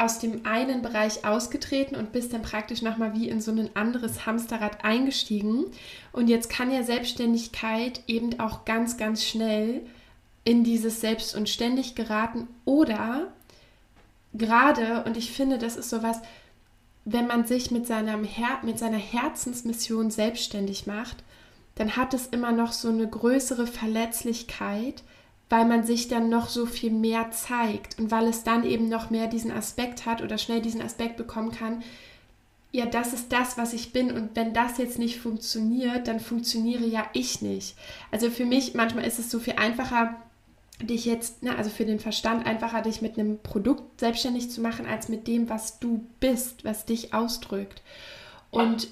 aus 0.00 0.18
dem 0.18 0.46
einen 0.46 0.82
Bereich 0.82 1.24
ausgetreten 1.24 1.94
und 1.94 2.12
bist 2.12 2.32
dann 2.32 2.42
praktisch 2.42 2.82
nochmal 2.82 3.14
wie 3.14 3.28
in 3.28 3.40
so 3.40 3.50
ein 3.52 3.70
anderes 3.74 4.26
Hamsterrad 4.26 4.84
eingestiegen. 4.84 5.66
Und 6.12 6.28
jetzt 6.28 6.48
kann 6.50 6.72
ja 6.72 6.82
Selbstständigkeit 6.82 8.00
eben 8.06 8.40
auch 8.40 8.64
ganz, 8.64 8.96
ganz 8.96 9.24
schnell 9.24 9.82
in 10.44 10.64
dieses 10.64 11.00
Selbst 11.00 11.36
und 11.36 11.48
ständig 11.48 11.94
geraten 11.94 12.48
oder 12.64 13.28
gerade, 14.32 15.04
und 15.04 15.16
ich 15.16 15.32
finde, 15.32 15.58
das 15.58 15.76
ist 15.76 15.90
sowas, 15.90 16.20
wenn 17.04 17.26
man 17.26 17.46
sich 17.46 17.70
mit, 17.70 17.86
seinem 17.86 18.24
Her 18.24 18.58
mit 18.62 18.78
seiner 18.78 18.98
Herzensmission 18.98 20.10
selbstständig 20.10 20.86
macht, 20.86 21.24
dann 21.74 21.96
hat 21.96 22.14
es 22.14 22.26
immer 22.26 22.52
noch 22.52 22.72
so 22.72 22.88
eine 22.88 23.08
größere 23.08 23.66
Verletzlichkeit, 23.66 25.02
weil 25.50 25.66
man 25.66 25.84
sich 25.84 26.08
dann 26.08 26.28
noch 26.28 26.48
so 26.48 26.64
viel 26.64 26.92
mehr 26.92 27.32
zeigt 27.32 27.98
und 27.98 28.10
weil 28.10 28.28
es 28.28 28.44
dann 28.44 28.64
eben 28.64 28.88
noch 28.88 29.10
mehr 29.10 29.26
diesen 29.26 29.50
Aspekt 29.50 30.06
hat 30.06 30.22
oder 30.22 30.38
schnell 30.38 30.62
diesen 30.62 30.80
Aspekt 30.80 31.16
bekommen 31.16 31.50
kann, 31.50 31.82
ja, 32.72 32.86
das 32.86 33.12
ist 33.12 33.32
das, 33.32 33.58
was 33.58 33.72
ich 33.72 33.92
bin 33.92 34.12
und 34.12 34.36
wenn 34.36 34.54
das 34.54 34.78
jetzt 34.78 34.98
nicht 34.98 35.18
funktioniert, 35.18 36.06
dann 36.06 36.20
funktioniere 36.20 36.86
ja 36.86 37.04
ich 37.12 37.42
nicht. 37.42 37.74
Also 38.12 38.30
für 38.30 38.46
mich 38.46 38.74
manchmal 38.74 39.04
ist 39.04 39.18
es 39.18 39.28
so 39.28 39.40
viel 39.40 39.54
einfacher, 39.54 40.14
dich 40.80 41.04
jetzt, 41.04 41.42
ne, 41.42 41.56
also 41.56 41.68
für 41.68 41.84
den 41.84 41.98
Verstand 41.98 42.46
einfacher, 42.46 42.82
dich 42.82 43.02
mit 43.02 43.18
einem 43.18 43.38
Produkt 43.42 43.98
selbstständig 43.98 44.50
zu 44.50 44.60
machen, 44.60 44.86
als 44.86 45.08
mit 45.08 45.26
dem, 45.26 45.48
was 45.48 45.80
du 45.80 46.04
bist, 46.20 46.64
was 46.64 46.86
dich 46.86 47.12
ausdrückt. 47.12 47.82
Und 48.52 48.88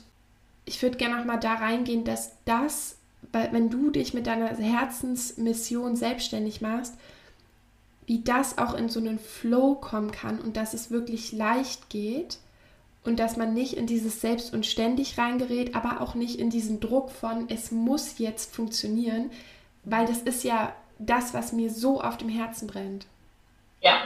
ich 0.65 0.83
würde 0.83 0.99
gerne 0.99 1.17
noch 1.17 1.25
mal 1.25 1.39
da 1.39 1.55
reingehen, 1.55 2.05
dass 2.05 2.33
das 2.45 2.98
wenn 3.33 3.71
du 3.71 3.91
dich 3.91 4.15
mit 4.15 4.27
deiner 4.27 4.49
Herzensmission 4.57 5.97
selbstständig 5.97 6.61
machst, 6.61 6.95
wie 8.07 8.21
das 8.21 8.57
auch 8.57 8.75
in 8.75 8.89
so 8.89 9.01
einen 9.01 9.19
Flow 9.19 9.75
kommen 9.75 10.11
kann 10.11 10.41
und 10.41 10.57
dass 10.57 10.73
es 10.73 10.91
wirklich 10.91 11.33
leicht 11.33 11.91
geht 11.91 12.39
und 13.05 13.19
dass 13.19 13.37
man 13.37 13.53
nicht 13.53 13.75
in 13.75 13.87
dieses 13.87 14.21
Selbst 14.21 14.55
und 14.55 14.65
ständig 14.65 15.19
reingerät, 15.19 15.75
aber 15.75 16.01
auch 16.01 16.15
nicht 16.15 16.39
in 16.39 16.49
diesen 16.49 16.81
Druck 16.81 17.11
von, 17.11 17.49
es 17.51 17.71
muss 17.71 18.19
jetzt 18.19 18.55
funktionieren, 18.55 19.31
weil 19.85 20.07
das 20.07 20.19
ist 20.19 20.43
ja 20.43 20.73
das, 20.99 21.35
was 21.35 21.53
mir 21.53 21.71
so 21.71 22.01
auf 22.01 22.17
dem 22.17 22.29
Herzen 22.29 22.67
brennt. 22.67 23.07
Ja, 23.81 24.01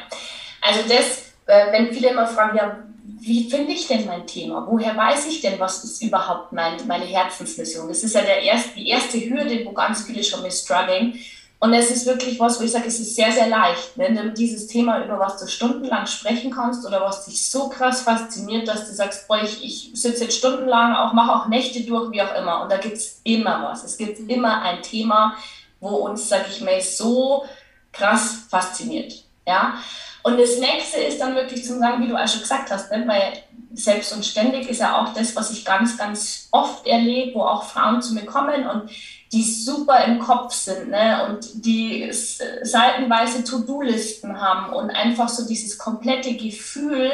also 0.61 0.81
das, 0.89 1.33
äh, 1.47 1.73
wenn 1.73 1.93
viele 1.93 2.11
immer 2.11 2.27
fragen, 2.27 2.57
ja, 2.57 2.79
wie 3.05 3.51
finde 3.51 3.73
ich 3.73 3.87
denn 3.89 4.07
mein 4.07 4.27
Thema? 4.27 4.67
Woher 4.69 4.97
weiß 4.97 5.27
ich 5.27 5.41
denn, 5.41 5.59
was 5.59 5.83
ist 5.85 6.03
überhaupt 6.03 6.53
mein, 6.53 6.87
meine 6.87 7.05
Herzensmission? 7.05 7.89
Das 7.89 8.05
ist 8.05 8.15
ja 8.15 8.23
der 8.23 8.43
erste, 8.43 8.75
die 8.77 8.89
erste 8.89 9.19
Hürde, 9.19 9.65
wo 9.65 9.73
ganz 9.73 10.05
viele 10.05 10.23
schon 10.23 10.43
mit 10.43 10.53
struggling. 10.53 11.19
Und 11.59 11.73
es 11.75 11.91
ist 11.91 12.07
wirklich 12.07 12.41
was, 12.41 12.59
wo 12.59 12.65
ich 12.65 12.73
sage, 12.73 12.89
es 12.89 12.99
ist 12.99 13.15
sehr, 13.15 13.31
sehr 13.31 13.47
leicht, 13.47 13.93
wenn 13.95 14.17
du 14.17 14.31
dieses 14.33 14.67
Thema, 14.67 15.05
über 15.05 15.21
was 15.21 15.39
du 15.39 15.47
stundenlang 15.47 16.07
sprechen 16.07 16.51
kannst 16.51 16.85
oder 16.85 17.01
was 17.01 17.25
dich 17.25 17.47
so 17.49 17.69
krass 17.69 18.03
fasziniert, 18.03 18.67
dass 18.67 18.89
du 18.89 18.93
sagst, 18.93 19.29
boah, 19.29 19.41
ich, 19.41 19.63
ich 19.63 19.91
sitze 19.95 20.25
jetzt 20.25 20.39
stundenlang, 20.39 20.95
auch 20.97 21.13
mache 21.13 21.33
auch 21.33 21.49
Nächte 21.49 21.83
durch, 21.83 22.11
wie 22.11 22.23
auch 22.23 22.35
immer. 22.35 22.63
Und 22.63 22.73
da 22.73 22.79
gibt 22.79 22.97
es 22.97 23.21
immer 23.23 23.63
was. 23.63 23.85
Es 23.85 23.97
gibt 23.97 24.29
immer 24.29 24.63
ein 24.63 24.83
Thema, 24.83 25.37
wo 25.79 25.91
uns, 25.91 26.29
sage 26.29 26.47
ich 26.51 26.61
mal, 26.63 26.81
so 26.81 27.45
krass 27.93 28.47
fasziniert. 28.49 29.25
Ja, 29.47 29.75
und 30.23 30.39
das 30.39 30.59
nächste 30.59 31.01
ist 31.01 31.21
dann 31.21 31.35
wirklich 31.35 31.65
zu 31.65 31.79
sagen, 31.79 32.03
wie 32.03 32.09
du 32.09 32.17
auch 32.17 32.29
schon 32.29 32.43
gesagt 32.43 32.71
hast, 32.71 32.91
ne? 32.91 33.05
weil 33.07 33.43
selbst 33.75 34.13
und 34.15 34.25
ständig 34.25 34.69
ist 34.69 34.81
ja 34.81 35.01
auch 35.01 35.13
das, 35.15 35.35
was 35.35 35.51
ich 35.51 35.65
ganz, 35.65 35.97
ganz 35.97 36.49
oft 36.51 36.87
erlebe, 36.87 37.35
wo 37.35 37.43
auch 37.43 37.65
Frauen 37.65 38.03
zu 38.03 38.15
mir 38.15 38.25
kommen 38.25 38.67
und 38.67 38.91
die 39.33 39.43
super 39.43 40.05
im 40.05 40.19
Kopf 40.19 40.53
sind 40.53 40.91
ne? 40.91 41.27
und 41.29 41.65
die 41.65 42.09
seitenweise 42.13 43.43
To-Do-Listen 43.45 44.41
haben 44.41 44.73
und 44.75 44.91
einfach 44.91 45.29
so 45.29 45.47
dieses 45.47 45.79
komplette 45.79 46.35
Gefühl 46.37 47.11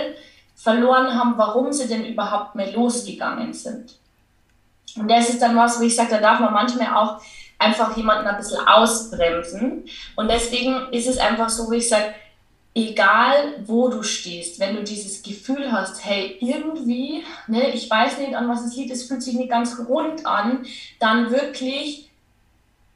verloren 0.57 1.15
haben, 1.15 1.35
warum 1.39 1.73
sie 1.73 1.87
denn 1.87 2.05
überhaupt 2.05 2.57
mehr 2.57 2.73
losgegangen 2.73 3.55
sind. 3.55 3.95
Und 4.97 5.09
das 5.09 5.31
ist 5.31 5.41
dann 5.41 5.57
was, 5.57 5.79
wo 5.79 5.85
ich 5.85 5.95
sage, 5.95 6.11
da 6.11 6.19
darf 6.19 6.41
man 6.41 6.53
manchmal 6.53 6.95
auch 6.95 7.21
einfach 7.59 7.97
jemanden 7.97 8.27
ein 8.27 8.37
bisschen 8.37 8.67
ausbremsen. 8.67 9.85
Und 10.17 10.29
deswegen 10.29 10.89
ist 10.93 11.09
es 11.09 11.19
einfach 11.19 11.49
so, 11.49 11.69
wo 11.69 11.73
ich 11.73 11.89
sage, 11.89 12.15
egal 12.75 13.63
wo 13.67 13.89
du 13.89 14.03
stehst, 14.03 14.61
wenn 14.61 14.77
du 14.77 14.85
dieses 14.85 15.23
Gefühl 15.23 15.73
hast, 15.73 16.05
hey, 16.05 16.37
irgendwie, 16.41 17.25
ne, 17.47 17.71
ich 17.71 17.91
weiß 17.91 18.19
nicht, 18.19 18.35
an 18.35 18.49
was 18.49 18.65
es 18.65 18.77
liegt, 18.77 18.91
es 18.91 19.05
fühlt 19.05 19.23
sich 19.23 19.35
nicht 19.35 19.51
ganz 19.51 19.79
rund 19.89 20.27
an, 20.27 20.67
dann 20.99 21.31
wirklich 21.31 22.11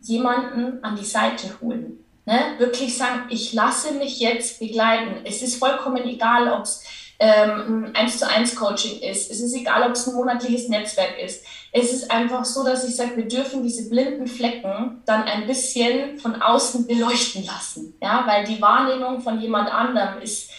jemanden 0.00 0.82
an 0.82 0.96
die 0.96 1.04
Seite 1.04 1.60
holen. 1.60 1.98
Ne? 2.24 2.38
Wirklich 2.58 2.96
sagen, 2.96 3.22
ich 3.30 3.52
lasse 3.52 3.94
mich 3.94 4.20
jetzt 4.20 4.60
begleiten. 4.60 5.22
Es 5.24 5.42
ist 5.42 5.56
vollkommen 5.56 6.04
egal, 6.04 6.52
ob 6.52 6.62
es 6.62 6.84
ähm, 7.18 7.86
ein 7.86 7.96
1 7.96 8.18
zu 8.18 8.28
1 8.28 8.54
Coaching 8.56 9.00
ist. 9.00 9.30
Es 9.30 9.40
ist 9.40 9.54
egal, 9.54 9.82
ob 9.84 9.92
es 9.92 10.06
ein 10.06 10.14
monatliches 10.14 10.68
Netzwerk 10.68 11.18
ist. 11.18 11.44
Es 11.74 11.92
ist 11.92 12.10
einfach 12.10 12.44
so, 12.44 12.64
dass 12.64 12.86
ich 12.86 12.94
sage, 12.94 13.16
wir 13.16 13.26
dürfen 13.26 13.62
diese 13.62 13.88
blinden 13.88 14.26
Flecken 14.26 15.02
dann 15.06 15.22
ein 15.24 15.46
bisschen 15.46 16.18
von 16.18 16.40
außen 16.40 16.86
beleuchten 16.86 17.46
lassen. 17.46 17.94
Ja, 18.00 18.24
weil 18.26 18.44
die 18.44 18.60
Wahrnehmung 18.60 19.22
von 19.22 19.40
jemand 19.40 19.72
anderem 19.72 20.20
ist, 20.20 20.50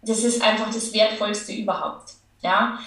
das 0.00 0.24
ist 0.24 0.42
einfach 0.42 0.72
das 0.72 0.92
Wertvollste 0.94 1.52
überhaupt. 1.52 2.14
Ja. 2.40 2.78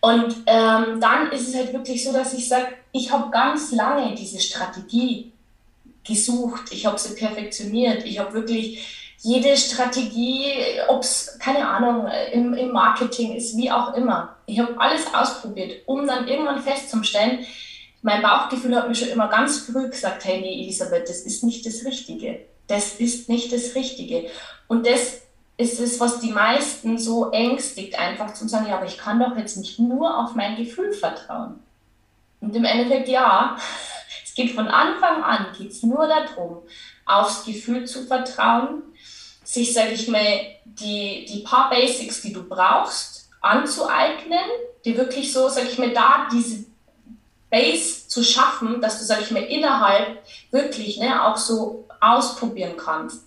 Und 0.00 0.34
ähm, 0.46 1.00
dann 1.00 1.30
ist 1.30 1.48
es 1.48 1.54
halt 1.54 1.72
wirklich 1.72 2.02
so, 2.02 2.12
dass 2.12 2.32
ich 2.32 2.48
sage, 2.48 2.68
ich 2.92 3.10
habe 3.12 3.30
ganz 3.30 3.72
lange 3.72 4.14
diese 4.14 4.40
Strategie 4.40 5.32
gesucht, 6.04 6.64
ich 6.70 6.86
habe 6.86 6.98
sie 6.98 7.14
perfektioniert, 7.14 8.04
ich 8.04 8.18
habe 8.18 8.32
wirklich 8.32 9.05
jede 9.18 9.56
Strategie, 9.56 10.52
ob 10.88 11.02
es, 11.02 11.38
keine 11.40 11.68
Ahnung, 11.68 12.08
im, 12.32 12.54
im 12.54 12.72
Marketing 12.72 13.34
ist, 13.34 13.56
wie 13.56 13.70
auch 13.70 13.94
immer. 13.94 14.36
Ich 14.46 14.58
habe 14.58 14.78
alles 14.78 15.12
ausprobiert, 15.12 15.82
um 15.86 16.06
dann 16.06 16.28
irgendwann 16.28 16.62
festzustellen, 16.62 17.46
mein 18.02 18.22
Bauchgefühl 18.22 18.76
hat 18.76 18.88
mir 18.88 18.94
schon 18.94 19.08
immer 19.08 19.28
ganz 19.28 19.60
früh 19.60 19.88
gesagt, 19.88 20.24
hey, 20.24 20.40
nee, 20.40 20.62
Elisabeth, 20.62 21.08
das 21.08 21.22
ist 21.22 21.42
nicht 21.42 21.66
das 21.66 21.84
Richtige. 21.84 22.40
Das 22.68 22.94
ist 23.00 23.28
nicht 23.28 23.52
das 23.52 23.74
Richtige. 23.74 24.28
Und 24.68 24.86
das 24.86 25.22
ist 25.56 25.80
es, 25.80 25.98
was 25.98 26.20
die 26.20 26.30
meisten 26.30 26.98
so 26.98 27.30
ängstigt, 27.30 27.98
einfach 27.98 28.34
zu 28.34 28.46
sagen, 28.46 28.66
ja, 28.68 28.76
aber 28.76 28.86
ich 28.86 28.98
kann 28.98 29.18
doch 29.18 29.36
jetzt 29.36 29.56
nicht 29.56 29.78
nur 29.78 30.22
auf 30.22 30.34
mein 30.34 30.56
Gefühl 30.56 30.92
vertrauen. 30.92 31.60
Und 32.40 32.54
im 32.54 32.64
Endeffekt, 32.64 33.08
ja, 33.08 33.56
es 34.24 34.34
geht 34.34 34.52
von 34.52 34.68
Anfang 34.68 35.22
an, 35.22 35.46
geht 35.56 35.72
es 35.72 35.82
nur 35.82 36.06
darum, 36.06 36.58
aufs 37.06 37.44
Gefühl 37.44 37.86
zu 37.86 38.04
vertrauen, 38.06 38.82
sich, 39.46 39.72
sage 39.72 39.92
ich 39.92 40.08
mal, 40.08 40.40
die, 40.64 41.24
die 41.24 41.40
paar 41.44 41.70
Basics, 41.70 42.20
die 42.20 42.32
du 42.32 42.42
brauchst, 42.42 43.28
anzueignen, 43.40 44.44
die 44.84 44.96
wirklich 44.96 45.32
so, 45.32 45.48
sage 45.48 45.68
ich 45.68 45.78
mal, 45.78 45.92
da 45.92 46.28
diese 46.32 46.64
Base 47.48 48.08
zu 48.08 48.24
schaffen, 48.24 48.80
dass 48.80 48.98
du, 48.98 49.04
sage 49.04 49.22
ich 49.22 49.30
mal, 49.30 49.44
innerhalb 49.44 50.22
wirklich 50.50 50.98
ne, 50.98 51.24
auch 51.24 51.36
so 51.36 51.86
ausprobieren 52.00 52.76
kannst. 52.76 53.24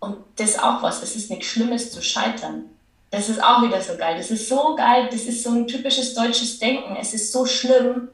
Und 0.00 0.18
das 0.36 0.50
ist 0.50 0.62
auch 0.62 0.82
was, 0.82 1.02
es 1.02 1.14
ist 1.14 1.30
nichts 1.30 1.46
Schlimmes 1.46 1.92
zu 1.92 2.02
scheitern. 2.02 2.64
Das 3.10 3.28
ist 3.28 3.42
auch 3.42 3.62
wieder 3.62 3.80
so 3.80 3.96
geil. 3.96 4.18
Das 4.18 4.30
ist 4.30 4.48
so 4.48 4.74
geil, 4.76 5.08
das 5.10 5.22
ist 5.22 5.42
so 5.42 5.50
ein 5.50 5.66
typisches 5.66 6.14
deutsches 6.14 6.58
Denken. 6.58 6.96
Es 6.96 7.14
ist 7.14 7.32
so 7.32 7.46
schlimm, 7.46 8.08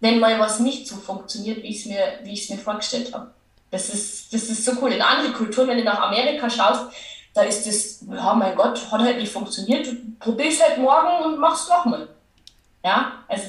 wenn 0.00 0.18
mal 0.18 0.40
was 0.40 0.60
nicht 0.60 0.88
so 0.88 0.96
funktioniert, 0.96 1.62
wie 1.62 1.68
ich 1.68 1.80
es 1.80 1.86
mir, 1.86 2.18
wie 2.24 2.32
ich 2.32 2.44
es 2.44 2.50
mir 2.50 2.58
vorgestellt 2.58 3.12
habe. 3.12 3.32
Das 3.70 3.88
ist, 3.88 4.32
das 4.32 4.44
ist 4.44 4.64
so 4.64 4.72
cool. 4.80 4.92
In 4.92 5.02
anderen 5.02 5.32
Kulturen, 5.32 5.68
wenn 5.68 5.78
du 5.78 5.84
nach 5.84 6.00
Amerika 6.00 6.48
schaust, 6.50 6.86
da 7.34 7.42
ist 7.42 7.66
das, 7.66 8.04
ja, 8.08 8.34
mein 8.34 8.56
Gott, 8.56 8.90
hat 8.90 9.00
halt 9.00 9.18
nicht 9.18 9.32
funktioniert. 9.32 9.86
Du 9.86 9.92
probierst 10.18 10.62
halt 10.62 10.78
morgen 10.78 11.24
und 11.24 11.38
machst 11.38 11.68
nochmal. 11.68 12.08
Ja, 12.84 13.12
also 13.28 13.44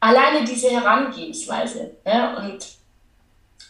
alleine 0.00 0.44
diese 0.44 0.70
Herangehensweise. 0.70 1.96
Ja, 2.04 2.36
und 2.36 2.66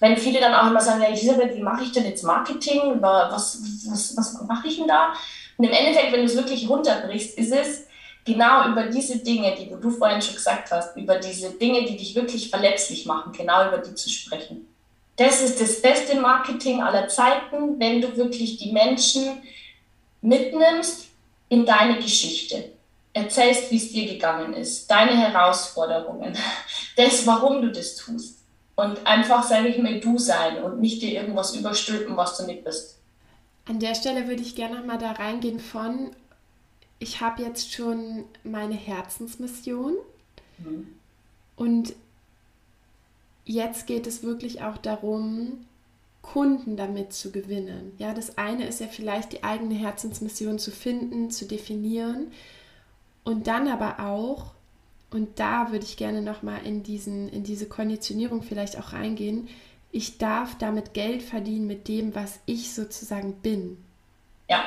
wenn 0.00 0.16
viele 0.16 0.40
dann 0.40 0.54
auch 0.54 0.68
immer 0.68 0.80
sagen, 0.80 1.02
ja, 1.02 1.08
Elisabeth, 1.08 1.54
wie 1.54 1.62
mache 1.62 1.84
ich 1.84 1.92
denn 1.92 2.04
jetzt 2.04 2.24
Marketing? 2.24 3.00
Was, 3.00 3.62
was, 3.88 4.16
was 4.16 4.42
mache 4.42 4.66
ich 4.66 4.78
denn 4.78 4.88
da? 4.88 5.12
Und 5.56 5.64
im 5.64 5.72
Endeffekt, 5.72 6.12
wenn 6.12 6.20
du 6.20 6.26
es 6.26 6.36
wirklich 6.36 6.68
runterbrichst, 6.68 7.38
ist 7.38 7.52
es, 7.52 7.86
genau 8.26 8.68
über 8.68 8.86
diese 8.86 9.18
Dinge, 9.18 9.54
die 9.54 9.70
du 9.70 9.90
vorhin 9.90 10.20
schon 10.20 10.34
gesagt 10.34 10.70
hast, 10.70 10.96
über 10.96 11.18
diese 11.18 11.50
Dinge, 11.52 11.86
die 11.86 11.96
dich 11.96 12.14
wirklich 12.14 12.50
verletzlich 12.50 13.06
machen, 13.06 13.32
genau 13.32 13.68
über 13.68 13.78
die 13.78 13.94
zu 13.94 14.10
sprechen. 14.10 14.66
Das 15.16 15.40
ist 15.40 15.60
das 15.60 15.80
beste 15.80 16.20
Marketing 16.20 16.82
aller 16.82 17.08
Zeiten, 17.08 17.80
wenn 17.80 18.00
du 18.00 18.16
wirklich 18.16 18.58
die 18.58 18.72
Menschen 18.72 19.42
mitnimmst 20.20 21.08
in 21.48 21.64
deine 21.64 21.96
Geschichte. 21.96 22.72
Erzählst, 23.12 23.70
wie 23.70 23.78
es 23.78 23.92
dir 23.92 24.06
gegangen 24.06 24.52
ist, 24.52 24.90
deine 24.90 25.16
Herausforderungen, 25.16 26.36
das, 26.96 27.26
warum 27.26 27.62
du 27.62 27.72
das 27.72 27.96
tust. 27.96 28.40
Und 28.74 29.06
einfach, 29.06 29.42
sage 29.42 29.68
ich 29.68 29.78
mal, 29.78 30.00
du 30.00 30.18
sein 30.18 30.62
und 30.62 30.80
nicht 30.80 31.00
dir 31.00 31.12
irgendwas 31.12 31.56
überstülpen, 31.56 32.14
was 32.14 32.36
du 32.36 32.44
nicht 32.44 32.62
bist. 32.62 32.98
An 33.66 33.80
der 33.80 33.94
Stelle 33.94 34.28
würde 34.28 34.42
ich 34.42 34.54
gerne 34.54 34.76
nochmal 34.76 34.98
da 34.98 35.12
reingehen 35.12 35.60
von, 35.60 36.10
ich 36.98 37.22
habe 37.22 37.42
jetzt 37.42 37.72
schon 37.72 38.24
meine 38.44 38.74
Herzensmission 38.74 39.94
mhm. 40.58 40.88
und 41.56 41.94
jetzt 43.46 43.86
geht 43.86 44.06
es 44.06 44.22
wirklich 44.22 44.62
auch 44.62 44.76
darum, 44.76 45.64
Kunden 46.20 46.76
damit 46.76 47.12
zu 47.12 47.30
gewinnen. 47.30 47.94
Ja, 47.98 48.12
das 48.12 48.36
eine 48.36 48.66
ist 48.66 48.80
ja 48.80 48.88
vielleicht 48.88 49.32
die 49.32 49.44
eigene 49.44 49.74
Herzensmission 49.74 50.58
zu 50.58 50.72
finden, 50.72 51.30
zu 51.30 51.46
definieren 51.46 52.32
und 53.24 53.46
dann 53.46 53.68
aber 53.68 54.00
auch 54.00 54.52
und 55.10 55.38
da 55.38 55.70
würde 55.70 55.84
ich 55.84 55.96
gerne 55.96 56.20
noch 56.20 56.42
mal 56.42 56.58
in 56.64 56.82
diesen 56.82 57.28
in 57.28 57.44
diese 57.44 57.66
Konditionierung 57.66 58.42
vielleicht 58.42 58.76
auch 58.76 58.92
reingehen. 58.92 59.48
Ich 59.92 60.18
darf 60.18 60.58
damit 60.58 60.94
Geld 60.94 61.22
verdienen 61.22 61.68
mit 61.68 61.86
dem, 61.86 62.14
was 62.14 62.40
ich 62.44 62.74
sozusagen 62.74 63.34
bin. 63.34 63.82
Ja. 64.50 64.64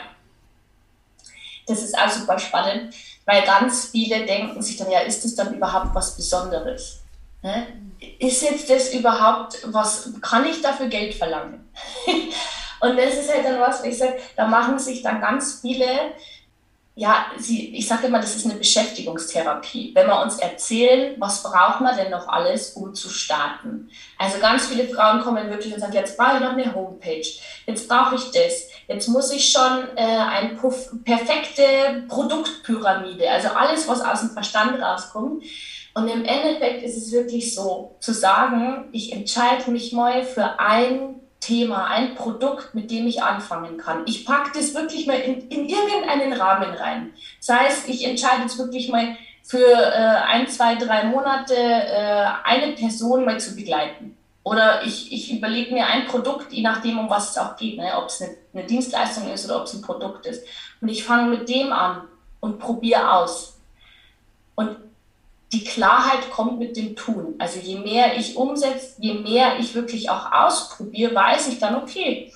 Das 1.67 1.83
ist 1.83 1.95
auch 1.95 2.09
super 2.09 2.39
spannend, 2.39 2.95
weil 3.25 3.43
ganz 3.43 3.89
viele 3.89 4.25
denken 4.25 4.61
sich 4.61 4.77
dann 4.77 4.89
ja, 4.89 5.01
ist 5.01 5.23
das 5.23 5.35
dann 5.35 5.53
überhaupt 5.53 5.93
was 5.93 6.15
Besonderes? 6.15 7.01
Ne? 7.43 7.67
Ist 8.19 8.41
jetzt 8.41 8.69
das 8.69 8.93
überhaupt 8.93 9.57
was, 9.65 10.09
kann 10.21 10.45
ich 10.45 10.61
dafür 10.61 10.87
Geld 10.87 11.13
verlangen? 11.13 11.69
Und 12.81 12.97
das 12.97 13.15
ist 13.15 13.33
halt 13.33 13.45
dann 13.45 13.59
was, 13.59 13.83
ich 13.83 13.97
sage, 13.97 14.17
da 14.37 14.47
machen 14.47 14.79
sich 14.79 15.01
dann 15.01 15.19
ganz 15.19 15.59
viele 15.61 16.13
ja, 16.99 17.27
sie, 17.37 17.77
ich 17.77 17.87
sage 17.87 18.07
immer, 18.07 18.19
das 18.19 18.35
ist 18.35 18.45
eine 18.45 18.55
Beschäftigungstherapie. 18.55 19.91
Wenn 19.95 20.07
wir 20.07 20.21
uns 20.21 20.37
erzählen, 20.37 21.15
was 21.17 21.41
braucht 21.41 21.79
man 21.79 21.95
denn 21.95 22.11
noch 22.11 22.27
alles, 22.27 22.71
um 22.71 22.93
zu 22.93 23.07
starten? 23.07 23.89
Also 24.17 24.37
ganz 24.39 24.67
viele 24.67 24.85
Frauen 24.85 25.21
kommen 25.21 25.49
wirklich 25.49 25.73
und 25.73 25.79
sagen, 25.79 25.93
jetzt 25.93 26.17
brauche 26.17 26.35
ich 26.35 26.41
noch 26.41 26.51
eine 26.51 26.75
Homepage, 26.75 27.25
jetzt 27.67 27.87
brauche 27.87 28.15
ich 28.15 28.31
das, 28.31 28.67
jetzt 28.89 29.07
muss 29.07 29.31
ich 29.31 29.49
schon 29.49 29.87
äh, 29.95 30.01
eine 30.01 30.59
perfekte 31.05 32.03
Produktpyramide, 32.09 33.31
also 33.31 33.47
alles, 33.47 33.87
was 33.87 34.01
aus 34.01 34.19
dem 34.19 34.31
Verstand 34.31 34.81
rauskommt. 34.81 35.43
Und 35.93 36.07
im 36.07 36.23
Endeffekt 36.23 36.83
ist 36.83 36.97
es 36.97 37.11
wirklich 37.11 37.53
so, 37.53 37.95
zu 37.99 38.13
sagen, 38.13 38.89
ich 38.91 39.11
entscheide 39.11 39.71
mich 39.71 39.91
mal 39.91 40.23
für 40.23 40.59
ein 40.59 41.15
Thema, 41.39 41.85
ein 41.87 42.15
Produkt, 42.15 42.75
mit 42.75 42.91
dem 42.91 43.07
ich 43.07 43.23
anfangen 43.23 43.77
kann. 43.77 44.03
Ich 44.05 44.25
packe 44.25 44.51
das 44.53 44.73
wirklich 44.73 45.07
mal 45.07 45.19
in, 45.19 45.47
in 45.49 45.67
irgendeinen 45.67 46.33
Rahmen 46.33 46.73
rein. 46.73 47.13
Das 47.39 47.57
heißt, 47.57 47.89
ich 47.89 48.05
entscheide 48.05 48.43
jetzt 48.43 48.57
wirklich 48.57 48.89
mal 48.89 49.15
für 49.43 49.57
äh, 49.57 50.21
ein, 50.27 50.47
zwei, 50.47 50.75
drei 50.75 51.05
Monate 51.05 51.55
äh, 51.55 52.25
eine 52.43 52.73
Person 52.73 53.25
mal 53.25 53.39
zu 53.39 53.55
begleiten. 53.55 54.15
Oder 54.43 54.83
ich, 54.83 55.11
ich 55.11 55.33
überlege 55.33 55.73
mir 55.73 55.87
ein 55.87 56.07
Produkt, 56.07 56.51
je 56.51 56.61
nachdem, 56.61 56.99
um 56.99 57.09
was 57.09 57.31
es 57.31 57.37
auch 57.37 57.55
geht, 57.55 57.77
ne? 57.77 57.91
ob 57.97 58.07
es 58.07 58.21
eine, 58.21 58.35
eine 58.53 58.63
Dienstleistung 58.65 59.31
ist 59.31 59.45
oder 59.45 59.57
ob 59.57 59.65
es 59.65 59.73
ein 59.73 59.81
Produkt 59.81 60.25
ist. 60.25 60.43
Und 60.81 60.89
ich 60.89 61.03
fange 61.03 61.29
mit 61.29 61.49
dem 61.49 61.71
an 61.71 62.03
und 62.39 62.59
probiere 62.59 63.13
aus. 63.13 63.59
Und 64.55 64.77
die 65.51 65.63
Klarheit 65.63 66.29
kommt 66.31 66.59
mit 66.59 66.77
dem 66.77 66.95
Tun. 66.95 67.35
Also 67.39 67.59
je 67.59 67.79
mehr 67.79 68.17
ich 68.17 68.35
umsetze, 68.35 68.93
je 68.99 69.15
mehr 69.15 69.59
ich 69.59 69.73
wirklich 69.73 70.09
auch 70.09 70.31
ausprobiere, 70.31 71.15
weiß 71.15 71.47
ich 71.47 71.59
dann, 71.59 71.75
okay, 71.75 72.31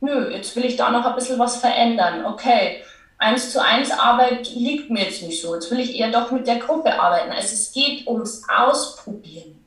nö, 0.00 0.30
jetzt 0.30 0.54
will 0.54 0.64
ich 0.64 0.76
da 0.76 0.90
noch 0.90 1.04
ein 1.04 1.14
bisschen 1.14 1.38
was 1.38 1.56
verändern. 1.56 2.26
Okay, 2.26 2.82
eins 3.16 3.52
zu 3.52 3.62
eins 3.62 3.90
Arbeit 3.90 4.48
liegt 4.54 4.90
mir 4.90 5.04
jetzt 5.04 5.22
nicht 5.22 5.40
so. 5.40 5.54
Jetzt 5.54 5.70
will 5.70 5.80
ich 5.80 5.98
eher 5.98 6.10
doch 6.10 6.30
mit 6.30 6.46
der 6.46 6.56
Gruppe 6.56 7.00
arbeiten. 7.00 7.32
Also 7.32 7.54
es 7.54 7.72
geht 7.72 8.06
ums 8.06 8.42
Ausprobieren. 8.48 9.64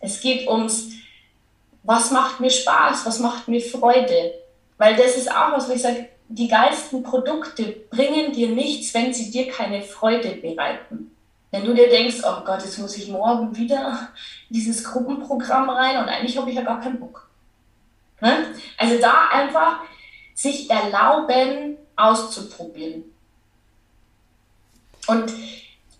Es 0.00 0.20
geht 0.20 0.46
ums, 0.48 0.90
was 1.82 2.10
macht 2.12 2.38
mir 2.38 2.50
Spaß, 2.50 3.04
was 3.04 3.18
macht 3.18 3.48
mir 3.48 3.60
Freude. 3.60 4.34
Weil 4.78 4.96
das 4.96 5.16
ist 5.16 5.30
auch 5.30 5.52
was, 5.52 5.68
wo 5.68 5.72
ich 5.72 5.82
sage, 5.82 6.08
die 6.28 6.48
geilsten 6.48 7.02
Produkte 7.02 7.64
bringen 7.90 8.32
dir 8.32 8.48
nichts, 8.48 8.94
wenn 8.94 9.12
sie 9.12 9.30
dir 9.30 9.48
keine 9.48 9.82
Freude 9.82 10.30
bereiten. 10.36 11.13
Wenn 11.54 11.66
du 11.66 11.72
dir 11.72 11.88
denkst, 11.88 12.16
oh 12.24 12.42
Gott, 12.44 12.64
jetzt 12.64 12.80
muss 12.80 12.96
ich 12.96 13.06
morgen 13.06 13.56
wieder 13.56 14.08
in 14.50 14.56
dieses 14.56 14.82
Gruppenprogramm 14.82 15.70
rein 15.70 15.98
und 15.98 16.08
eigentlich 16.08 16.36
habe 16.36 16.50
ich 16.50 16.56
ja 16.56 16.62
gar 16.62 16.80
keinen 16.80 16.98
Bock. 16.98 17.28
Ne? 18.20 18.46
Also 18.76 19.00
da 19.00 19.28
einfach 19.30 19.76
sich 20.34 20.68
erlauben, 20.68 21.78
auszuprobieren. 21.94 23.04
Und 25.06 25.32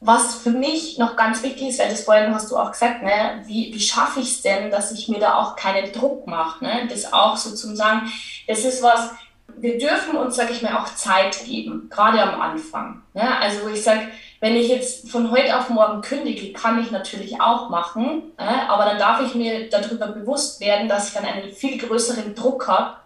was 0.01 0.35
für 0.35 0.51
mich 0.51 0.99
noch 0.99 1.15
ganz 1.15 1.41
wichtig 1.45 1.69
ist, 1.69 1.79
weil 1.79 1.91
das 1.91 2.03
vorhin 2.03 2.35
hast 2.35 2.51
du 2.51 2.57
auch 2.57 2.73
gesagt, 2.73 3.05
ne, 3.05 3.41
wie, 3.47 3.73
wie 3.73 3.81
schaffe 3.81 4.19
ich 4.19 4.33
es 4.33 4.43
denn, 4.43 4.73
dass 4.73 4.91
ich 4.91 5.09
mir 5.09 5.21
da 5.21 5.37
auch 5.37 5.55
keinen 5.55 5.93
Druck 5.93 6.27
mache? 6.27 6.65
Ne? 6.65 6.89
Das 6.91 7.13
auch 7.13 7.37
sozusagen, 7.37 8.11
das 8.49 8.65
ist 8.65 8.83
was, 8.83 9.11
wir 9.57 9.79
dürfen 9.79 10.17
uns, 10.17 10.35
sage 10.35 10.53
ich 10.53 10.63
mal, 10.63 10.79
auch 10.79 10.93
Zeit 10.97 11.45
geben, 11.45 11.89
gerade 11.91 12.21
am 12.21 12.41
Anfang. 12.41 13.03
Ne? 13.13 13.39
Also 13.39 13.63
wo 13.63 13.69
ich 13.69 13.85
sage, 13.85 14.09
wenn 14.45 14.57
ich 14.57 14.69
jetzt 14.69 15.09
von 15.09 15.31
heute 15.31 15.59
auf 15.59 15.71
morgen 15.71 16.03
kündige, 16.03 16.53
kann 16.53 16.79
ich 16.79 16.91
natürlich 16.91 17.41
auch 17.41 17.71
machen, 17.71 18.31
äh, 18.37 18.43
aber 18.69 18.85
dann 18.85 18.99
darf 18.99 19.23
ich 19.23 19.35
mir 19.35 19.71
darüber 19.71 20.09
bewusst 20.09 20.61
werden, 20.61 20.87
dass 20.87 21.09
ich 21.09 21.15
dann 21.15 21.25
einen 21.25 21.51
viel 21.51 21.79
größeren 21.79 22.35
Druck 22.35 22.69
habe, 22.69 22.99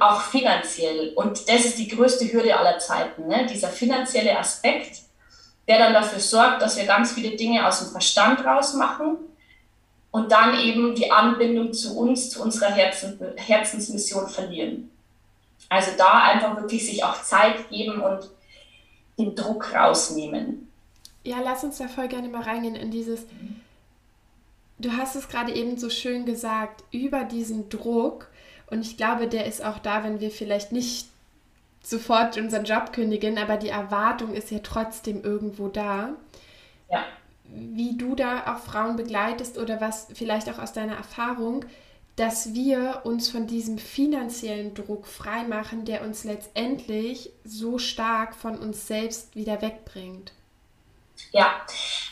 auch 0.00 0.20
finanziell. 0.20 1.12
Und 1.14 1.48
das 1.48 1.64
ist 1.64 1.78
die 1.78 1.86
größte 1.86 2.24
Hürde 2.32 2.58
aller 2.58 2.80
Zeiten, 2.80 3.28
ne? 3.28 3.46
dieser 3.46 3.68
finanzielle 3.68 4.36
Aspekt, 4.36 5.02
der 5.68 5.78
dann 5.78 5.92
dafür 5.92 6.18
sorgt, 6.18 6.60
dass 6.60 6.76
wir 6.76 6.86
ganz 6.86 7.12
viele 7.12 7.36
Dinge 7.36 7.64
aus 7.68 7.78
dem 7.78 7.92
Verstand 7.92 8.44
rausmachen 8.44 9.18
und 10.10 10.32
dann 10.32 10.58
eben 10.58 10.96
die 10.96 11.08
Anbindung 11.08 11.72
zu 11.72 11.96
uns, 11.96 12.30
zu 12.30 12.42
unserer 12.42 12.72
Herzen, 12.72 13.20
Herzensmission 13.36 14.28
verlieren. 14.28 14.90
Also 15.68 15.92
da 15.96 16.24
einfach 16.24 16.56
wirklich 16.56 16.84
sich 16.84 17.04
auch 17.04 17.22
Zeit 17.22 17.70
geben 17.70 18.00
und 18.00 18.28
den 19.18 19.34
Druck 19.34 19.72
rausnehmen. 19.74 20.63
Ja, 21.24 21.40
lass 21.42 21.64
uns 21.64 21.78
da 21.78 21.88
voll 21.88 22.08
gerne 22.08 22.28
mal 22.28 22.42
reingehen 22.42 22.76
in 22.76 22.90
dieses. 22.90 23.26
Du 24.78 24.92
hast 24.92 25.16
es 25.16 25.28
gerade 25.28 25.52
eben 25.52 25.78
so 25.78 25.88
schön 25.88 26.26
gesagt, 26.26 26.84
über 26.92 27.24
diesen 27.24 27.68
Druck. 27.70 28.28
Und 28.70 28.82
ich 28.82 28.96
glaube, 28.96 29.26
der 29.26 29.46
ist 29.46 29.64
auch 29.64 29.78
da, 29.78 30.04
wenn 30.04 30.20
wir 30.20 30.30
vielleicht 30.30 30.72
nicht 30.72 31.08
sofort 31.82 32.36
unseren 32.38 32.64
Job 32.64 32.92
kündigen, 32.92 33.38
aber 33.38 33.56
die 33.56 33.68
Erwartung 33.68 34.34
ist 34.34 34.50
ja 34.50 34.58
trotzdem 34.62 35.22
irgendwo 35.22 35.68
da. 35.68 36.14
Ja. 36.90 37.04
Wie 37.44 37.96
du 37.96 38.14
da 38.14 38.54
auch 38.54 38.60
Frauen 38.60 38.96
begleitest 38.96 39.58
oder 39.58 39.80
was 39.80 40.08
vielleicht 40.14 40.48
auch 40.50 40.58
aus 40.58 40.72
deiner 40.72 40.96
Erfahrung, 40.96 41.64
dass 42.16 42.54
wir 42.54 43.02
uns 43.04 43.28
von 43.28 43.46
diesem 43.46 43.78
finanziellen 43.78 44.74
Druck 44.74 45.06
freimachen, 45.06 45.84
der 45.84 46.04
uns 46.04 46.24
letztendlich 46.24 47.30
so 47.44 47.78
stark 47.78 48.34
von 48.34 48.58
uns 48.58 48.86
selbst 48.86 49.36
wieder 49.36 49.60
wegbringt. 49.60 50.32
Ja, 51.32 51.52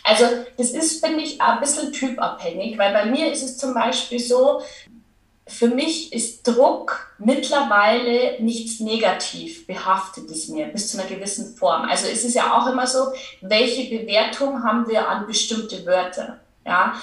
also 0.05 0.25
das 0.57 0.71
ist, 0.71 1.05
finde 1.05 1.23
ich, 1.23 1.41
ein 1.41 1.61
bisschen 1.61 1.93
typabhängig, 1.93 2.77
weil 2.79 2.93
bei 2.93 3.07
mir 3.07 3.33
ist 3.33 3.43
es 3.43 3.57
zum 3.57 3.73
Beispiel 3.75 4.19
so, 4.19 4.63
für 5.47 5.69
mich 5.69 6.13
ist 6.13 6.47
Druck 6.47 7.15
mittlerweile 7.19 8.43
nichts 8.43 8.81
negativ 8.81 9.67
behaftetes 9.67 10.49
mehr, 10.49 10.69
bis 10.69 10.91
zu 10.91 10.99
einer 10.99 11.09
gewissen 11.09 11.57
Form. 11.57 11.83
Also 11.83 12.07
es 12.07 12.25
ist 12.25 12.35
ja 12.35 12.57
auch 12.57 12.67
immer 12.69 12.87
so, 12.87 13.13
welche 13.41 13.97
Bewertung 13.97 14.63
haben 14.65 14.89
wir 14.89 15.09
an 15.09 15.27
bestimmte 15.27 15.85
Wörter. 15.85 16.41
Ja, 16.65 16.95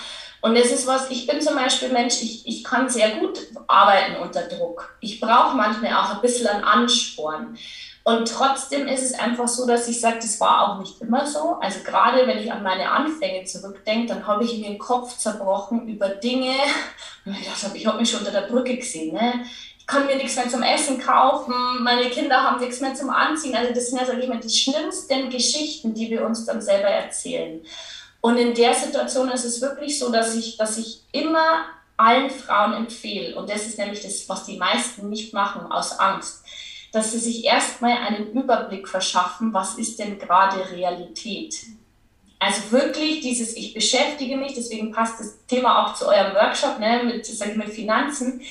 und 0.41 0.55
das 0.55 0.71
ist 0.71 0.87
was, 0.87 1.09
ich 1.09 1.27
bin 1.27 1.41
zum 1.41 1.55
Beispiel 1.55 1.89
Mensch, 1.89 2.21
ich, 2.21 2.47
ich 2.47 2.63
kann 2.63 2.87
sehr 2.89 3.09
gut 3.17 3.39
arbeiten 3.67 4.15
unter 4.21 4.43
Druck. 4.43 4.95
Ich 5.01 5.19
brauche 5.19 5.55
manchmal 5.55 5.93
auch 5.93 6.15
ein 6.15 6.21
bisschen 6.21 6.47
an 6.47 6.63
Ansporn. 6.63 7.57
Und 8.09 8.27
trotzdem 8.27 8.87
ist 8.87 9.03
es 9.03 9.13
einfach 9.13 9.47
so, 9.47 9.67
dass 9.67 9.87
ich 9.87 10.01
sage, 10.01 10.17
das 10.19 10.39
war 10.39 10.67
auch 10.67 10.79
nicht 10.79 10.99
immer 10.99 11.27
so. 11.27 11.57
Also 11.61 11.81
gerade 11.83 12.25
wenn 12.25 12.39
ich 12.39 12.51
an 12.51 12.63
meine 12.63 12.89
Anfänge 12.89 13.45
zurückdenke, 13.45 14.07
dann 14.07 14.25
habe 14.25 14.43
ich 14.43 14.57
mir 14.57 14.69
den 14.69 14.79
Kopf 14.79 15.15
zerbrochen 15.15 15.87
über 15.87 16.09
Dinge. 16.09 16.55
Und 17.25 17.37
ich 17.39 17.75
ich 17.75 17.85
habe 17.85 17.99
mich 17.99 18.09
schon 18.09 18.21
unter 18.21 18.31
der 18.31 18.47
Brücke 18.47 18.77
gesehen. 18.77 19.13
Ne? 19.13 19.45
Ich 19.77 19.85
kann 19.85 20.07
mir 20.07 20.15
nichts 20.15 20.35
mehr 20.35 20.49
zum 20.49 20.63
Essen 20.63 20.99
kaufen, 20.99 21.53
meine 21.81 22.09
Kinder 22.09 22.41
haben 22.41 22.59
nichts 22.59 22.81
mehr 22.81 22.95
zum 22.95 23.11
Anziehen. 23.11 23.55
Also 23.55 23.75
das 23.75 23.91
sind 23.91 23.99
ja, 23.99 24.07
sage 24.07 24.21
ich 24.21 24.27
mal, 24.27 24.39
die 24.39 24.49
schlimmsten 24.49 25.29
Geschichten, 25.29 25.93
die 25.93 26.09
wir 26.09 26.25
uns 26.25 26.45
dann 26.45 26.63
selber 26.63 26.89
erzählen. 26.89 27.61
Und 28.21 28.37
in 28.37 28.55
der 28.55 28.73
Situation 28.73 29.29
ist 29.29 29.45
es 29.45 29.61
wirklich 29.61 29.99
so, 29.99 30.11
dass 30.11 30.35
ich, 30.35 30.57
dass 30.57 30.79
ich 30.79 31.03
immer 31.11 31.65
allen 31.95 32.31
Frauen 32.31 32.73
empfehle, 32.73 33.35
und 33.35 33.49
das 33.49 33.67
ist 33.67 33.77
nämlich 33.77 34.01
das, 34.01 34.27
was 34.27 34.45
die 34.45 34.57
meisten 34.57 35.09
nicht 35.09 35.31
machen, 35.31 35.71
aus 35.71 35.99
Angst, 35.99 36.38
dass 36.91 37.11
sie 37.11 37.19
sich 37.19 37.45
erstmal 37.45 37.97
einen 37.97 38.31
Überblick 38.33 38.87
verschaffen, 38.87 39.53
was 39.53 39.77
ist 39.77 39.99
denn 39.99 40.17
gerade 40.17 40.71
Realität. 40.71 41.55
Also 42.39 42.71
wirklich 42.71 43.19
dieses, 43.19 43.55
ich 43.55 43.73
beschäftige 43.73 44.37
mich, 44.37 44.53
deswegen 44.53 44.91
passt 44.91 45.19
das 45.19 45.45
Thema 45.45 45.85
auch 45.85 45.93
zu 45.93 46.07
eurem 46.07 46.33
Workshop 46.33 46.79
ne, 46.79 47.03
mit, 47.03 47.25
sag 47.25 47.49
ich 47.49 47.57
mal, 47.57 47.67
Finanzen. 47.67 48.41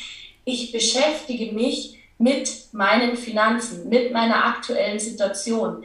Ich 0.44 0.70
beschäftige 0.70 1.52
mich 1.52 1.98
mit 2.18 2.72
meinen 2.72 3.16
Finanzen, 3.16 3.88
mit 3.88 4.12
meiner 4.12 4.44
aktuellen 4.44 4.98
Situation, 4.98 5.84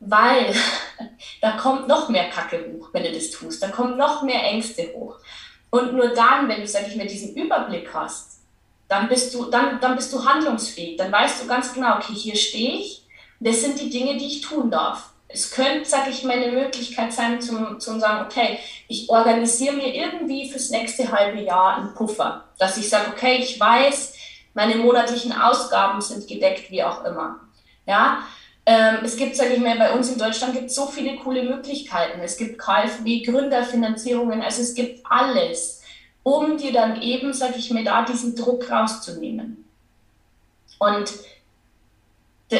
weil 0.00 0.54
da 1.40 1.52
kommt 1.52 1.86
noch 1.86 2.08
mehr 2.08 2.28
Kacke 2.28 2.72
hoch, 2.72 2.88
wenn 2.92 3.04
du 3.04 3.12
das 3.12 3.30
tust. 3.30 3.62
Da 3.62 3.68
kommen 3.68 3.96
noch 3.96 4.22
mehr 4.22 4.42
Ängste 4.42 4.92
hoch. 4.94 5.16
Und 5.70 5.92
nur 5.92 6.08
dann, 6.08 6.48
wenn 6.48 6.60
du, 6.60 6.68
sag 6.68 6.88
ich 6.88 6.96
mal, 6.96 7.06
diesen 7.06 7.34
Überblick 7.34 7.92
hast, 7.94 8.40
dann 8.88 9.08
bist 9.08 9.34
du, 9.34 9.46
dann, 9.46 9.80
dann 9.80 9.96
bist 9.96 10.12
du 10.12 10.24
handlungsfähig. 10.24 10.96
Dann 10.96 11.12
weißt 11.12 11.42
du 11.42 11.46
ganz 11.46 11.72
genau, 11.72 11.96
okay, 11.96 12.14
hier 12.14 12.36
stehe 12.36 12.78
ich. 12.78 13.06
Das 13.40 13.62
sind 13.62 13.80
die 13.80 13.90
Dinge, 13.90 14.16
die 14.16 14.26
ich 14.26 14.40
tun 14.42 14.70
darf 14.70 15.14
es 15.34 15.50
könnte, 15.50 15.84
sage 15.84 16.10
ich 16.10 16.22
mal, 16.22 16.36
eine 16.36 16.52
Möglichkeit 16.52 17.12
sein, 17.12 17.40
zum, 17.40 17.80
zum 17.80 17.98
sagen, 17.98 18.24
okay, 18.24 18.58
ich 18.86 19.10
organisiere 19.10 19.74
mir 19.74 19.92
irgendwie 19.92 20.48
fürs 20.48 20.70
nächste 20.70 21.10
halbe 21.10 21.40
Jahr 21.40 21.76
einen 21.76 21.94
Puffer, 21.94 22.44
dass 22.58 22.76
ich 22.76 22.88
sage, 22.88 23.10
okay, 23.10 23.38
ich 23.38 23.58
weiß, 23.58 24.14
meine 24.54 24.76
monatlichen 24.76 25.32
Ausgaben 25.32 26.00
sind 26.00 26.28
gedeckt, 26.28 26.70
wie 26.70 26.84
auch 26.84 27.04
immer. 27.04 27.40
Ja, 27.84 28.22
ähm, 28.64 28.98
es 29.02 29.16
gibt, 29.16 29.34
sage 29.34 29.54
ich 29.54 29.60
mal, 29.60 29.76
bei 29.76 29.92
uns 29.92 30.08
in 30.08 30.18
Deutschland 30.18 30.54
gibt 30.54 30.66
es 30.66 30.76
so 30.76 30.86
viele 30.86 31.16
coole 31.16 31.42
Möglichkeiten. 31.42 32.20
Es 32.20 32.36
gibt 32.36 32.58
KfW, 32.58 33.22
Gründerfinanzierungen, 33.22 34.40
also 34.40 34.62
es 34.62 34.74
gibt 34.74 35.04
alles, 35.10 35.82
um 36.24 36.56
dir 36.56 36.72
dann 36.72 37.00
eben, 37.00 37.32
sage 37.32 37.54
ich 37.58 37.70
mir, 37.70 37.84
da 37.84 38.02
diesen 38.02 38.34
Druck 38.34 38.68
rauszunehmen. 38.68 39.64
Und 40.80 41.12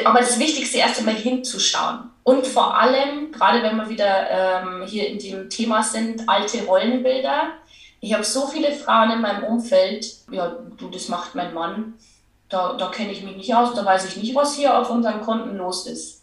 aber 0.05 0.21
das 0.21 0.39
Wichtigste 0.39 0.79
erst 0.79 0.99
einmal 0.99 1.15
hinzuschauen. 1.15 2.11
Und 2.23 2.47
vor 2.47 2.77
allem, 2.77 3.31
gerade 3.33 3.63
wenn 3.63 3.77
wir 3.77 3.89
wieder 3.89 4.31
ähm, 4.31 4.87
hier 4.87 5.09
in 5.09 5.19
dem 5.19 5.51
Thema 5.51 5.83
sind, 5.83 6.29
alte 6.29 6.65
Rollenbilder. 6.65 7.53
Ich 8.01 8.13
habe 8.13 8.25
so 8.25 8.47
viele 8.47 8.73
Frauen 8.73 9.11
in 9.11 9.21
meinem 9.21 9.45
Umfeld, 9.45 10.07
ja, 10.31 10.57
du, 10.79 10.89
das 10.89 11.09
macht 11.09 11.35
mein 11.35 11.55
Mann, 11.55 11.95
da, 12.49 12.75
da 12.75 12.89
kenne 12.89 13.13
ich 13.13 13.23
mich 13.23 13.37
nicht 13.37 13.55
aus, 13.55 13.75
da 13.75 13.85
weiß 13.85 14.07
ich 14.07 14.17
nicht, 14.17 14.35
was 14.35 14.57
hier 14.57 14.79
auf 14.79 14.91
unseren 14.91 15.21
Konten 15.21 15.57
los 15.57 15.87
ist. 15.87 16.23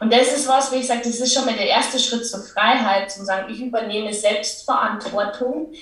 Und 0.00 0.12
das 0.12 0.32
ist 0.32 0.48
was, 0.48 0.72
wie 0.72 0.76
ich 0.76 0.86
sage, 0.86 1.02
das 1.04 1.20
ist 1.20 1.32
schon 1.32 1.44
mal 1.44 1.54
der 1.54 1.68
erste 1.68 1.98
Schritt 1.98 2.26
zur 2.26 2.42
Freiheit, 2.42 3.10
zu 3.10 3.24
sagen, 3.24 3.52
ich 3.52 3.60
übernehme 3.60 4.12
Selbstverantwortung 4.12 5.72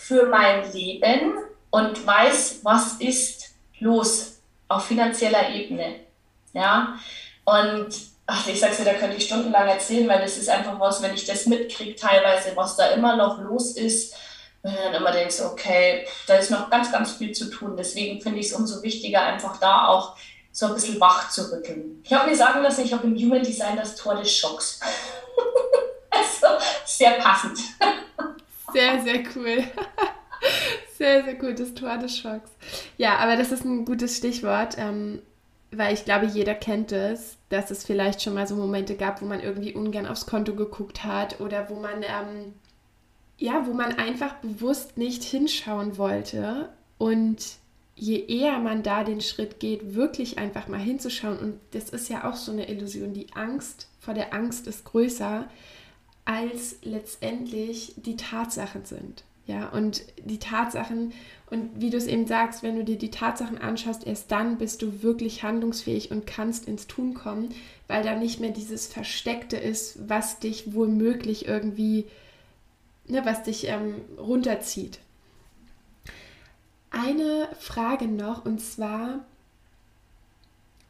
für 0.00 0.26
mein 0.26 0.72
Leben 0.72 1.34
und 1.68 2.06
weiß, 2.06 2.60
was 2.62 2.94
ist 2.94 3.50
los 3.78 4.38
auf 4.66 4.86
finanzieller 4.86 5.50
Ebene. 5.50 6.00
Ja, 6.54 6.98
und 7.44 7.88
ach, 8.26 8.46
ich 8.46 8.58
sag's 8.58 8.78
dir, 8.78 8.86
da 8.86 8.94
könnte 8.94 9.18
ich 9.18 9.26
stundenlang 9.26 9.68
erzählen, 9.68 10.08
weil 10.08 10.22
das 10.22 10.38
ist 10.38 10.48
einfach 10.48 10.80
was, 10.80 11.02
wenn 11.02 11.14
ich 11.14 11.26
das 11.26 11.46
mitkriege, 11.46 11.94
teilweise, 11.96 12.56
was 12.56 12.76
da 12.76 12.88
immer 12.88 13.16
noch 13.16 13.40
los 13.40 13.76
ist, 13.76 14.14
und 14.62 14.74
dann 14.74 14.94
immer 14.94 15.12
denkst, 15.12 15.40
okay, 15.40 16.06
da 16.26 16.36
ist 16.36 16.50
noch 16.50 16.68
ganz, 16.68 16.92
ganz 16.92 17.12
viel 17.12 17.32
zu 17.32 17.50
tun. 17.50 17.76
Deswegen 17.76 18.20
finde 18.20 18.40
ich 18.40 18.48
es 18.48 18.52
umso 18.52 18.82
wichtiger, 18.82 19.22
einfach 19.22 19.58
da 19.58 19.86
auch 19.88 20.16
so 20.52 20.66
ein 20.66 20.74
bisschen 20.74 21.00
wach 21.00 21.30
zu 21.30 21.50
rütteln. 21.50 22.02
Ich 22.04 22.12
habe 22.12 22.28
mir 22.28 22.36
sagen 22.36 22.62
lassen, 22.62 22.84
ich 22.84 22.92
habe 22.92 23.06
im 23.06 23.16
Human 23.16 23.42
Design 23.42 23.76
das 23.76 23.96
Tor 23.96 24.16
des 24.16 24.30
Schocks. 24.30 24.80
also 26.10 26.46
sehr 26.84 27.12
passend. 27.12 27.58
Sehr, 28.72 29.02
sehr 29.02 29.22
cool. 29.34 29.64
Sehr, 30.96 31.24
sehr 31.24 31.34
gut, 31.34 31.58
das 31.58 31.72
Tor 31.72 31.96
des 31.96 32.18
Schocks. 32.18 32.50
Ja, 32.98 33.16
aber 33.16 33.36
das 33.36 33.52
ist 33.52 33.64
ein 33.64 33.86
gutes 33.86 34.18
Stichwort. 34.18 34.76
Ähm, 34.78 35.22
weil 35.72 35.94
ich 35.94 36.04
glaube, 36.04 36.26
jeder 36.26 36.54
kennt 36.54 36.92
es, 36.92 37.36
dass 37.48 37.70
es 37.70 37.84
vielleicht 37.84 38.22
schon 38.22 38.34
mal 38.34 38.46
so 38.46 38.56
Momente 38.56 38.96
gab, 38.96 39.22
wo 39.22 39.26
man 39.26 39.40
irgendwie 39.40 39.72
ungern 39.72 40.06
aufs 40.06 40.26
Konto 40.26 40.54
geguckt 40.54 41.04
hat 41.04 41.40
oder 41.40 41.70
wo 41.70 41.76
man, 41.76 42.02
ähm, 42.02 42.54
ja, 43.38 43.66
wo 43.66 43.72
man 43.72 43.96
einfach 43.98 44.34
bewusst 44.36 44.96
nicht 44.96 45.22
hinschauen 45.22 45.96
wollte. 45.96 46.70
Und 46.98 47.56
je 47.94 48.24
eher 48.26 48.58
man 48.58 48.82
da 48.82 49.04
den 49.04 49.20
Schritt 49.20 49.60
geht, 49.60 49.94
wirklich 49.94 50.38
einfach 50.38 50.66
mal 50.66 50.80
hinzuschauen, 50.80 51.38
und 51.38 51.60
das 51.70 51.90
ist 51.90 52.08
ja 52.08 52.28
auch 52.28 52.36
so 52.36 52.50
eine 52.50 52.68
Illusion, 52.68 53.14
die 53.14 53.28
Angst 53.34 53.88
vor 54.00 54.14
der 54.14 54.34
Angst 54.34 54.66
ist 54.66 54.84
größer, 54.84 55.48
als 56.30 56.76
letztendlich 56.82 57.94
die 57.96 58.16
Tatsachen 58.16 58.84
sind. 58.84 59.24
Ja, 59.46 59.68
und 59.70 60.04
die 60.24 60.38
Tatsachen, 60.38 61.12
und 61.50 61.80
wie 61.80 61.90
du 61.90 61.96
es 61.96 62.06
eben 62.06 62.28
sagst, 62.28 62.62
wenn 62.62 62.76
du 62.76 62.84
dir 62.84 62.96
die 62.96 63.10
Tatsachen 63.10 63.58
anschaust, 63.58 64.06
erst 64.06 64.30
dann 64.30 64.56
bist 64.56 64.80
du 64.80 65.02
wirklich 65.02 65.42
handlungsfähig 65.42 66.12
und 66.12 66.28
kannst 66.28 66.68
ins 66.68 66.86
Tun 66.86 67.14
kommen, 67.14 67.48
weil 67.88 68.04
da 68.04 68.14
nicht 68.14 68.38
mehr 68.38 68.50
dieses 68.50 68.86
Versteckte 68.86 69.56
ist, 69.56 70.08
was 70.08 70.38
dich 70.38 70.72
womöglich 70.72 71.48
irgendwie, 71.48 72.04
ne, 73.08 73.22
was 73.24 73.42
dich 73.42 73.66
ähm, 73.66 73.96
runterzieht. 74.16 75.00
Eine 76.90 77.48
Frage 77.58 78.06
noch, 78.06 78.44
und 78.44 78.60
zwar, 78.60 79.24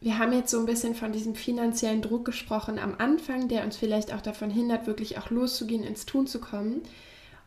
wir 0.01 0.19
haben 0.19 0.33
jetzt 0.33 0.51
so 0.51 0.59
ein 0.59 0.67
bisschen 0.67 0.95
von 0.95 1.13
diesem 1.13 1.35
finanziellen 1.35 2.01
Druck 2.01 2.25
gesprochen 2.25 2.79
am 2.79 2.95
Anfang, 2.97 3.49
der 3.49 3.65
uns 3.65 3.77
vielleicht 3.77 4.15
auch 4.15 4.23
davon 4.23 4.51
hindert, 4.51 4.87
wirklich 4.87 5.19
auch 5.19 5.31
loszugehen, 5.31 5.85
ins 5.85 6.07
Tun 6.07 6.27
zu 6.27 6.41
kommen. 6.41 6.83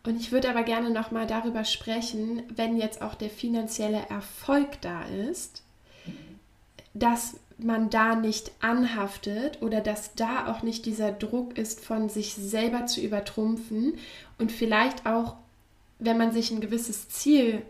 Und 0.05 0.19
ich 0.19 0.31
würde 0.31 0.49
aber 0.49 0.63
gerne 0.63 0.91
nochmal 0.91 1.25
darüber 1.25 1.63
sprechen, 1.63 2.43
wenn 2.55 2.77
jetzt 2.77 3.01
auch 3.01 3.15
der 3.15 3.29
finanzielle 3.29 4.05
Erfolg 4.09 4.81
da 4.81 5.03
ist, 5.29 5.63
dass 6.93 7.37
man 7.57 7.89
da 7.89 8.15
nicht 8.15 8.51
anhaftet 8.59 9.61
oder 9.61 9.81
dass 9.81 10.13
da 10.15 10.51
auch 10.51 10.61
nicht 10.61 10.85
dieser 10.85 11.11
Druck 11.11 11.57
ist, 11.57 11.83
von 11.83 12.09
sich 12.09 12.35
selber 12.35 12.85
zu 12.85 13.01
übertrumpfen 13.01 13.97
und 14.37 14.51
vielleicht 14.51 15.05
auch, 15.05 15.35
wenn 15.99 16.17
man 16.17 16.31
sich 16.31 16.51
ein 16.51 16.61
gewisses 16.61 17.09
Ziel 17.09 17.61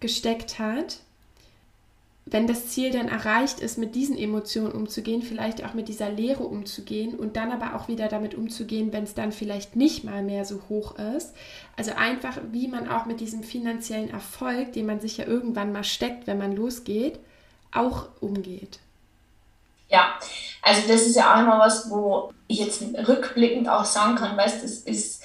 gesteckt 0.00 0.58
hat, 0.58 1.00
wenn 2.30 2.46
das 2.46 2.68
Ziel 2.68 2.90
dann 2.90 3.08
erreicht 3.08 3.60
ist, 3.60 3.76
mit 3.76 3.94
diesen 3.94 4.16
Emotionen 4.16 4.72
umzugehen, 4.72 5.22
vielleicht 5.22 5.64
auch 5.64 5.74
mit 5.74 5.88
dieser 5.88 6.10
Leere 6.10 6.44
umzugehen 6.44 7.14
und 7.14 7.36
dann 7.36 7.50
aber 7.50 7.74
auch 7.74 7.88
wieder 7.88 8.08
damit 8.08 8.34
umzugehen, 8.34 8.92
wenn 8.92 9.04
es 9.04 9.14
dann 9.14 9.32
vielleicht 9.32 9.74
nicht 9.74 10.04
mal 10.04 10.22
mehr 10.22 10.44
so 10.44 10.60
hoch 10.68 10.96
ist. 11.16 11.34
Also 11.76 11.92
einfach, 11.96 12.38
wie 12.52 12.68
man 12.68 12.88
auch 12.88 13.06
mit 13.06 13.20
diesem 13.20 13.42
finanziellen 13.42 14.10
Erfolg, 14.10 14.72
den 14.72 14.86
man 14.86 15.00
sich 15.00 15.16
ja 15.16 15.26
irgendwann 15.26 15.72
mal 15.72 15.84
steckt, 15.84 16.28
wenn 16.28 16.38
man 16.38 16.54
losgeht, 16.54 17.18
auch 17.72 18.08
umgeht. 18.20 18.78
Ja, 19.88 20.14
also 20.62 20.82
das 20.86 21.02
ist 21.02 21.16
ja 21.16 21.34
auch 21.34 21.40
immer 21.40 21.58
was, 21.58 21.90
wo 21.90 22.32
ich 22.46 22.60
jetzt 22.60 22.82
rückblickend 23.08 23.68
auch 23.68 23.84
sagen 23.84 24.14
kann, 24.14 24.36
weißt, 24.36 24.62
es 24.62 24.82
ist 24.82 25.24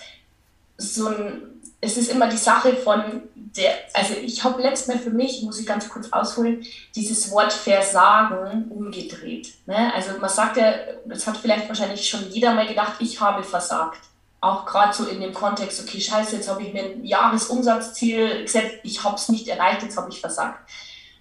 so 0.77 1.09
ein, 1.09 1.54
es 1.85 1.97
ist 1.97 2.11
immer 2.11 2.27
die 2.27 2.37
Sache 2.37 2.75
von 2.75 3.23
der, 3.35 3.71
also 3.93 4.15
ich 4.15 4.43
habe 4.43 4.61
letztes 4.61 4.87
Mal 4.87 4.97
für 4.97 5.11
mich, 5.11 5.43
muss 5.43 5.59
ich 5.59 5.65
ganz 5.65 5.87
kurz 5.87 6.11
ausholen, 6.11 6.65
dieses 6.95 7.31
Wort 7.31 7.53
Versagen 7.53 8.69
umgedreht. 8.69 9.53
Ne? 9.67 9.93
Also 9.93 10.17
man 10.19 10.29
sagt 10.29 10.57
ja, 10.57 10.73
das 11.05 11.25
hat 11.27 11.37
vielleicht 11.37 11.67
wahrscheinlich 11.69 12.09
schon 12.09 12.29
jeder 12.29 12.53
mal 12.53 12.67
gedacht, 12.67 12.95
ich 12.99 13.21
habe 13.21 13.43
versagt. 13.43 13.99
Auch 14.41 14.65
gerade 14.65 14.93
so 14.93 15.05
in 15.05 15.21
dem 15.21 15.33
Kontext, 15.33 15.81
okay, 15.81 16.01
scheiße, 16.01 16.35
jetzt 16.35 16.49
habe 16.49 16.63
ich 16.63 16.73
mir 16.73 16.83
ein 16.83 17.05
Jahresumsatzziel 17.05 18.43
gesetzt, 18.43 18.77
ich 18.83 19.03
habe 19.03 19.15
es 19.15 19.29
nicht 19.29 19.47
erreicht, 19.47 19.83
jetzt 19.83 19.97
habe 19.97 20.09
ich 20.09 20.19
versagt. 20.19 20.69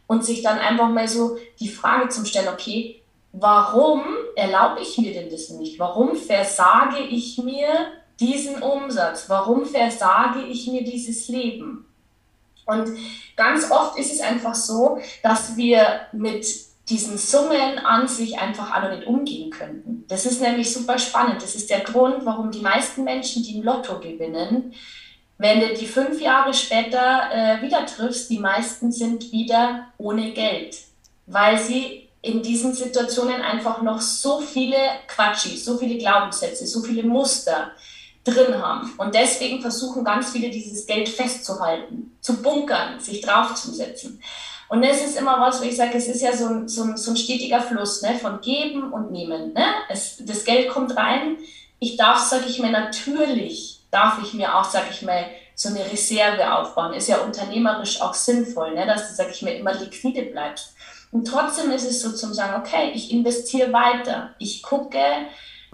Und 0.06 0.24
sich 0.24 0.42
dann 0.42 0.58
einfach 0.58 0.88
mal 0.88 1.08
so 1.08 1.38
die 1.60 1.68
Frage 1.68 2.08
zum 2.08 2.24
stellen, 2.24 2.48
okay, 2.48 3.02
warum 3.32 4.02
erlaube 4.36 4.80
ich 4.80 4.98
mir 4.98 5.12
denn 5.12 5.30
das 5.30 5.50
nicht? 5.50 5.78
Warum 5.78 6.16
versage 6.16 6.98
ich 6.98 7.38
mir 7.38 7.68
diesen 8.20 8.62
Umsatz? 8.62 9.24
Warum 9.28 9.66
versage 9.66 10.42
ich 10.42 10.66
mir 10.66 10.84
dieses 10.84 11.28
Leben? 11.28 11.86
Und 12.66 12.88
ganz 13.36 13.70
oft 13.70 13.98
ist 13.98 14.12
es 14.12 14.20
einfach 14.20 14.54
so, 14.54 14.98
dass 15.22 15.56
wir 15.56 16.00
mit 16.12 16.46
diesen 16.88 17.16
Summen 17.16 17.78
an 17.78 18.08
sich 18.08 18.38
einfach 18.38 18.70
alle 18.72 18.96
nicht 18.96 19.06
umgehen 19.06 19.50
könnten. 19.50 20.04
Das 20.08 20.26
ist 20.26 20.40
nämlich 20.40 20.72
super 20.72 20.98
spannend. 20.98 21.42
Das 21.42 21.54
ist 21.54 21.70
der 21.70 21.80
Grund, 21.80 22.26
warum 22.26 22.50
die 22.50 22.60
meisten 22.60 23.04
Menschen, 23.04 23.42
die 23.42 23.56
im 23.56 23.62
Lotto 23.62 23.98
gewinnen, 24.00 24.74
wenn 25.38 25.60
du 25.60 25.74
die 25.74 25.86
fünf 25.86 26.20
Jahre 26.20 26.54
später 26.54 27.30
äh, 27.32 27.62
wieder 27.62 27.86
triffst, 27.86 28.30
die 28.30 28.38
meisten 28.38 28.92
sind 28.92 29.32
wieder 29.32 29.88
ohne 29.98 30.32
Geld, 30.32 30.76
weil 31.26 31.58
sie 31.58 32.08
in 32.22 32.42
diesen 32.42 32.72
Situationen 32.72 33.42
einfach 33.42 33.82
noch 33.82 34.00
so 34.00 34.40
viele 34.40 34.78
Quatschis, 35.08 35.64
so 35.64 35.76
viele 35.76 35.98
Glaubenssätze, 35.98 36.66
so 36.66 36.82
viele 36.82 37.02
Muster, 37.02 37.72
drin 38.24 38.60
haben. 38.60 38.92
Und 38.96 39.14
deswegen 39.14 39.60
versuchen 39.60 40.02
ganz 40.02 40.30
viele 40.30 40.50
dieses 40.50 40.86
Geld 40.86 41.08
festzuhalten, 41.08 42.16
zu 42.20 42.42
bunkern, 42.42 42.98
sich 42.98 43.20
draufzusetzen. 43.20 44.20
Und 44.68 44.82
das 44.84 45.04
ist 45.04 45.16
immer 45.16 45.40
was, 45.40 45.60
wo 45.60 45.64
ich 45.64 45.76
sage, 45.76 45.98
es 45.98 46.08
ist 46.08 46.22
ja 46.22 46.34
so 46.34 46.46
ein, 46.46 46.68
so 46.68 46.84
ein, 46.84 46.96
so 46.96 47.10
ein 47.10 47.16
stetiger 47.16 47.60
Fluss 47.60 48.02
ne, 48.02 48.18
von 48.18 48.40
Geben 48.40 48.92
und 48.92 49.12
Nehmen. 49.12 49.52
Ne? 49.52 49.64
Es, 49.90 50.16
das 50.20 50.44
Geld 50.44 50.70
kommt 50.70 50.96
rein. 50.96 51.36
Ich 51.78 51.96
darf, 51.96 52.18
sage 52.18 52.46
ich 52.48 52.58
mir, 52.58 52.70
natürlich 52.70 53.82
darf 53.90 54.18
ich 54.22 54.32
mir 54.32 54.56
auch, 54.56 54.64
sage 54.64 54.86
ich 54.90 55.02
mal, 55.02 55.26
so 55.54 55.68
eine 55.68 55.84
Reserve 55.92 56.52
aufbauen. 56.52 56.94
Ist 56.94 57.08
ja 57.08 57.18
unternehmerisch 57.18 58.00
auch 58.00 58.14
sinnvoll, 58.14 58.74
ne? 58.74 58.86
dass 58.86 59.08
du, 59.08 59.14
sage 59.14 59.30
ich 59.32 59.42
mir, 59.42 59.54
immer 59.54 59.74
liquide 59.74 60.22
bleibst. 60.22 60.74
Und 61.12 61.26
trotzdem 61.26 61.70
ist 61.70 61.88
es 61.88 62.00
so 62.00 62.10
zum 62.10 62.34
sagen, 62.34 62.60
okay, 62.60 62.90
ich 62.94 63.12
investiere 63.12 63.72
weiter. 63.72 64.34
Ich 64.38 64.62
gucke, 64.62 64.98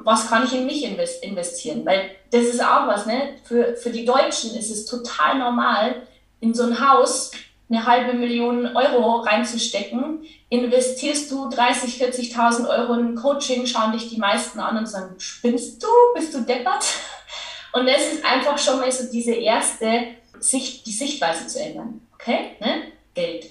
was 0.04 0.28
kann 0.28 0.44
ich 0.44 0.54
in 0.54 0.66
mich 0.66 0.84
investieren? 1.22 1.84
Weil 1.84 2.10
das 2.30 2.44
ist 2.44 2.62
auch 2.62 2.86
was, 2.86 3.06
ne? 3.06 3.36
Für, 3.44 3.76
für 3.76 3.90
die 3.90 4.04
Deutschen 4.04 4.54
ist 4.56 4.70
es 4.70 4.86
total 4.86 5.38
normal, 5.38 6.06
in 6.40 6.54
so 6.54 6.64
ein 6.64 6.80
Haus 6.80 7.32
eine 7.68 7.86
halbe 7.86 8.14
Million 8.14 8.76
Euro 8.76 9.20
reinzustecken. 9.20 10.24
Investierst 10.48 11.30
du 11.30 11.48
30, 11.48 12.02
40.000 12.02 12.68
Euro 12.68 12.94
in 12.94 13.14
Coaching, 13.14 13.64
schauen 13.66 13.92
dich 13.92 14.08
die 14.08 14.18
meisten 14.18 14.58
an 14.58 14.76
und 14.76 14.86
sagen, 14.86 15.14
spinnst 15.18 15.82
du? 15.82 15.86
Bist 16.14 16.34
du 16.34 16.40
deppert? 16.40 16.84
Und 17.72 17.86
das 17.86 18.12
ist 18.12 18.24
einfach 18.24 18.58
schon 18.58 18.80
mal 18.80 18.90
so 18.90 19.08
diese 19.12 19.32
erste 19.32 20.08
Sicht, 20.40 20.84
die 20.86 20.92
Sichtweise 20.92 21.46
zu 21.46 21.60
ändern. 21.60 22.00
Okay? 22.14 22.56
Ne? 22.58 22.82
Geld. 23.14 23.46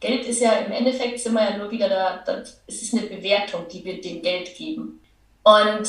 Geld 0.00 0.26
ist 0.26 0.40
ja 0.40 0.52
im 0.52 0.72
Endeffekt 0.72 1.20
sind 1.20 1.34
wir 1.34 1.50
ja 1.50 1.56
nur 1.56 1.70
wieder 1.70 1.88
da, 1.88 2.22
da, 2.26 2.42
es 2.66 2.82
ist 2.82 2.94
eine 2.94 3.06
Bewertung, 3.06 3.66
die 3.72 3.84
wir 3.84 4.00
dem 4.00 4.20
Geld 4.22 4.56
geben. 4.56 5.00
Und 5.44 5.88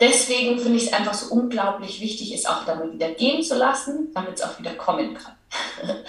deswegen 0.00 0.58
finde 0.58 0.78
ich 0.78 0.86
es 0.86 0.92
einfach 0.92 1.14
so 1.14 1.34
unglaublich 1.34 2.00
wichtig, 2.00 2.32
es 2.32 2.46
auch 2.46 2.64
damit 2.64 2.94
wieder 2.94 3.10
gehen 3.10 3.42
zu 3.42 3.56
lassen, 3.56 4.10
damit 4.14 4.34
es 4.34 4.42
auch 4.42 4.58
wieder 4.58 4.74
kommen 4.74 5.14
kann. 5.14 5.34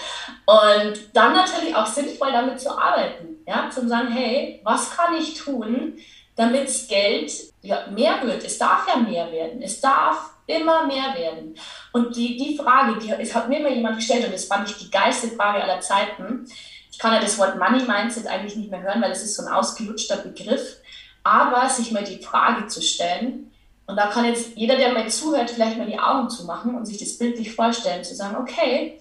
Und 0.45 1.09
dann 1.13 1.33
natürlich 1.33 1.75
auch 1.75 1.87
sinnvoll 1.87 2.31
damit 2.31 2.59
zu 2.59 2.77
arbeiten, 2.77 3.37
ja, 3.45 3.69
zu 3.69 3.87
sagen, 3.87 4.11
hey, 4.11 4.61
was 4.63 4.95
kann 4.95 5.15
ich 5.17 5.35
tun, 5.35 5.97
damit 6.35 6.69
Geld 6.87 7.31
ja, 7.61 7.87
mehr 7.87 8.21
wird? 8.23 8.43
Es 8.43 8.57
darf 8.57 8.87
ja 8.87 8.97
mehr 8.97 9.31
werden. 9.31 9.61
Es 9.61 9.81
darf 9.81 10.31
immer 10.47 10.85
mehr 10.85 11.13
werden. 11.15 11.55
Und 11.93 12.15
die, 12.15 12.37
die 12.37 12.57
Frage, 12.57 12.99
die 12.99 13.11
es 13.11 13.33
hat 13.33 13.49
mir 13.49 13.59
immer 13.59 13.69
jemand 13.69 13.97
gestellt 13.97 14.25
und 14.25 14.33
das 14.33 14.45
fand 14.45 14.69
ich 14.69 14.77
die 14.77 14.91
geilste 14.91 15.29
Frage 15.29 15.63
aller 15.63 15.79
Zeiten. 15.81 16.45
Ich 16.91 16.99
kann 16.99 17.13
ja 17.13 17.19
das 17.19 17.37
Wort 17.37 17.57
Money 17.57 17.83
Mindset 17.83 18.27
eigentlich 18.27 18.55
nicht 18.55 18.69
mehr 18.69 18.81
hören, 18.81 19.01
weil 19.01 19.09
das 19.09 19.23
ist 19.23 19.35
so 19.35 19.43
ein 19.43 19.53
ausgelutschter 19.53 20.17
Begriff. 20.17 20.77
Aber 21.23 21.69
sich 21.69 21.91
mal 21.91 22.03
die 22.03 22.23
Frage 22.23 22.67
zu 22.67 22.81
stellen, 22.81 23.51
und 23.91 23.97
da 23.97 24.07
kann 24.07 24.25
jetzt 24.25 24.55
jeder, 24.55 24.77
der 24.77 24.93
mal 24.93 25.09
zuhört, 25.09 25.51
vielleicht 25.51 25.77
mal 25.77 25.85
die 25.85 25.99
Augen 25.99 26.29
zu 26.29 26.45
machen 26.45 26.75
und 26.75 26.85
sich 26.85 26.97
das 26.97 27.17
bildlich 27.17 27.53
vorstellen, 27.53 28.03
zu 28.03 28.15
sagen, 28.15 28.37
okay, 28.37 28.99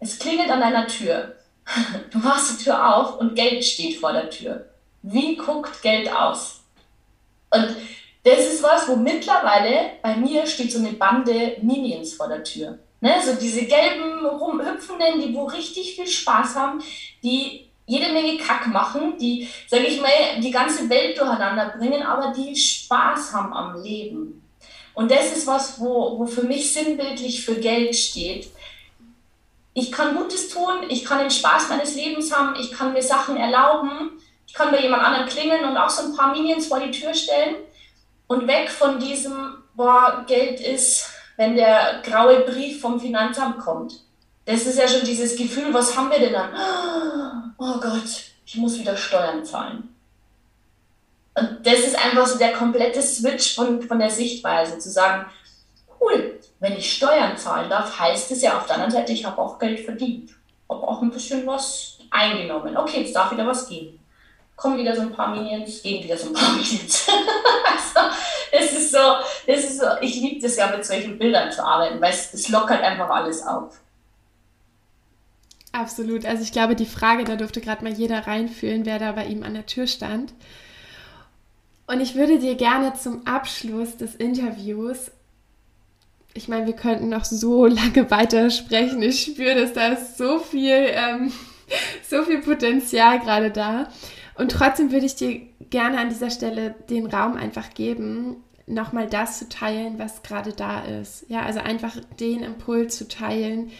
es 0.00 0.18
klingelt 0.18 0.50
an 0.50 0.60
deiner 0.60 0.86
Tür. 0.86 1.36
Du 2.10 2.18
machst 2.18 2.58
die 2.58 2.64
Tür 2.64 2.96
auf 2.96 3.18
und 3.20 3.36
Geld 3.36 3.64
steht 3.64 4.00
vor 4.00 4.12
der 4.12 4.28
Tür. 4.30 4.68
Wie 5.02 5.36
guckt 5.36 5.80
Geld 5.80 6.12
aus? 6.12 6.60
Und 7.50 7.76
das 8.24 8.38
ist 8.40 8.62
was, 8.62 8.88
wo 8.88 8.96
mittlerweile 8.96 9.92
bei 10.02 10.16
mir 10.16 10.46
steht 10.46 10.72
so 10.72 10.78
eine 10.78 10.92
Bande 10.92 11.56
Minions 11.62 12.14
vor 12.14 12.28
der 12.28 12.42
Tür. 12.42 12.78
Ne? 13.00 13.14
So 13.24 13.34
diese 13.34 13.66
gelben, 13.66 14.26
rumhüpfenden, 14.26 15.20
die 15.20 15.34
wo 15.34 15.44
richtig 15.44 15.96
viel 15.96 16.06
Spaß 16.06 16.56
haben, 16.56 16.82
die 17.22 17.68
jede 17.86 18.12
Menge 18.12 18.38
Kack 18.38 18.66
machen, 18.68 19.18
die, 19.18 19.48
sage 19.68 19.84
ich 19.84 20.00
mal, 20.00 20.40
die 20.40 20.50
ganze 20.50 20.88
Welt 20.88 21.18
durcheinander 21.18 21.74
bringen, 21.76 22.02
aber 22.02 22.32
die 22.32 22.54
Spaß 22.54 23.32
haben 23.32 23.52
am 23.52 23.82
Leben. 23.82 24.42
Und 24.94 25.10
das 25.10 25.36
ist 25.36 25.46
was, 25.46 25.80
wo, 25.80 26.18
wo 26.18 26.26
für 26.26 26.42
mich 26.42 26.72
sinnbildlich 26.72 27.44
für 27.44 27.56
Geld 27.56 27.96
steht 27.96 28.48
ich 29.74 29.90
kann 29.90 30.16
Gutes 30.16 30.50
tun, 30.50 30.84
ich 30.88 31.04
kann 31.04 31.18
den 31.18 31.30
Spaß 31.30 31.68
meines 31.70 31.94
Lebens 31.94 32.34
haben, 32.34 32.56
ich 32.60 32.72
kann 32.72 32.92
mir 32.92 33.02
Sachen 33.02 33.36
erlauben, 33.36 34.10
ich 34.46 34.54
kann 34.54 34.70
bei 34.70 34.80
jemand 34.80 35.02
anderem 35.02 35.28
klingeln 35.28 35.64
und 35.64 35.76
auch 35.76 35.88
so 35.88 36.04
ein 36.04 36.16
paar 36.16 36.32
Minions 36.32 36.66
vor 36.66 36.80
die 36.80 36.90
Tür 36.90 37.14
stellen 37.14 37.56
und 38.26 38.46
weg 38.46 38.70
von 38.70 38.98
diesem, 38.98 39.62
boah, 39.74 40.24
Geld 40.26 40.60
ist, 40.60 41.08
wenn 41.36 41.56
der 41.56 42.02
graue 42.04 42.40
Brief 42.40 42.80
vom 42.80 43.00
Finanzamt 43.00 43.58
kommt. 43.58 44.00
Das 44.44 44.66
ist 44.66 44.78
ja 44.78 44.88
schon 44.88 45.04
dieses 45.04 45.36
Gefühl, 45.36 45.72
was 45.72 45.96
haben 45.96 46.10
wir 46.10 46.18
denn 46.18 46.32
dann? 46.32 47.54
Oh 47.58 47.78
Gott, 47.80 48.32
ich 48.44 48.56
muss 48.56 48.78
wieder 48.78 48.96
Steuern 48.96 49.44
zahlen. 49.44 49.94
Und 51.34 51.58
das 51.64 51.80
ist 51.80 51.96
einfach 51.96 52.26
so 52.26 52.38
der 52.38 52.52
komplette 52.52 53.00
Switch 53.00 53.54
von, 53.54 53.80
von 53.82 53.98
der 53.98 54.10
Sichtweise, 54.10 54.78
zu 54.78 54.90
sagen, 54.90 55.26
cool, 56.00 56.38
wenn 56.60 56.76
ich 56.76 56.92
Steuern 56.92 57.36
zahlen 57.36 57.70
darf, 57.70 57.98
heißt 57.98 58.30
es 58.32 58.42
ja 58.42 58.58
auf 58.58 58.66
der 58.66 58.76
anderen 58.76 58.92
Seite, 58.92 59.12
ich 59.12 59.24
habe 59.24 59.40
auch 59.40 59.58
Geld 59.58 59.80
verdient. 59.80 60.30
Habe 60.68 60.86
auch 60.86 61.00
ein 61.02 61.10
bisschen 61.10 61.46
was 61.46 61.98
eingenommen. 62.10 62.76
Okay, 62.76 63.02
jetzt 63.02 63.16
darf 63.16 63.32
wieder 63.32 63.46
was 63.46 63.68
gehen. 63.68 63.98
Kommen 64.56 64.78
wieder 64.78 64.94
so 64.94 65.02
ein 65.02 65.12
paar 65.12 65.34
Minions, 65.34 65.82
gehen 65.82 66.04
wieder 66.04 66.16
so 66.16 66.28
ein 66.28 66.34
paar 66.34 66.52
Minions. 66.52 67.08
also, 67.08 68.14
das 68.52 68.72
ist 68.72 68.92
so, 68.92 68.98
das 69.46 69.64
ist 69.64 69.80
so, 69.80 69.86
ich 70.00 70.14
liebe 70.16 70.42
das 70.42 70.56
ja 70.56 70.66
mit 70.66 70.84
solchen 70.84 71.18
Bildern 71.18 71.50
zu 71.50 71.64
arbeiten, 71.64 72.00
weil 72.00 72.12
es, 72.12 72.34
es 72.34 72.48
lockert 72.48 72.82
einfach 72.82 73.08
alles 73.08 73.46
auf. 73.46 73.80
Absolut. 75.72 76.26
Also 76.26 76.42
ich 76.42 76.52
glaube, 76.52 76.76
die 76.76 76.86
Frage, 76.86 77.24
da 77.24 77.36
durfte 77.36 77.60
gerade 77.60 77.82
mal 77.82 77.92
jeder 77.92 78.26
reinfühlen, 78.26 78.84
wer 78.84 78.98
da 78.98 79.12
bei 79.12 79.26
ihm 79.26 79.42
an 79.42 79.54
der 79.54 79.66
Tür 79.66 79.86
stand. 79.86 80.34
Und 81.86 82.00
ich 82.00 82.14
würde 82.14 82.38
dir 82.38 82.54
gerne 82.54 82.94
zum 82.94 83.26
Abschluss 83.26 83.96
des 83.96 84.14
Interviews 84.14 85.10
ich 86.34 86.48
meine, 86.48 86.66
wir 86.66 86.74
könnten 86.74 87.08
noch 87.08 87.24
so 87.24 87.66
lange 87.66 88.10
weitersprechen. 88.10 89.02
Ich 89.02 89.22
spüre, 89.22 89.54
dass 89.54 89.72
da 89.72 89.88
ist 89.88 90.18
so 90.18 90.38
viel, 90.38 90.86
ähm, 90.90 91.32
so 92.08 92.22
viel 92.22 92.40
Potenzial 92.40 93.20
gerade 93.20 93.50
da. 93.50 93.88
Und 94.34 94.50
trotzdem 94.50 94.92
würde 94.92 95.06
ich 95.06 95.14
dir 95.14 95.40
gerne 95.70 95.98
an 95.98 96.08
dieser 96.08 96.30
Stelle 96.30 96.74
den 96.88 97.06
Raum 97.06 97.36
einfach 97.36 97.74
geben, 97.74 98.36
nochmal 98.66 99.06
das 99.06 99.38
zu 99.38 99.48
teilen, 99.48 99.98
was 99.98 100.22
gerade 100.22 100.52
da 100.52 100.80
ist. 100.82 101.26
Ja, 101.28 101.42
also 101.42 101.60
einfach 101.60 101.96
den 102.18 102.42
Impuls 102.42 102.96
zu 102.96 103.08
teilen, 103.08 103.70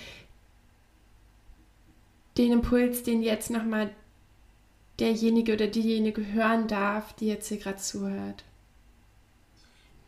den 2.39 2.53
Impuls, 2.53 3.03
den 3.03 3.22
jetzt 3.22 3.51
nochmal 3.51 3.91
derjenige 5.01 5.55
oder 5.55 5.66
diejenige 5.66 6.33
hören 6.33 6.68
darf, 6.68 7.12
die 7.14 7.28
jetzt 7.28 7.49
hier 7.49 7.59
gerade 7.59 7.78
zuhört. 7.78 8.45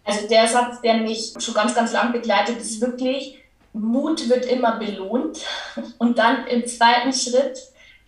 Also 0.04 0.28
der 0.28 0.46
Satz, 0.46 0.80
der 0.82 0.98
mich 0.98 1.32
schon 1.38 1.54
ganz, 1.54 1.74
ganz 1.74 1.92
lang 1.92 2.12
begleitet, 2.12 2.58
ist 2.58 2.80
wirklich, 2.80 3.38
Mut 3.72 4.28
wird 4.28 4.44
immer 4.46 4.78
belohnt. 4.78 5.40
Und 5.98 6.18
dann 6.18 6.46
im 6.46 6.66
zweiten 6.66 7.12
Schritt, 7.12 7.58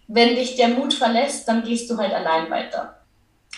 wenn 0.06 0.36
dich 0.36 0.56
der 0.56 0.68
Mut 0.68 0.94
verlässt, 0.94 1.48
dann 1.48 1.64
gehst 1.64 1.90
du 1.90 1.96
halt 1.96 2.12
allein 2.12 2.50
weiter. 2.50 3.00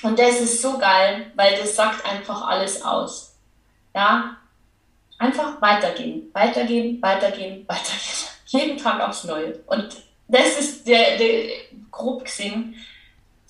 Und 0.03 0.19
das 0.19 0.41
ist 0.41 0.63
so 0.63 0.79
geil, 0.79 1.33
weil 1.35 1.59
das 1.59 1.75
sagt 1.75 2.07
einfach 2.09 2.47
alles 2.47 2.83
aus. 2.83 3.35
Ja, 3.95 4.37
einfach 5.19 5.61
weitergehen, 5.61 6.31
weitergehen, 6.33 7.03
weitergehen, 7.03 7.65
weitergehen. 7.69 8.29
Jeden 8.47 8.79
Tag 8.79 9.01
aufs 9.01 9.25
Neue. 9.25 9.59
Und 9.67 9.97
das 10.29 10.59
ist 10.59 10.87
der, 10.87 11.19
der 11.19 11.51
grob 11.91 12.25
gesehen 12.25 12.75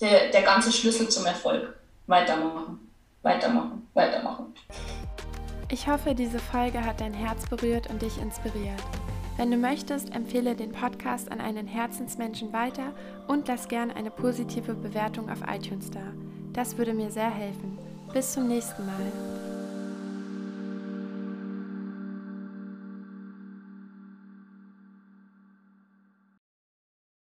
der, 0.01 0.29
der 0.29 0.41
ganze 0.43 0.71
Schlüssel 0.71 1.09
zum 1.09 1.25
Erfolg. 1.25 1.75
Weitermachen 2.07 2.79
weitermachen, 3.21 3.87
weitermachen. 3.93 4.53
Ich 5.69 5.87
hoffe, 5.87 6.15
diese 6.15 6.39
Folge 6.39 6.83
hat 6.83 7.01
dein 7.01 7.13
Herz 7.13 7.47
berührt 7.47 7.89
und 7.89 8.01
dich 8.01 8.17
inspiriert. 8.19 8.81
Wenn 9.37 9.51
du 9.51 9.57
möchtest, 9.57 10.13
empfehle 10.13 10.55
den 10.55 10.71
Podcast 10.71 11.31
an 11.31 11.39
einen 11.39 11.67
Herzensmenschen 11.67 12.51
weiter 12.51 12.93
und 13.27 13.47
lass 13.47 13.67
gern 13.67 13.91
eine 13.91 14.11
positive 14.11 14.73
Bewertung 14.73 15.29
auf 15.29 15.39
iTunes 15.47 15.91
da. 15.91 16.01
Das 16.53 16.77
würde 16.77 16.93
mir 16.93 17.11
sehr 17.11 17.29
helfen. 17.29 17.77
Bis 18.11 18.33
zum 18.33 18.47
nächsten 18.47 18.85
Mal. 18.85 19.38